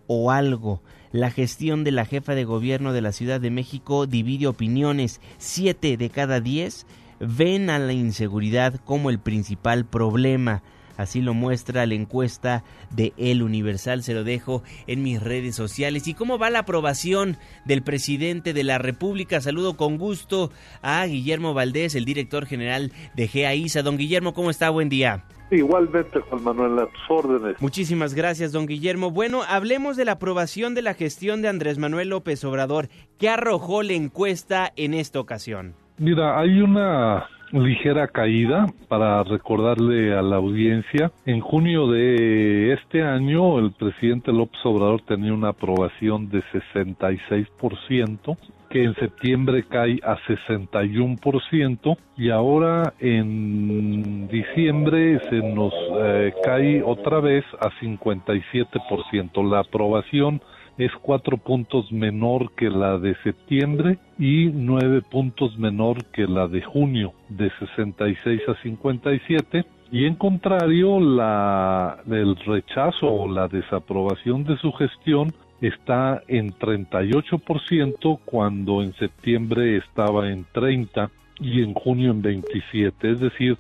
o 0.07 0.31
algo. 0.31 0.83
La 1.11 1.33
gestión 1.33 1.83
de 1.83 1.91
la 1.91 2.05
jefa 2.05 2.37
de 2.37 2.45
gobierno 2.45 2.93
de 2.93 3.01
la 3.01 3.11
Ciudad 3.11 3.41
de 3.41 3.51
México 3.51 4.07
divide 4.07 4.47
opiniones. 4.47 5.21
Siete 5.39 5.97
de 5.97 6.11
cada 6.11 6.41
diez 6.41 6.87
ven 7.21 7.71
a 7.71 7.79
la 7.79 7.93
inseguridad 7.93 8.75
como 8.85 9.11
el 9.11 9.19
principal 9.19 9.85
problema. 9.85 10.63
Así 10.99 11.23
lo 11.23 11.33
muestra 11.33 11.87
la 11.87 11.95
encuesta 11.95 12.65
de 12.91 13.13
El 13.17 13.43
Universal. 13.43 14.03
Se 14.03 14.15
lo 14.15 14.25
dejo 14.25 14.65
en 14.89 15.05
mis 15.05 15.23
redes 15.23 15.55
sociales. 15.55 16.09
¿Y 16.09 16.15
cómo 16.15 16.39
va 16.39 16.51
la 16.51 16.59
aprobación 16.61 17.37
del 17.65 17.83
presidente 17.83 18.53
de 18.53 18.65
la 18.65 18.79
República? 18.79 19.41
Saludo 19.41 19.77
con 19.77 19.97
gusto 19.97 20.51
a 20.83 21.07
Guillermo 21.07 21.55
Valdés, 21.55 21.95
el 21.95 22.05
director 22.05 22.47
general 22.47 22.93
de 23.15 23.29
GAISA. 23.29 23.83
Don 23.83 23.97
Guillermo, 23.97 24.35
¿cómo 24.35 24.51
está? 24.51 24.71
Buen 24.71 24.89
día. 24.89 25.25
Igualmente, 25.53 26.19
Juan 26.19 26.43
Manuel, 26.43 26.79
a 26.81 26.87
tus 26.87 27.11
órdenes. 27.11 27.63
Muchísimas 27.63 28.15
gracias, 28.15 28.51
don 28.51 28.67
Guillermo. 28.67 29.13
Bueno, 29.13 29.45
hablemos 29.45 29.97
de 29.97 30.05
la 30.05 30.13
aprobación 30.13 30.75
de 30.75 30.83
la 30.83 30.95
gestión 30.95 31.43
de 31.43 31.49
Andrés 31.49 31.79
Manuel 31.79 32.09
López 32.09 32.43
Obrador. 32.45 32.89
¿Qué 33.19 33.29
arrojó 33.29 33.85
la 33.85 33.93
encuesta 33.93 34.73
en 34.75 34.95
esta 34.95 35.21
ocasión? 35.21 35.77
Mira, 35.99 36.39
hay 36.39 36.61
una 36.61 37.27
ligera 37.51 38.07
caída 38.07 38.67
para 38.87 39.25
recordarle 39.25 40.15
a 40.15 40.23
la 40.23 40.37
audiencia. 40.37 41.11
En 41.27 41.41
junio 41.41 41.89
de 41.89 42.73
este 42.73 43.03
año 43.03 43.59
el 43.59 43.73
presidente 43.73 44.33
López 44.33 44.61
Obrador 44.65 45.01
tenía 45.03 45.33
una 45.33 45.49
aprobación 45.49 46.29
de 46.31 46.43
66%, 46.53 48.37
que 48.71 48.85
en 48.85 48.95
septiembre 48.95 49.65
cae 49.69 49.99
a 50.05 50.17
61% 50.19 51.97
y 52.17 52.31
ahora 52.31 52.93
en 53.01 54.29
diciembre 54.29 55.21
se 55.29 55.37
nos 55.37 55.73
eh, 56.01 56.33
cae 56.45 56.81
otra 56.85 57.19
vez 57.19 57.45
a 57.61 57.71
57%. 57.81 59.51
La 59.51 59.61
aprobación 59.61 60.41
es 60.79 60.93
cuatro 61.03 61.37
puntos 61.37 61.91
menor 61.93 62.53
que 62.55 62.71
la 62.71 62.99
de 62.99 63.17
septiembre 63.25 63.99
y 64.19 64.47
nueve 64.47 65.03
puntos 65.03 65.59
menor 65.59 66.05
que 66.07 66.27
la 66.27 66.47
de 66.47 66.63
junio, 66.63 67.13
de 67.29 67.51
66 67.59 68.41
a 68.49 68.55
57. 68.63 69.65
Y 69.91 70.05
en 70.05 70.15
contrario, 70.15 71.01
la, 71.01 71.99
el 72.09 72.37
rechazo 72.37 73.07
o 73.07 73.31
la 73.31 73.49
desaprobación 73.49 74.45
de 74.45 74.57
su 74.59 74.73
gestión 74.73 75.33
está 75.61 76.23
en 76.29 76.53
38% 76.53 78.21
cuando 78.25 78.83
en 78.83 78.93
septiembre 78.95 79.77
estaba 79.79 80.31
en 80.31 80.47
30 80.53 81.11
y 81.41 81.63
en 81.63 81.75
junio 81.75 82.13
en 82.13 82.23
27. 82.23 83.11
Es 83.11 83.21
decir, 83.21 83.59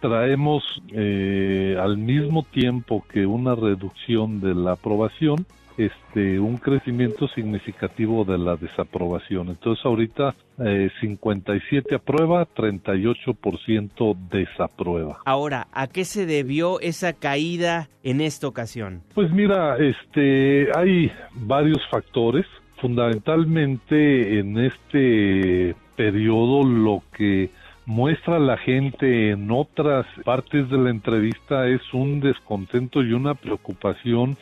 traemos 0.00 0.62
eh, 0.92 1.76
al 1.80 1.98
mismo 1.98 2.44
tiempo 2.44 3.04
que 3.12 3.26
una 3.26 3.54
reducción 3.54 4.40
de 4.40 4.54
la 4.54 4.72
aprobación, 4.72 5.46
este 5.86 6.38
un 6.38 6.56
crecimiento 6.58 7.28
significativo 7.28 8.24
de 8.24 8.38
la 8.38 8.56
desaprobación. 8.56 9.48
Entonces 9.48 9.84
ahorita 9.84 10.34
eh, 10.58 10.90
57 11.00 11.94
aprueba, 11.94 12.46
38% 12.54 14.16
desaprueba. 14.30 15.20
Ahora, 15.24 15.68
¿a 15.72 15.86
qué 15.86 16.04
se 16.04 16.26
debió 16.26 16.80
esa 16.80 17.12
caída 17.12 17.88
en 18.02 18.20
esta 18.20 18.46
ocasión? 18.46 19.02
Pues 19.14 19.30
mira, 19.30 19.76
este 19.78 20.68
hay 20.76 21.10
varios 21.34 21.80
factores. 21.90 22.46
Fundamentalmente 22.80 24.38
en 24.38 24.58
este 24.58 25.74
periodo 25.96 26.64
lo 26.64 27.02
que 27.16 27.50
muestra 27.84 28.38
la 28.38 28.56
gente 28.56 29.30
en 29.30 29.50
otras 29.50 30.06
partes 30.24 30.70
de 30.70 30.78
la 30.78 30.90
entrevista 30.90 31.66
es 31.66 31.82
un 31.92 32.20
descontento 32.20 33.02
y 33.02 33.12
una 33.12 33.34
preocupación 33.34 34.36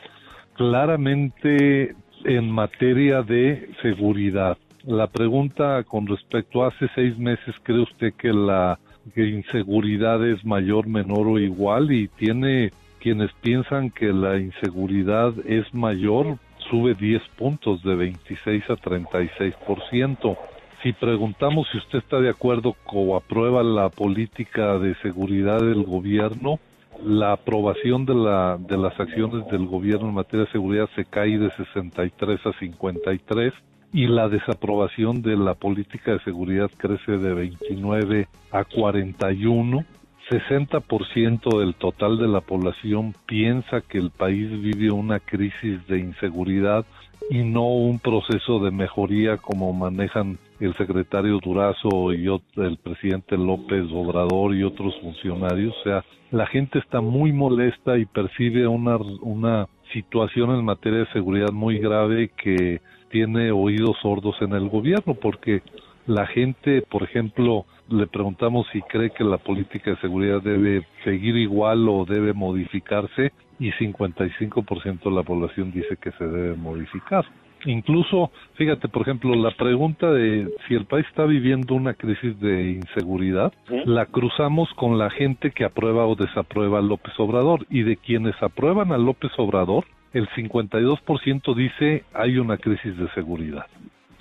claramente 0.58 1.94
en 2.24 2.50
materia 2.50 3.22
de 3.22 3.70
seguridad. 3.80 4.58
La 4.84 5.06
pregunta 5.06 5.84
con 5.84 6.06
respecto 6.08 6.64
a 6.64 6.68
hace 6.68 6.88
seis 6.96 7.16
meses, 7.16 7.54
¿cree 7.62 7.80
usted 7.80 8.12
que 8.14 8.32
la 8.32 8.80
inseguridad 9.14 10.26
es 10.26 10.44
mayor, 10.44 10.88
menor 10.88 11.28
o 11.28 11.38
igual? 11.38 11.92
Y 11.92 12.08
tiene 12.08 12.72
quienes 12.98 13.30
piensan 13.40 13.90
que 13.90 14.12
la 14.12 14.36
inseguridad 14.36 15.32
es 15.46 15.72
mayor, 15.72 16.38
sube 16.68 16.94
10 16.94 17.22
puntos 17.36 17.80
de 17.84 17.94
26 17.94 18.64
a 18.68 18.74
36%. 18.74 20.36
Si 20.82 20.92
preguntamos 20.92 21.68
si 21.70 21.78
usted 21.78 22.00
está 22.00 22.18
de 22.18 22.30
acuerdo 22.30 22.74
o 22.86 23.16
aprueba 23.16 23.62
la 23.62 23.90
política 23.90 24.76
de 24.78 24.96
seguridad 24.96 25.60
del 25.60 25.84
gobierno, 25.84 26.58
la 27.04 27.32
aprobación 27.32 28.04
de, 28.04 28.14
la, 28.14 28.58
de 28.58 28.76
las 28.76 28.98
acciones 28.98 29.46
del 29.48 29.66
gobierno 29.66 30.08
en 30.08 30.14
materia 30.14 30.46
de 30.46 30.52
seguridad 30.52 30.88
se 30.96 31.04
cae 31.04 31.38
de 31.38 31.50
63 31.50 32.40
a 32.44 32.52
53 32.58 33.52
y 33.92 34.06
la 34.06 34.28
desaprobación 34.28 35.22
de 35.22 35.36
la 35.36 35.54
política 35.54 36.12
de 36.12 36.20
seguridad 36.20 36.70
crece 36.76 37.12
de 37.18 37.34
29 37.34 38.28
a 38.50 38.64
41. 38.64 39.84
60% 40.30 41.58
del 41.58 41.74
total 41.74 42.18
de 42.18 42.28
la 42.28 42.42
población 42.42 43.14
piensa 43.26 43.80
que 43.80 43.96
el 43.96 44.10
país 44.10 44.50
vive 44.60 44.90
una 44.90 45.20
crisis 45.20 45.86
de 45.86 46.00
inseguridad 46.00 46.84
y 47.30 47.44
no 47.44 47.66
un 47.66 47.98
proceso 47.98 48.58
de 48.60 48.70
mejoría 48.70 49.36
como 49.36 49.72
manejan 49.72 50.38
el 50.60 50.74
secretario 50.76 51.38
Durazo 51.42 52.12
y 52.12 52.26
el 52.56 52.76
presidente 52.78 53.36
López 53.36 53.84
Obrador 53.92 54.54
y 54.54 54.64
otros 54.64 54.94
funcionarios. 55.00 55.74
O 55.80 55.82
sea, 55.82 56.04
la 56.30 56.46
gente 56.46 56.78
está 56.78 57.00
muy 57.00 57.32
molesta 57.32 57.98
y 57.98 58.06
percibe 58.06 58.66
una, 58.66 58.96
una 59.20 59.66
situación 59.92 60.50
en 60.50 60.64
materia 60.64 61.00
de 61.00 61.12
seguridad 61.12 61.52
muy 61.52 61.78
grave 61.78 62.30
que 62.42 62.80
tiene 63.10 63.50
oídos 63.52 63.96
sordos 64.02 64.36
en 64.40 64.52
el 64.52 64.68
gobierno 64.68 65.14
porque 65.14 65.62
la 66.06 66.26
gente, 66.26 66.82
por 66.82 67.02
ejemplo, 67.02 67.66
le 67.88 68.06
preguntamos 68.06 68.66
si 68.72 68.82
cree 68.82 69.10
que 69.10 69.24
la 69.24 69.38
política 69.38 69.90
de 69.90 70.00
seguridad 70.00 70.42
debe 70.42 70.86
seguir 71.04 71.36
igual 71.36 71.88
o 71.88 72.04
debe 72.04 72.32
modificarse 72.32 73.32
y 73.58 73.70
55% 73.72 75.02
de 75.04 75.10
la 75.10 75.22
población 75.22 75.72
dice 75.72 75.96
que 76.00 76.12
se 76.12 76.24
debe 76.24 76.56
modificar. 76.56 77.24
Incluso, 77.64 78.30
fíjate, 78.54 78.88
por 78.88 79.02
ejemplo, 79.02 79.34
la 79.34 79.50
pregunta 79.50 80.10
de 80.12 80.48
si 80.66 80.74
el 80.74 80.84
país 80.84 81.06
está 81.08 81.24
viviendo 81.24 81.74
una 81.74 81.94
crisis 81.94 82.38
de 82.40 82.70
inseguridad, 82.70 83.52
la 83.84 84.06
cruzamos 84.06 84.72
con 84.74 84.98
la 84.98 85.10
gente 85.10 85.50
que 85.50 85.64
aprueba 85.64 86.06
o 86.06 86.14
desaprueba 86.14 86.78
a 86.78 86.82
López 86.82 87.12
Obrador. 87.18 87.66
Y 87.68 87.82
de 87.82 87.96
quienes 87.96 88.40
aprueban 88.42 88.92
a 88.92 88.98
López 88.98 89.32
Obrador, 89.38 89.84
el 90.12 90.28
52% 90.30 91.54
dice 91.54 92.04
hay 92.14 92.38
una 92.38 92.58
crisis 92.58 92.96
de 92.96 93.08
seguridad. 93.10 93.66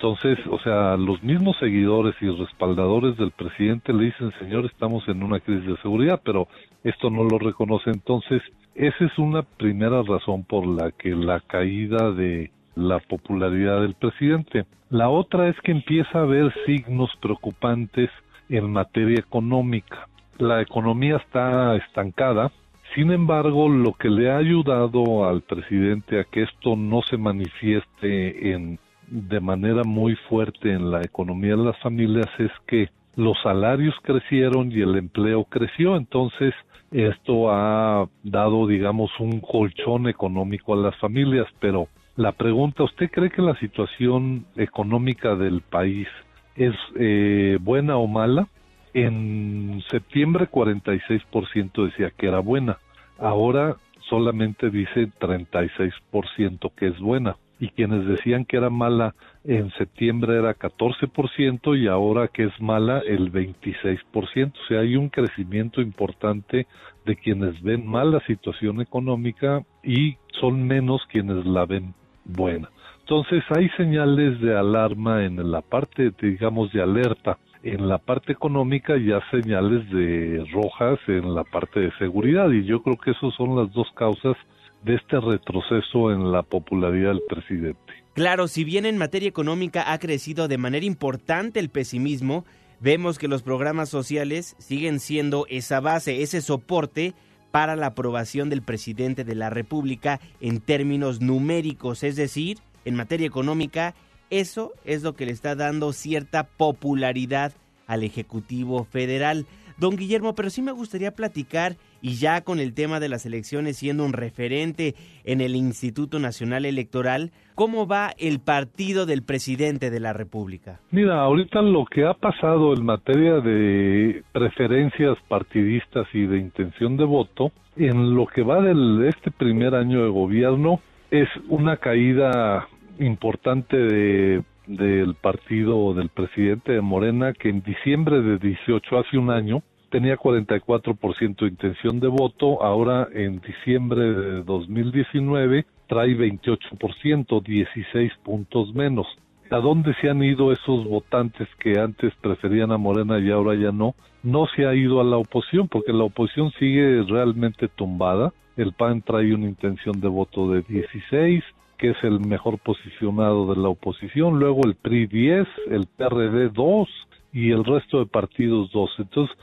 Entonces, 0.00 0.38
o 0.48 0.60
sea, 0.60 0.96
los 0.96 1.20
mismos 1.24 1.56
seguidores 1.58 2.14
y 2.20 2.30
respaldadores 2.30 3.16
del 3.16 3.32
presidente 3.32 3.92
le 3.92 4.04
dicen, 4.04 4.32
señor, 4.38 4.64
estamos 4.66 5.02
en 5.08 5.24
una 5.24 5.40
crisis 5.40 5.66
de 5.66 5.76
seguridad, 5.78 6.20
pero 6.24 6.46
esto 6.84 7.10
no 7.10 7.24
lo 7.24 7.36
reconoce. 7.36 7.90
Entonces, 7.90 8.40
esa 8.76 9.04
es 9.04 9.18
una 9.18 9.42
primera 9.42 10.04
razón 10.04 10.44
por 10.44 10.68
la 10.68 10.92
que 10.92 11.16
la 11.16 11.40
caída 11.40 12.12
de 12.12 12.52
la 12.76 13.00
popularidad 13.00 13.80
del 13.80 13.94
presidente. 13.94 14.66
La 14.88 15.08
otra 15.08 15.48
es 15.48 15.56
que 15.62 15.72
empieza 15.72 16.20
a 16.20 16.22
haber 16.22 16.54
signos 16.64 17.10
preocupantes 17.20 18.08
en 18.48 18.70
materia 18.70 19.18
económica. 19.18 20.06
La 20.38 20.62
economía 20.62 21.16
está 21.16 21.74
estancada, 21.74 22.52
sin 22.94 23.10
embargo, 23.10 23.68
lo 23.68 23.94
que 23.94 24.10
le 24.10 24.30
ha 24.30 24.36
ayudado 24.36 25.28
al 25.28 25.42
presidente 25.42 26.20
a 26.20 26.24
que 26.24 26.44
esto 26.44 26.76
no 26.76 27.02
se 27.02 27.16
manifieste 27.16 28.52
en 28.52 28.78
de 29.10 29.40
manera 29.40 29.84
muy 29.84 30.16
fuerte 30.28 30.72
en 30.72 30.90
la 30.90 31.02
economía 31.02 31.56
de 31.56 31.64
las 31.64 31.78
familias 31.80 32.28
es 32.38 32.50
que 32.66 32.88
los 33.16 33.36
salarios 33.42 33.94
crecieron 34.02 34.70
y 34.70 34.80
el 34.80 34.96
empleo 34.96 35.44
creció, 35.44 35.96
entonces 35.96 36.54
esto 36.92 37.50
ha 37.50 38.08
dado, 38.22 38.66
digamos, 38.66 39.10
un 39.18 39.40
colchón 39.40 40.08
económico 40.08 40.74
a 40.74 40.76
las 40.76 40.96
familias, 40.96 41.46
pero 41.58 41.88
la 42.16 42.32
pregunta, 42.32 42.84
¿usted 42.84 43.10
cree 43.10 43.30
que 43.30 43.42
la 43.42 43.58
situación 43.58 44.46
económica 44.56 45.34
del 45.34 45.62
país 45.62 46.08
es 46.54 46.74
eh, 46.96 47.58
buena 47.60 47.96
o 47.96 48.06
mala? 48.06 48.48
En 48.94 49.82
septiembre 49.90 50.48
46% 50.50 51.86
decía 51.86 52.10
que 52.16 52.28
era 52.28 52.38
buena, 52.38 52.78
ahora 53.18 53.76
solamente 54.08 54.70
dice 54.70 55.08
36% 55.20 56.72
que 56.74 56.86
es 56.86 56.98
buena 56.98 57.36
y 57.60 57.68
quienes 57.70 58.06
decían 58.06 58.44
que 58.44 58.56
era 58.56 58.70
mala 58.70 59.14
en 59.44 59.70
septiembre 59.72 60.36
era 60.38 60.54
14% 60.54 61.78
y 61.78 61.88
ahora 61.88 62.28
que 62.28 62.44
es 62.44 62.60
mala 62.60 63.00
el 63.00 63.32
26%. 63.32 64.52
O 64.52 64.66
sea, 64.68 64.80
hay 64.80 64.96
un 64.96 65.08
crecimiento 65.08 65.80
importante 65.80 66.66
de 67.04 67.16
quienes 67.16 67.60
ven 67.62 67.86
mal 67.86 68.12
la 68.12 68.20
situación 68.26 68.80
económica 68.80 69.62
y 69.82 70.16
son 70.40 70.66
menos 70.66 71.02
quienes 71.10 71.44
la 71.46 71.66
ven 71.66 71.94
buena. 72.24 72.70
Entonces 73.00 73.42
hay 73.56 73.68
señales 73.70 74.38
de 74.40 74.56
alarma 74.56 75.24
en 75.24 75.50
la 75.50 75.62
parte, 75.62 76.12
digamos, 76.20 76.70
de 76.72 76.82
alerta. 76.82 77.38
En 77.62 77.88
la 77.88 77.98
parte 77.98 78.32
económica 78.32 78.96
ya 78.96 79.20
señales 79.30 79.90
de 79.90 80.46
rojas 80.52 80.98
en 81.08 81.34
la 81.34 81.42
parte 81.42 81.80
de 81.80 81.90
seguridad 81.98 82.50
y 82.50 82.64
yo 82.64 82.82
creo 82.82 82.96
que 82.96 83.10
esas 83.10 83.34
son 83.34 83.56
las 83.56 83.72
dos 83.72 83.88
causas 83.94 84.36
de 84.82 84.94
este 84.94 85.20
retroceso 85.20 86.12
en 86.12 86.32
la 86.32 86.42
popularidad 86.42 87.10
del 87.10 87.22
presidente. 87.28 87.92
Claro, 88.14 88.48
si 88.48 88.64
bien 88.64 88.86
en 88.86 88.98
materia 88.98 89.28
económica 89.28 89.92
ha 89.92 89.98
crecido 89.98 90.48
de 90.48 90.58
manera 90.58 90.84
importante 90.84 91.60
el 91.60 91.68
pesimismo, 91.68 92.44
vemos 92.80 93.18
que 93.18 93.28
los 93.28 93.42
programas 93.42 93.88
sociales 93.88 94.56
siguen 94.58 95.00
siendo 95.00 95.46
esa 95.48 95.80
base, 95.80 96.22
ese 96.22 96.40
soporte 96.40 97.14
para 97.50 97.76
la 97.76 97.86
aprobación 97.86 98.50
del 98.50 98.62
presidente 98.62 99.24
de 99.24 99.34
la 99.34 99.50
República 99.50 100.20
en 100.40 100.60
términos 100.60 101.20
numéricos, 101.20 102.02
es 102.02 102.16
decir, 102.16 102.58
en 102.84 102.94
materia 102.94 103.26
económica, 103.26 103.94
eso 104.30 104.72
es 104.84 105.02
lo 105.02 105.14
que 105.14 105.26
le 105.26 105.32
está 105.32 105.54
dando 105.54 105.92
cierta 105.92 106.44
popularidad 106.44 107.52
al 107.86 108.04
Ejecutivo 108.04 108.84
Federal. 108.84 109.46
Don 109.78 109.96
Guillermo, 109.96 110.34
pero 110.34 110.50
sí 110.50 110.60
me 110.60 110.72
gustaría 110.72 111.12
platicar, 111.12 111.76
y 112.00 112.14
ya 112.14 112.42
con 112.42 112.60
el 112.60 112.74
tema 112.74 113.00
de 113.00 113.08
las 113.08 113.26
elecciones 113.26 113.76
siendo 113.76 114.04
un 114.04 114.12
referente 114.12 114.94
en 115.24 115.40
el 115.40 115.56
Instituto 115.56 116.18
Nacional 116.18 116.64
Electoral, 116.64 117.32
¿cómo 117.54 117.86
va 117.86 118.12
el 118.18 118.40
partido 118.40 119.06
del 119.06 119.22
presidente 119.22 119.90
de 119.90 120.00
la 120.00 120.12
República? 120.12 120.80
Mira, 120.90 121.20
ahorita 121.20 121.62
lo 121.62 121.84
que 121.84 122.04
ha 122.04 122.14
pasado 122.14 122.74
en 122.74 122.84
materia 122.84 123.40
de 123.40 124.22
preferencias 124.32 125.16
partidistas 125.28 126.06
y 126.12 126.26
de 126.26 126.38
intención 126.38 126.96
de 126.96 127.04
voto, 127.04 127.52
en 127.76 128.14
lo 128.14 128.26
que 128.26 128.42
va 128.42 128.60
de 128.60 129.08
este 129.08 129.30
primer 129.30 129.74
año 129.74 130.02
de 130.02 130.10
gobierno, 130.10 130.80
es 131.10 131.28
una 131.48 131.76
caída 131.76 132.68
importante 132.98 133.76
de 133.76 134.42
del 134.68 135.14
partido 135.14 135.94
del 135.94 136.10
presidente 136.10 136.72
de 136.72 136.80
Morena 136.82 137.32
que 137.32 137.48
en 137.48 137.62
diciembre 137.62 138.20
de 138.20 138.38
18 138.38 138.98
hace 138.98 139.16
un 139.16 139.30
año 139.30 139.62
tenía 139.90 140.16
44% 140.16 141.36
de 141.40 141.46
intención 141.46 142.00
de 142.00 142.08
voto, 142.08 142.62
ahora 142.62 143.08
en 143.12 143.40
diciembre 143.40 144.12
de 144.12 144.42
2019 144.42 145.66
trae 145.86 146.16
28%, 146.16 147.42
16 147.42 148.12
puntos 148.22 148.74
menos. 148.74 149.06
¿A 149.50 149.56
dónde 149.56 149.94
se 150.00 150.10
han 150.10 150.22
ido 150.22 150.52
esos 150.52 150.84
votantes 150.84 151.48
que 151.58 151.78
antes 151.78 152.12
preferían 152.20 152.70
a 152.70 152.76
Morena 152.76 153.18
y 153.18 153.30
ahora 153.30 153.54
ya 153.54 153.72
no? 153.72 153.94
No 154.22 154.46
se 154.54 154.66
ha 154.66 154.74
ido 154.74 155.00
a 155.00 155.04
la 155.04 155.16
oposición 155.16 155.68
porque 155.68 155.92
la 155.92 156.04
oposición 156.04 156.52
sigue 156.58 157.02
realmente 157.08 157.68
tumbada. 157.68 158.34
El 158.58 158.72
PAN 158.74 159.00
trae 159.00 159.32
una 159.32 159.46
intención 159.46 160.00
de 160.00 160.08
voto 160.08 160.50
de 160.50 160.62
16, 160.62 161.42
que 161.78 161.90
es 161.90 161.96
el 162.02 162.20
mejor 162.20 162.58
posicionado 162.58 163.54
de 163.54 163.60
la 163.60 163.68
oposición, 163.68 164.38
luego 164.38 164.66
el 164.66 164.74
PRI 164.74 165.06
10, 165.06 165.46
el 165.70 165.86
PRD 165.86 166.50
2 166.50 166.88
y 167.32 167.52
el 167.52 167.64
resto 167.64 168.00
de 168.00 168.06
partidos 168.06 168.70
2. 168.72 168.90
Entonces, 168.98 169.36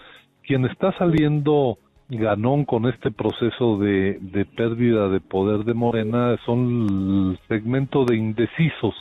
quien 0.46 0.66
está 0.66 0.92
saliendo 0.98 1.78
ganón 2.10 2.66
con 2.66 2.86
este 2.86 3.12
proceso 3.12 3.78
de, 3.78 4.20
pérdida 4.56 5.10
de 5.10 5.20
poder 5.20 5.66
de 5.66 5.74
Morena 5.74 6.38
son 6.46 7.32
el 7.32 7.40
segmento 7.48 8.06
de 8.06 8.16
indecisos, 8.16 8.94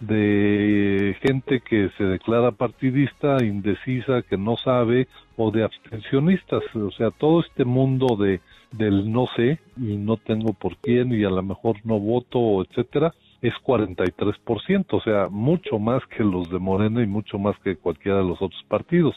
de 0.00 1.16
gente 1.22 1.60
que 1.60 1.90
se 1.96 2.04
declara 2.04 2.52
partidista, 2.52 3.42
indecisa, 3.44 4.22
que 4.22 4.36
no 4.36 4.56
sabe, 4.56 5.08
o 5.36 5.50
de 5.50 5.64
abstencionistas, 5.64 6.62
o 6.74 6.90
sea, 6.90 7.10
todo 7.10 7.40
este 7.40 7.64
mundo 7.64 8.16
de 8.16 8.40
del 8.72 9.10
no 9.10 9.26
sé 9.34 9.58
y 9.78 9.96
no 9.96 10.18
tengo 10.18 10.52
por 10.52 10.76
quién 10.76 11.12
y 11.12 11.24
a 11.24 11.30
lo 11.30 11.42
mejor 11.42 11.76
no 11.84 11.98
voto, 11.98 12.62
etcétera, 12.62 13.14
es 13.40 13.54
43%, 13.64 14.86
o 14.90 15.00
sea, 15.00 15.28
mucho 15.30 15.78
más 15.78 16.04
que 16.06 16.24
los 16.24 16.50
de 16.50 16.58
Morena 16.58 17.02
y 17.02 17.06
mucho 17.06 17.38
más 17.38 17.58
que 17.60 17.76
cualquiera 17.76 18.18
de 18.18 18.24
los 18.24 18.42
otros 18.42 18.62
partidos. 18.68 19.14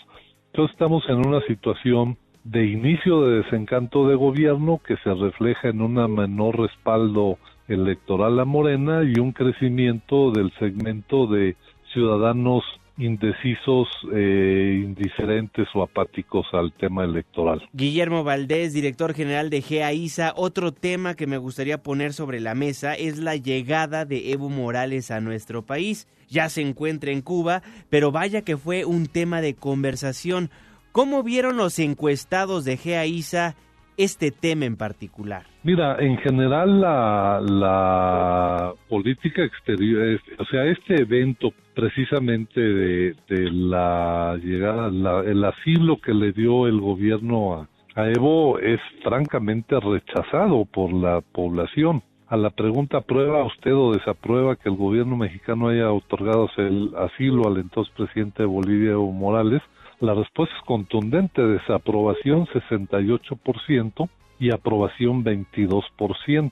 Entonces 0.53 0.73
estamos 0.73 1.07
en 1.07 1.25
una 1.25 1.39
situación 1.47 2.17
de 2.43 2.65
inicio 2.65 3.21
de 3.21 3.37
desencanto 3.37 4.05
de 4.09 4.15
gobierno 4.15 4.81
que 4.85 4.97
se 4.97 5.13
refleja 5.13 5.69
en 5.69 5.81
un 5.81 5.93
menor 6.13 6.59
respaldo 6.59 7.37
electoral 7.69 8.37
a 8.37 8.43
Morena 8.43 9.01
y 9.03 9.17
un 9.17 9.31
crecimiento 9.31 10.31
del 10.31 10.51
segmento 10.59 11.27
de 11.27 11.55
ciudadanos 11.93 12.63
indecisos, 12.97 13.87
eh, 14.13 14.81
indiferentes 14.83 15.67
o 15.73 15.83
apáticos 15.83 16.45
al 16.53 16.71
tema 16.73 17.03
electoral. 17.03 17.61
Guillermo 17.73 18.23
Valdés, 18.23 18.73
director 18.73 19.13
general 19.13 19.49
de 19.49 19.61
GAISA, 19.61 20.33
otro 20.35 20.71
tema 20.71 21.15
que 21.15 21.27
me 21.27 21.37
gustaría 21.37 21.81
poner 21.81 22.13
sobre 22.13 22.39
la 22.39 22.55
mesa 22.55 22.93
es 22.93 23.17
la 23.17 23.35
llegada 23.35 24.05
de 24.05 24.31
Evo 24.31 24.49
Morales 24.49 25.11
a 25.11 25.21
nuestro 25.21 25.63
país. 25.63 26.07
Ya 26.29 26.49
se 26.49 26.61
encuentra 26.61 27.11
en 27.11 27.21
Cuba, 27.21 27.61
pero 27.89 28.11
vaya 28.11 28.43
que 28.43 28.57
fue 28.57 28.85
un 28.85 29.07
tema 29.07 29.41
de 29.41 29.55
conversación. 29.55 30.49
¿Cómo 30.91 31.23
vieron 31.23 31.57
los 31.57 31.79
encuestados 31.79 32.65
de 32.65 32.75
GAISA 32.77 33.55
este 33.97 34.31
tema 34.31 34.65
en 34.65 34.77
particular? 34.77 35.45
Mira, 35.63 35.97
en 35.99 36.17
general 36.17 36.81
la, 36.81 37.41
la 37.41 38.73
política 38.89 39.43
exterior, 39.43 40.19
o 40.39 40.45
sea, 40.45 40.65
este 40.65 41.01
evento 41.01 41.53
precisamente 41.73 42.59
de, 42.59 43.15
la 43.51 44.37
llegada, 44.43 44.87
el 45.23 45.43
asilo 45.43 45.99
que 45.99 46.13
le 46.13 46.31
dio 46.31 46.67
el 46.67 46.79
gobierno 46.79 47.53
a, 47.53 47.69
a 47.95 48.09
Evo 48.09 48.59
es 48.59 48.79
francamente 49.03 49.79
rechazado 49.79 50.65
por 50.65 50.93
la 50.93 51.21
población. 51.21 52.03
A 52.27 52.37
la 52.37 52.49
pregunta, 52.49 53.01
¿prueba 53.01 53.43
usted 53.43 53.75
o 53.75 53.91
desaprueba 53.91 54.55
que 54.55 54.69
el 54.69 54.77
gobierno 54.77 55.17
mexicano 55.17 55.67
haya 55.67 55.91
otorgado 55.91 56.49
el 56.55 56.93
asilo 56.95 57.47
al 57.47 57.57
entonces 57.57 57.93
presidente 57.93 58.43
de 58.43 58.47
Bolivia, 58.47 58.91
Evo 58.91 59.11
Morales? 59.11 59.61
La 59.99 60.13
respuesta 60.13 60.55
es 60.55 60.63
contundente, 60.63 61.41
desaprobación 61.41 62.47
68% 62.47 64.09
y 64.39 64.51
aprobación 64.51 65.23
22%. 65.23 66.51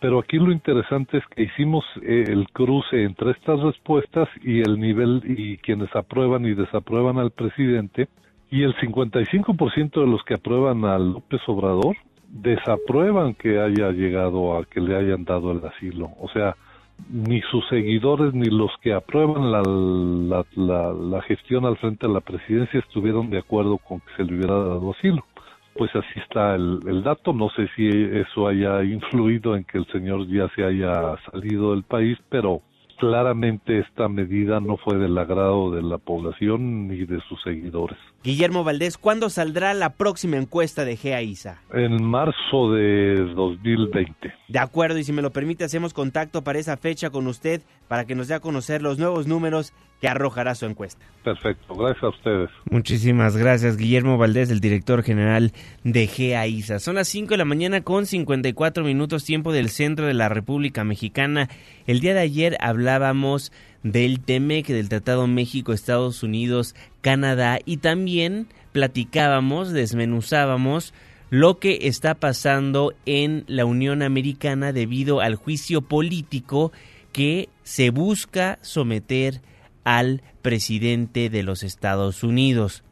Pero 0.00 0.20
aquí 0.20 0.36
lo 0.38 0.52
interesante 0.52 1.18
es 1.18 1.24
que 1.26 1.42
hicimos 1.42 1.84
eh, 2.02 2.24
el 2.28 2.48
cruce 2.52 3.02
entre 3.02 3.32
estas 3.32 3.60
respuestas 3.60 4.28
y 4.42 4.60
el 4.60 4.78
nivel 4.78 5.22
y 5.24 5.56
quienes 5.58 5.94
aprueban 5.96 6.46
y 6.46 6.54
desaprueban 6.54 7.18
al 7.18 7.32
presidente 7.32 8.08
y 8.50 8.62
el 8.62 8.74
55% 8.76 10.00
de 10.00 10.06
los 10.06 10.22
que 10.24 10.34
aprueban 10.34 10.84
a 10.84 10.98
López 10.98 11.40
Obrador 11.48 11.96
desaprueban 12.28 13.34
que 13.34 13.58
haya 13.58 13.90
llegado 13.90 14.56
a 14.56 14.64
que 14.64 14.80
le 14.80 14.96
hayan 14.96 15.24
dado 15.24 15.52
el 15.52 15.64
asilo. 15.64 16.10
O 16.20 16.28
sea, 16.28 16.56
ni 17.10 17.40
sus 17.42 17.66
seguidores 17.68 18.34
ni 18.34 18.46
los 18.46 18.70
que 18.82 18.92
aprueban 18.92 19.50
la, 19.50 19.62
la, 20.56 20.92
la, 20.92 21.22
gestión 21.22 21.64
al 21.64 21.76
frente 21.76 22.06
de 22.06 22.12
la 22.12 22.20
presidencia 22.20 22.80
estuvieron 22.80 23.30
de 23.30 23.38
acuerdo 23.38 23.78
con 23.78 24.00
que 24.00 24.16
se 24.16 24.24
le 24.24 24.36
hubiera 24.36 24.54
dado 24.54 24.92
asilo. 24.92 25.24
Pues 25.78 25.94
así 25.94 26.18
está 26.18 26.56
el, 26.56 26.80
el 26.86 27.02
dato. 27.04 27.32
No 27.32 27.48
sé 27.50 27.68
si 27.76 27.88
eso 27.88 28.48
haya 28.48 28.82
influido 28.82 29.54
en 29.54 29.62
que 29.64 29.78
el 29.78 29.86
señor 29.86 30.26
ya 30.26 30.48
se 30.56 30.64
haya 30.64 31.16
salido 31.30 31.70
del 31.70 31.84
país, 31.84 32.18
pero 32.28 32.60
claramente 32.98 33.78
esta 33.78 34.08
medida 34.08 34.60
no 34.60 34.76
fue 34.76 34.98
del 34.98 35.16
agrado 35.16 35.70
de 35.70 35.82
la 35.82 35.98
población 35.98 36.88
ni 36.88 37.04
de 37.04 37.20
sus 37.28 37.40
seguidores. 37.42 37.98
Guillermo 38.22 38.64
Valdés, 38.64 38.98
¿cuándo 38.98 39.30
saldrá 39.30 39.74
la 39.74 39.90
próxima 39.90 40.36
encuesta 40.36 40.84
de 40.84 40.96
GEAISA? 40.96 41.62
En 41.72 42.02
marzo 42.02 42.72
de 42.72 43.14
2020. 43.34 44.34
De 44.48 44.58
acuerdo, 44.58 44.98
y 44.98 45.04
si 45.04 45.12
me 45.12 45.22
lo 45.22 45.30
permite, 45.30 45.64
hacemos 45.64 45.94
contacto 45.94 46.42
para 46.42 46.58
esa 46.58 46.76
fecha 46.76 47.10
con 47.10 47.26
usted 47.28 47.62
para 47.86 48.04
que 48.04 48.14
nos 48.14 48.28
dé 48.28 48.34
a 48.34 48.40
conocer 48.40 48.82
los 48.82 48.98
nuevos 48.98 49.26
números 49.26 49.72
que 50.00 50.08
arrojará 50.08 50.54
su 50.54 50.66
encuesta. 50.66 51.04
Perfecto, 51.24 51.74
gracias 51.74 52.04
a 52.04 52.08
ustedes. 52.08 52.50
Muchísimas 52.70 53.36
gracias, 53.36 53.76
Guillermo 53.76 54.16
Valdés, 54.16 54.50
el 54.50 54.60
director 54.60 55.02
general 55.02 55.52
de 55.82 56.06
GEAISA. 56.06 56.78
Son 56.78 56.94
las 56.94 57.08
5 57.08 57.30
de 57.30 57.36
la 57.36 57.44
mañana 57.44 57.82
con 57.82 58.06
54 58.06 58.84
minutos 58.84 59.24
tiempo 59.24 59.52
del 59.52 59.70
centro 59.70 60.06
de 60.06 60.14
la 60.14 60.28
República 60.28 60.84
Mexicana. 60.84 61.48
El 61.86 62.00
día 62.00 62.14
de 62.14 62.20
ayer 62.20 62.56
hablábamos 62.88 63.52
del 63.82 64.20
TEMEC, 64.20 64.68
del 64.68 64.88
Tratado 64.88 65.26
México, 65.26 65.72
Estados 65.72 66.22
Unidos, 66.22 66.74
Canadá 67.02 67.58
y 67.64 67.76
también 67.78 68.48
platicábamos, 68.72 69.72
desmenuzábamos 69.72 70.94
lo 71.30 71.58
que 71.58 71.80
está 71.82 72.14
pasando 72.14 72.94
en 73.04 73.44
la 73.46 73.66
Unión 73.66 74.02
Americana 74.02 74.72
debido 74.72 75.20
al 75.20 75.34
juicio 75.34 75.82
político 75.82 76.72
que 77.12 77.50
se 77.62 77.90
busca 77.90 78.58
someter 78.62 79.42
al 79.84 80.22
presidente 80.40 81.28
de 81.28 81.42
los 81.42 81.62
Estados 81.62 82.22
Unidos. 82.22 82.84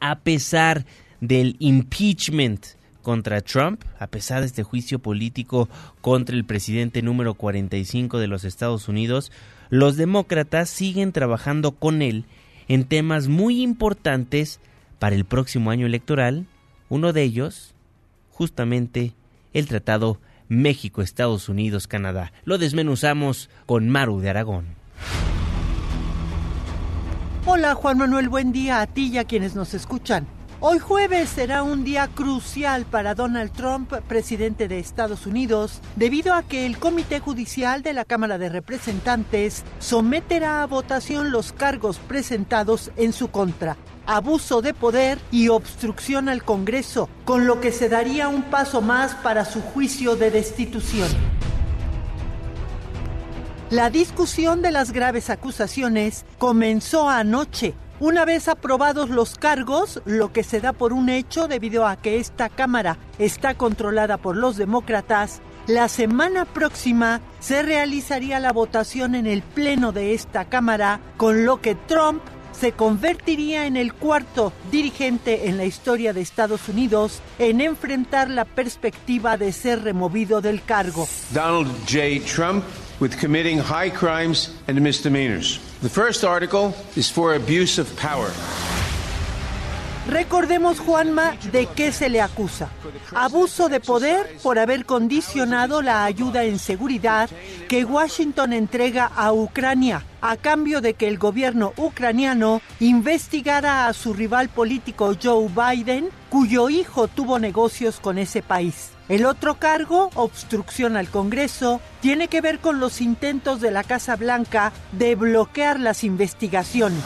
A 0.00 0.20
pesar 0.20 0.84
del 1.20 1.56
impeachment 1.58 2.66
contra 3.02 3.40
Trump, 3.40 3.82
a 3.98 4.06
pesar 4.06 4.40
de 4.40 4.46
este 4.46 4.62
juicio 4.62 4.98
político 4.98 5.68
contra 6.00 6.36
el 6.36 6.44
presidente 6.44 7.02
número 7.02 7.34
45 7.34 8.18
de 8.18 8.26
los 8.26 8.44
Estados 8.44 8.88
Unidos, 8.88 9.32
los 9.68 9.96
demócratas 9.96 10.68
siguen 10.70 11.12
trabajando 11.12 11.72
con 11.72 12.02
él 12.02 12.24
en 12.68 12.84
temas 12.84 13.28
muy 13.28 13.62
importantes 13.62 14.60
para 14.98 15.16
el 15.16 15.24
próximo 15.24 15.70
año 15.70 15.86
electoral, 15.86 16.46
uno 16.88 17.12
de 17.12 17.22
ellos, 17.22 17.74
justamente, 18.30 19.14
el 19.52 19.66
Tratado 19.66 20.20
México, 20.48 21.00
Estados 21.00 21.48
Unidos, 21.48 21.86
Canadá. 21.86 22.32
Lo 22.44 22.58
desmenuzamos 22.58 23.50
con 23.66 23.88
Maru 23.88 24.20
de 24.20 24.30
Aragón. 24.30 24.66
Hola 27.46 27.74
Juan 27.74 27.98
Manuel, 27.98 28.28
buen 28.28 28.52
día 28.52 28.80
a 28.80 28.86
ti 28.86 29.10
y 29.12 29.18
a 29.18 29.24
quienes 29.24 29.54
nos 29.54 29.74
escuchan. 29.74 30.26
Hoy 30.62 30.78
jueves 30.78 31.30
será 31.30 31.62
un 31.62 31.84
día 31.84 32.06
crucial 32.08 32.84
para 32.84 33.14
Donald 33.14 33.50
Trump, 33.50 33.94
presidente 34.06 34.68
de 34.68 34.78
Estados 34.78 35.24
Unidos, 35.24 35.80
debido 35.96 36.34
a 36.34 36.42
que 36.42 36.66
el 36.66 36.78
Comité 36.78 37.18
Judicial 37.18 37.82
de 37.82 37.94
la 37.94 38.04
Cámara 38.04 38.36
de 38.36 38.50
Representantes 38.50 39.64
someterá 39.78 40.62
a 40.62 40.66
votación 40.66 41.30
los 41.30 41.54
cargos 41.54 41.96
presentados 41.96 42.90
en 42.96 43.14
su 43.14 43.30
contra 43.30 43.78
abuso 44.06 44.60
de 44.60 44.74
poder 44.74 45.18
y 45.30 45.48
obstrucción 45.48 46.28
al 46.28 46.42
Congreso, 46.42 47.08
con 47.24 47.46
lo 47.46 47.60
que 47.60 47.72
se 47.72 47.88
daría 47.88 48.28
un 48.28 48.42
paso 48.42 48.82
más 48.82 49.14
para 49.14 49.46
su 49.46 49.62
juicio 49.62 50.16
de 50.16 50.30
destitución. 50.30 51.08
La 53.70 53.88
discusión 53.88 54.62
de 54.62 54.72
las 54.72 54.90
graves 54.90 55.30
acusaciones 55.30 56.26
comenzó 56.38 57.08
anoche 57.08 57.74
una 58.00 58.24
vez 58.24 58.48
aprobados 58.48 59.10
los 59.10 59.36
cargos, 59.36 60.02
lo 60.06 60.32
que 60.32 60.42
se 60.42 60.60
da 60.60 60.72
por 60.72 60.92
un 60.92 61.08
hecho 61.08 61.46
debido 61.46 61.86
a 61.86 61.96
que 61.96 62.18
esta 62.18 62.48
Cámara 62.48 62.96
está 63.18 63.54
controlada 63.54 64.16
por 64.16 64.36
los 64.36 64.56
demócratas, 64.56 65.40
la 65.66 65.88
semana 65.88 66.46
próxima 66.46 67.20
se 67.38 67.62
realizaría 67.62 68.40
la 68.40 68.52
votación 68.52 69.14
en 69.14 69.26
el 69.26 69.42
Pleno 69.42 69.92
de 69.92 70.14
esta 70.14 70.46
Cámara, 70.46 71.00
con 71.16 71.44
lo 71.44 71.60
que 71.60 71.74
Trump 71.74 72.22
se 72.52 72.72
convertiría 72.72 73.66
en 73.66 73.76
el 73.76 73.94
cuarto 73.94 74.52
dirigente 74.70 75.48
en 75.48 75.56
la 75.56 75.64
historia 75.64 76.12
de 76.12 76.20
Estados 76.20 76.68
Unidos 76.68 77.22
en 77.38 77.60
enfrentar 77.60 78.28
la 78.28 78.44
perspectiva 78.44 79.36
de 79.36 79.52
ser 79.52 79.82
removido 79.82 80.40
del 80.40 80.62
cargo. 80.62 81.06
Donald 81.32 81.70
J. 81.88 82.24
Trump 82.34 82.64
with 83.00 83.18
committing 83.18 83.58
high 83.58 83.90
crimes 83.90 84.50
and 84.68 84.80
misdemeanors. 84.80 85.58
The 85.82 85.88
first 85.88 86.24
article 86.24 86.74
is 86.96 87.10
for 87.10 87.34
abuse 87.34 87.78
of 87.80 87.88
power. 87.96 88.30
Recordemos, 90.06 90.80
Juanma, 90.80 91.36
de 91.52 91.66
qué 91.66 91.92
se 91.92 92.08
le 92.08 92.20
acusa. 92.20 92.70
Abuso 93.14 93.68
de 93.68 93.80
poder 93.80 94.38
por 94.42 94.58
haber 94.58 94.84
condicionado 94.84 95.82
la 95.82 96.04
ayuda 96.04 96.44
en 96.44 96.58
seguridad 96.58 97.30
que 97.68 97.84
Washington 97.84 98.52
entrega 98.52 99.06
a 99.06 99.32
Ucrania, 99.32 100.04
a 100.20 100.36
cambio 100.36 100.80
de 100.80 100.94
que 100.94 101.06
el 101.06 101.18
gobierno 101.18 101.72
ucraniano 101.76 102.60
investigara 102.80 103.86
a 103.86 103.92
su 103.92 104.14
rival 104.14 104.48
político 104.48 105.14
Joe 105.22 105.48
Biden, 105.48 106.08
cuyo 106.28 106.70
hijo 106.70 107.06
tuvo 107.06 107.38
negocios 107.38 108.00
con 108.00 108.18
ese 108.18 108.42
país. 108.42 108.90
El 109.10 109.26
otro 109.26 109.56
cargo, 109.56 110.08
obstrucción 110.14 110.96
al 110.96 111.08
Congreso, 111.08 111.80
tiene 112.00 112.28
que 112.28 112.40
ver 112.40 112.60
con 112.60 112.78
los 112.78 113.00
intentos 113.00 113.60
de 113.60 113.72
la 113.72 113.82
Casa 113.82 114.14
Blanca 114.14 114.72
de 114.92 115.16
bloquear 115.16 115.80
las 115.80 116.04
investigaciones. 116.04 117.02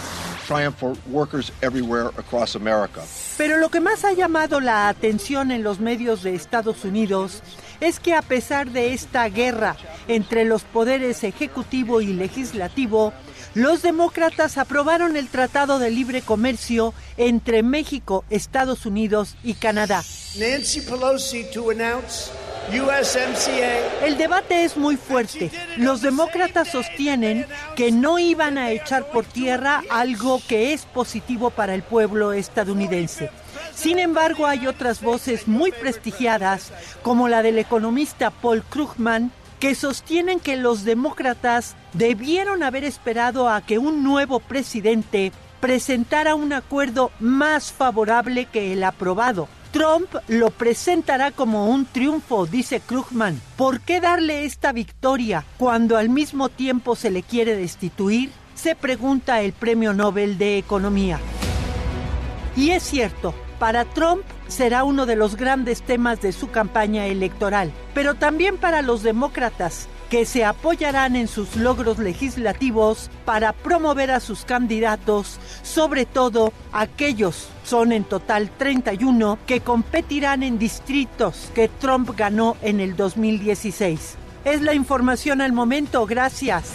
Pero 3.36 3.56
lo 3.58 3.68
que 3.70 3.80
más 3.80 4.04
ha 4.04 4.12
llamado 4.12 4.60
la 4.60 4.88
atención 4.88 5.50
en 5.50 5.62
los 5.62 5.80
medios 5.80 6.22
de 6.22 6.34
Estados 6.34 6.84
Unidos 6.84 7.42
es 7.80 8.00
que 8.00 8.14
a 8.14 8.22
pesar 8.22 8.70
de 8.70 8.92
esta 8.94 9.28
guerra 9.28 9.76
entre 10.08 10.44
los 10.44 10.62
poderes 10.62 11.24
ejecutivo 11.24 12.00
y 12.00 12.12
legislativo, 12.12 13.12
los 13.54 13.82
demócratas 13.82 14.58
aprobaron 14.58 15.16
el 15.16 15.28
Tratado 15.28 15.78
de 15.78 15.90
Libre 15.90 16.22
Comercio 16.22 16.94
entre 17.16 17.62
México, 17.62 18.24
Estados 18.30 18.86
Unidos 18.86 19.36
y 19.42 19.54
Canadá. 19.54 20.02
Nancy 20.36 20.80
Pelosi 20.80 21.44
to 21.52 21.70
announce 21.70 22.30
el 24.02 24.16
debate 24.16 24.64
es 24.64 24.76
muy 24.76 24.96
fuerte. 24.96 25.50
Los 25.76 26.00
demócratas 26.00 26.68
sostienen 26.68 27.46
que 27.76 27.92
no 27.92 28.18
iban 28.18 28.58
a 28.58 28.70
echar 28.70 29.06
por 29.10 29.24
tierra 29.24 29.82
algo 29.90 30.40
que 30.48 30.72
es 30.72 30.82
positivo 30.86 31.50
para 31.50 31.74
el 31.74 31.82
pueblo 31.82 32.32
estadounidense. 32.32 33.30
Sin 33.74 33.98
embargo, 33.98 34.46
hay 34.46 34.66
otras 34.66 35.02
voces 35.02 35.46
muy 35.46 35.72
prestigiadas, 35.72 36.72
como 37.02 37.28
la 37.28 37.42
del 37.42 37.58
economista 37.58 38.30
Paul 38.30 38.62
Krugman, 38.62 39.30
que 39.60 39.74
sostienen 39.74 40.40
que 40.40 40.56
los 40.56 40.84
demócratas 40.84 41.76
debieron 41.92 42.62
haber 42.62 42.84
esperado 42.84 43.48
a 43.48 43.60
que 43.60 43.78
un 43.78 44.02
nuevo 44.02 44.40
presidente 44.40 45.32
presentara 45.60 46.34
un 46.34 46.52
acuerdo 46.52 47.10
más 47.20 47.72
favorable 47.72 48.46
que 48.46 48.72
el 48.72 48.84
aprobado 48.84 49.48
Trump 49.74 50.14
lo 50.28 50.50
presentará 50.50 51.32
como 51.32 51.66
un 51.66 51.84
triunfo, 51.84 52.46
dice 52.46 52.78
Krugman. 52.78 53.40
¿Por 53.56 53.80
qué 53.80 54.00
darle 54.00 54.44
esta 54.44 54.70
victoria 54.70 55.44
cuando 55.58 55.96
al 55.96 56.10
mismo 56.10 56.48
tiempo 56.48 56.94
se 56.94 57.10
le 57.10 57.24
quiere 57.24 57.56
destituir? 57.56 58.30
Se 58.54 58.76
pregunta 58.76 59.40
el 59.40 59.52
Premio 59.52 59.92
Nobel 59.92 60.38
de 60.38 60.58
Economía. 60.58 61.18
Y 62.56 62.70
es 62.70 62.84
cierto, 62.84 63.34
para 63.58 63.84
Trump 63.84 64.22
será 64.46 64.84
uno 64.84 65.06
de 65.06 65.16
los 65.16 65.34
grandes 65.34 65.82
temas 65.82 66.22
de 66.22 66.30
su 66.30 66.52
campaña 66.52 67.06
electoral, 67.06 67.72
pero 67.94 68.14
también 68.14 68.58
para 68.58 68.80
los 68.80 69.02
demócratas, 69.02 69.88
que 70.08 70.24
se 70.24 70.44
apoyarán 70.44 71.16
en 71.16 71.26
sus 71.26 71.56
logros 71.56 71.98
legislativos 71.98 73.10
para 73.24 73.52
promover 73.52 74.12
a 74.12 74.20
sus 74.20 74.44
candidatos, 74.44 75.40
sobre 75.64 76.06
todo 76.06 76.52
aquellos, 76.72 77.48
son 77.64 77.90
en 77.90 78.04
total 78.04 78.50
31, 78.56 79.38
que 79.46 79.60
competirán 79.60 80.42
en 80.42 80.58
distritos 80.58 81.50
que 81.54 81.68
Trump 81.68 82.10
ganó 82.16 82.56
en 82.62 82.80
el 82.80 82.94
2016. 82.94 84.16
Es 84.44 84.60
la 84.60 84.74
información 84.74 85.40
al 85.40 85.52
momento, 85.52 86.06
gracias. 86.06 86.72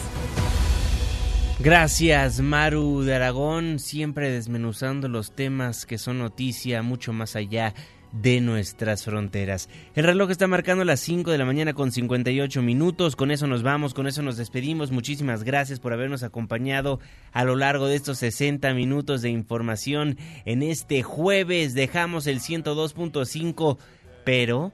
Gracias, 1.60 2.40
Maru 2.40 3.02
de 3.02 3.16
Aragón, 3.16 3.80
siempre 3.80 4.32
desmenuzando 4.32 5.08
los 5.08 5.34
temas 5.34 5.86
que 5.86 5.98
son 5.98 6.20
noticia 6.20 6.82
mucho 6.82 7.12
más 7.14 7.36
allá 7.36 7.74
de 8.12 8.42
nuestras 8.42 9.04
fronteras. 9.04 9.70
El 9.96 10.06
reloj 10.06 10.32
está 10.32 10.48
marcando 10.48 10.84
las 10.84 11.00
5 11.02 11.32
de 11.32 11.38
la 11.38 11.46
mañana 11.46 11.74
con 11.74 11.92
58 11.92 12.62
minutos. 12.62 13.16
Con 13.16 13.32
eso 13.32 13.48
nos 13.48 13.64
vamos, 13.64 13.94
con 13.94 14.08
eso 14.08 14.22
nos 14.22 14.38
despedimos. 14.38 14.92
Muchísimas 14.92 15.44
gracias 15.44 15.80
por 15.80 15.94
habernos 15.94 16.24
acompañado 16.24 17.00
a 17.32 17.44
lo 17.44 17.56
largo 17.56 17.88
de 17.88 17.96
estos 17.96 18.18
60 18.20 18.74
minutos 18.74 19.22
de 19.22 19.30
información. 19.30 20.18
En 20.46 20.64
este 20.64 21.04
jueves 21.04 21.74
dejamos 21.74 22.28
el 22.28 22.40
102.5, 22.40 23.78
pero 24.26 24.74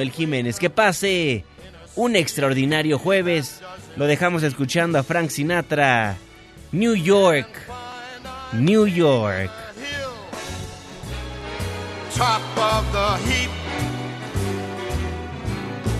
Jiménez. 0.09 0.57
Que 0.57 0.69
pase 0.69 1.45
un 1.95 2.15
extraordinario 2.15 2.97
jueves. 2.97 3.61
Lo 3.95 4.07
dejamos 4.07 4.41
escuchando 4.41 4.97
a 4.97 5.03
Frank 5.03 5.29
Sinatra. 5.29 6.17
New 6.71 6.95
York. 6.95 7.47
New 8.53 8.87
York. 8.87 9.51
top 12.21 12.57
of 12.57 12.93
the 12.93 13.17
heap. 13.27 13.51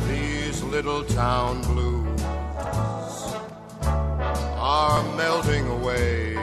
These 0.07 0.61
little 0.61 1.03
town 1.03 1.61
blues 1.61 2.21
are 3.81 5.03
melting 5.15 5.65
away. 5.67 6.35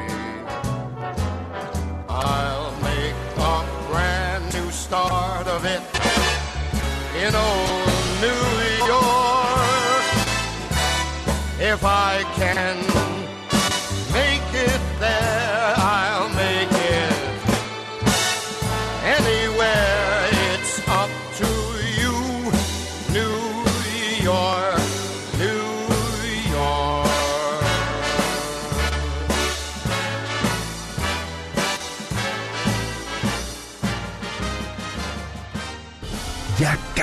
I'll 2.08 2.72
make 2.82 3.14
a 3.36 3.56
brand 3.88 4.52
new 4.54 4.68
start 4.72 5.46
of 5.46 5.64
it 5.64 6.17
in 7.20 7.34
old 7.34 7.86
New 8.20 8.44
York. 8.86 10.06
If 11.58 11.84
I 11.84 12.22
can 12.36 12.87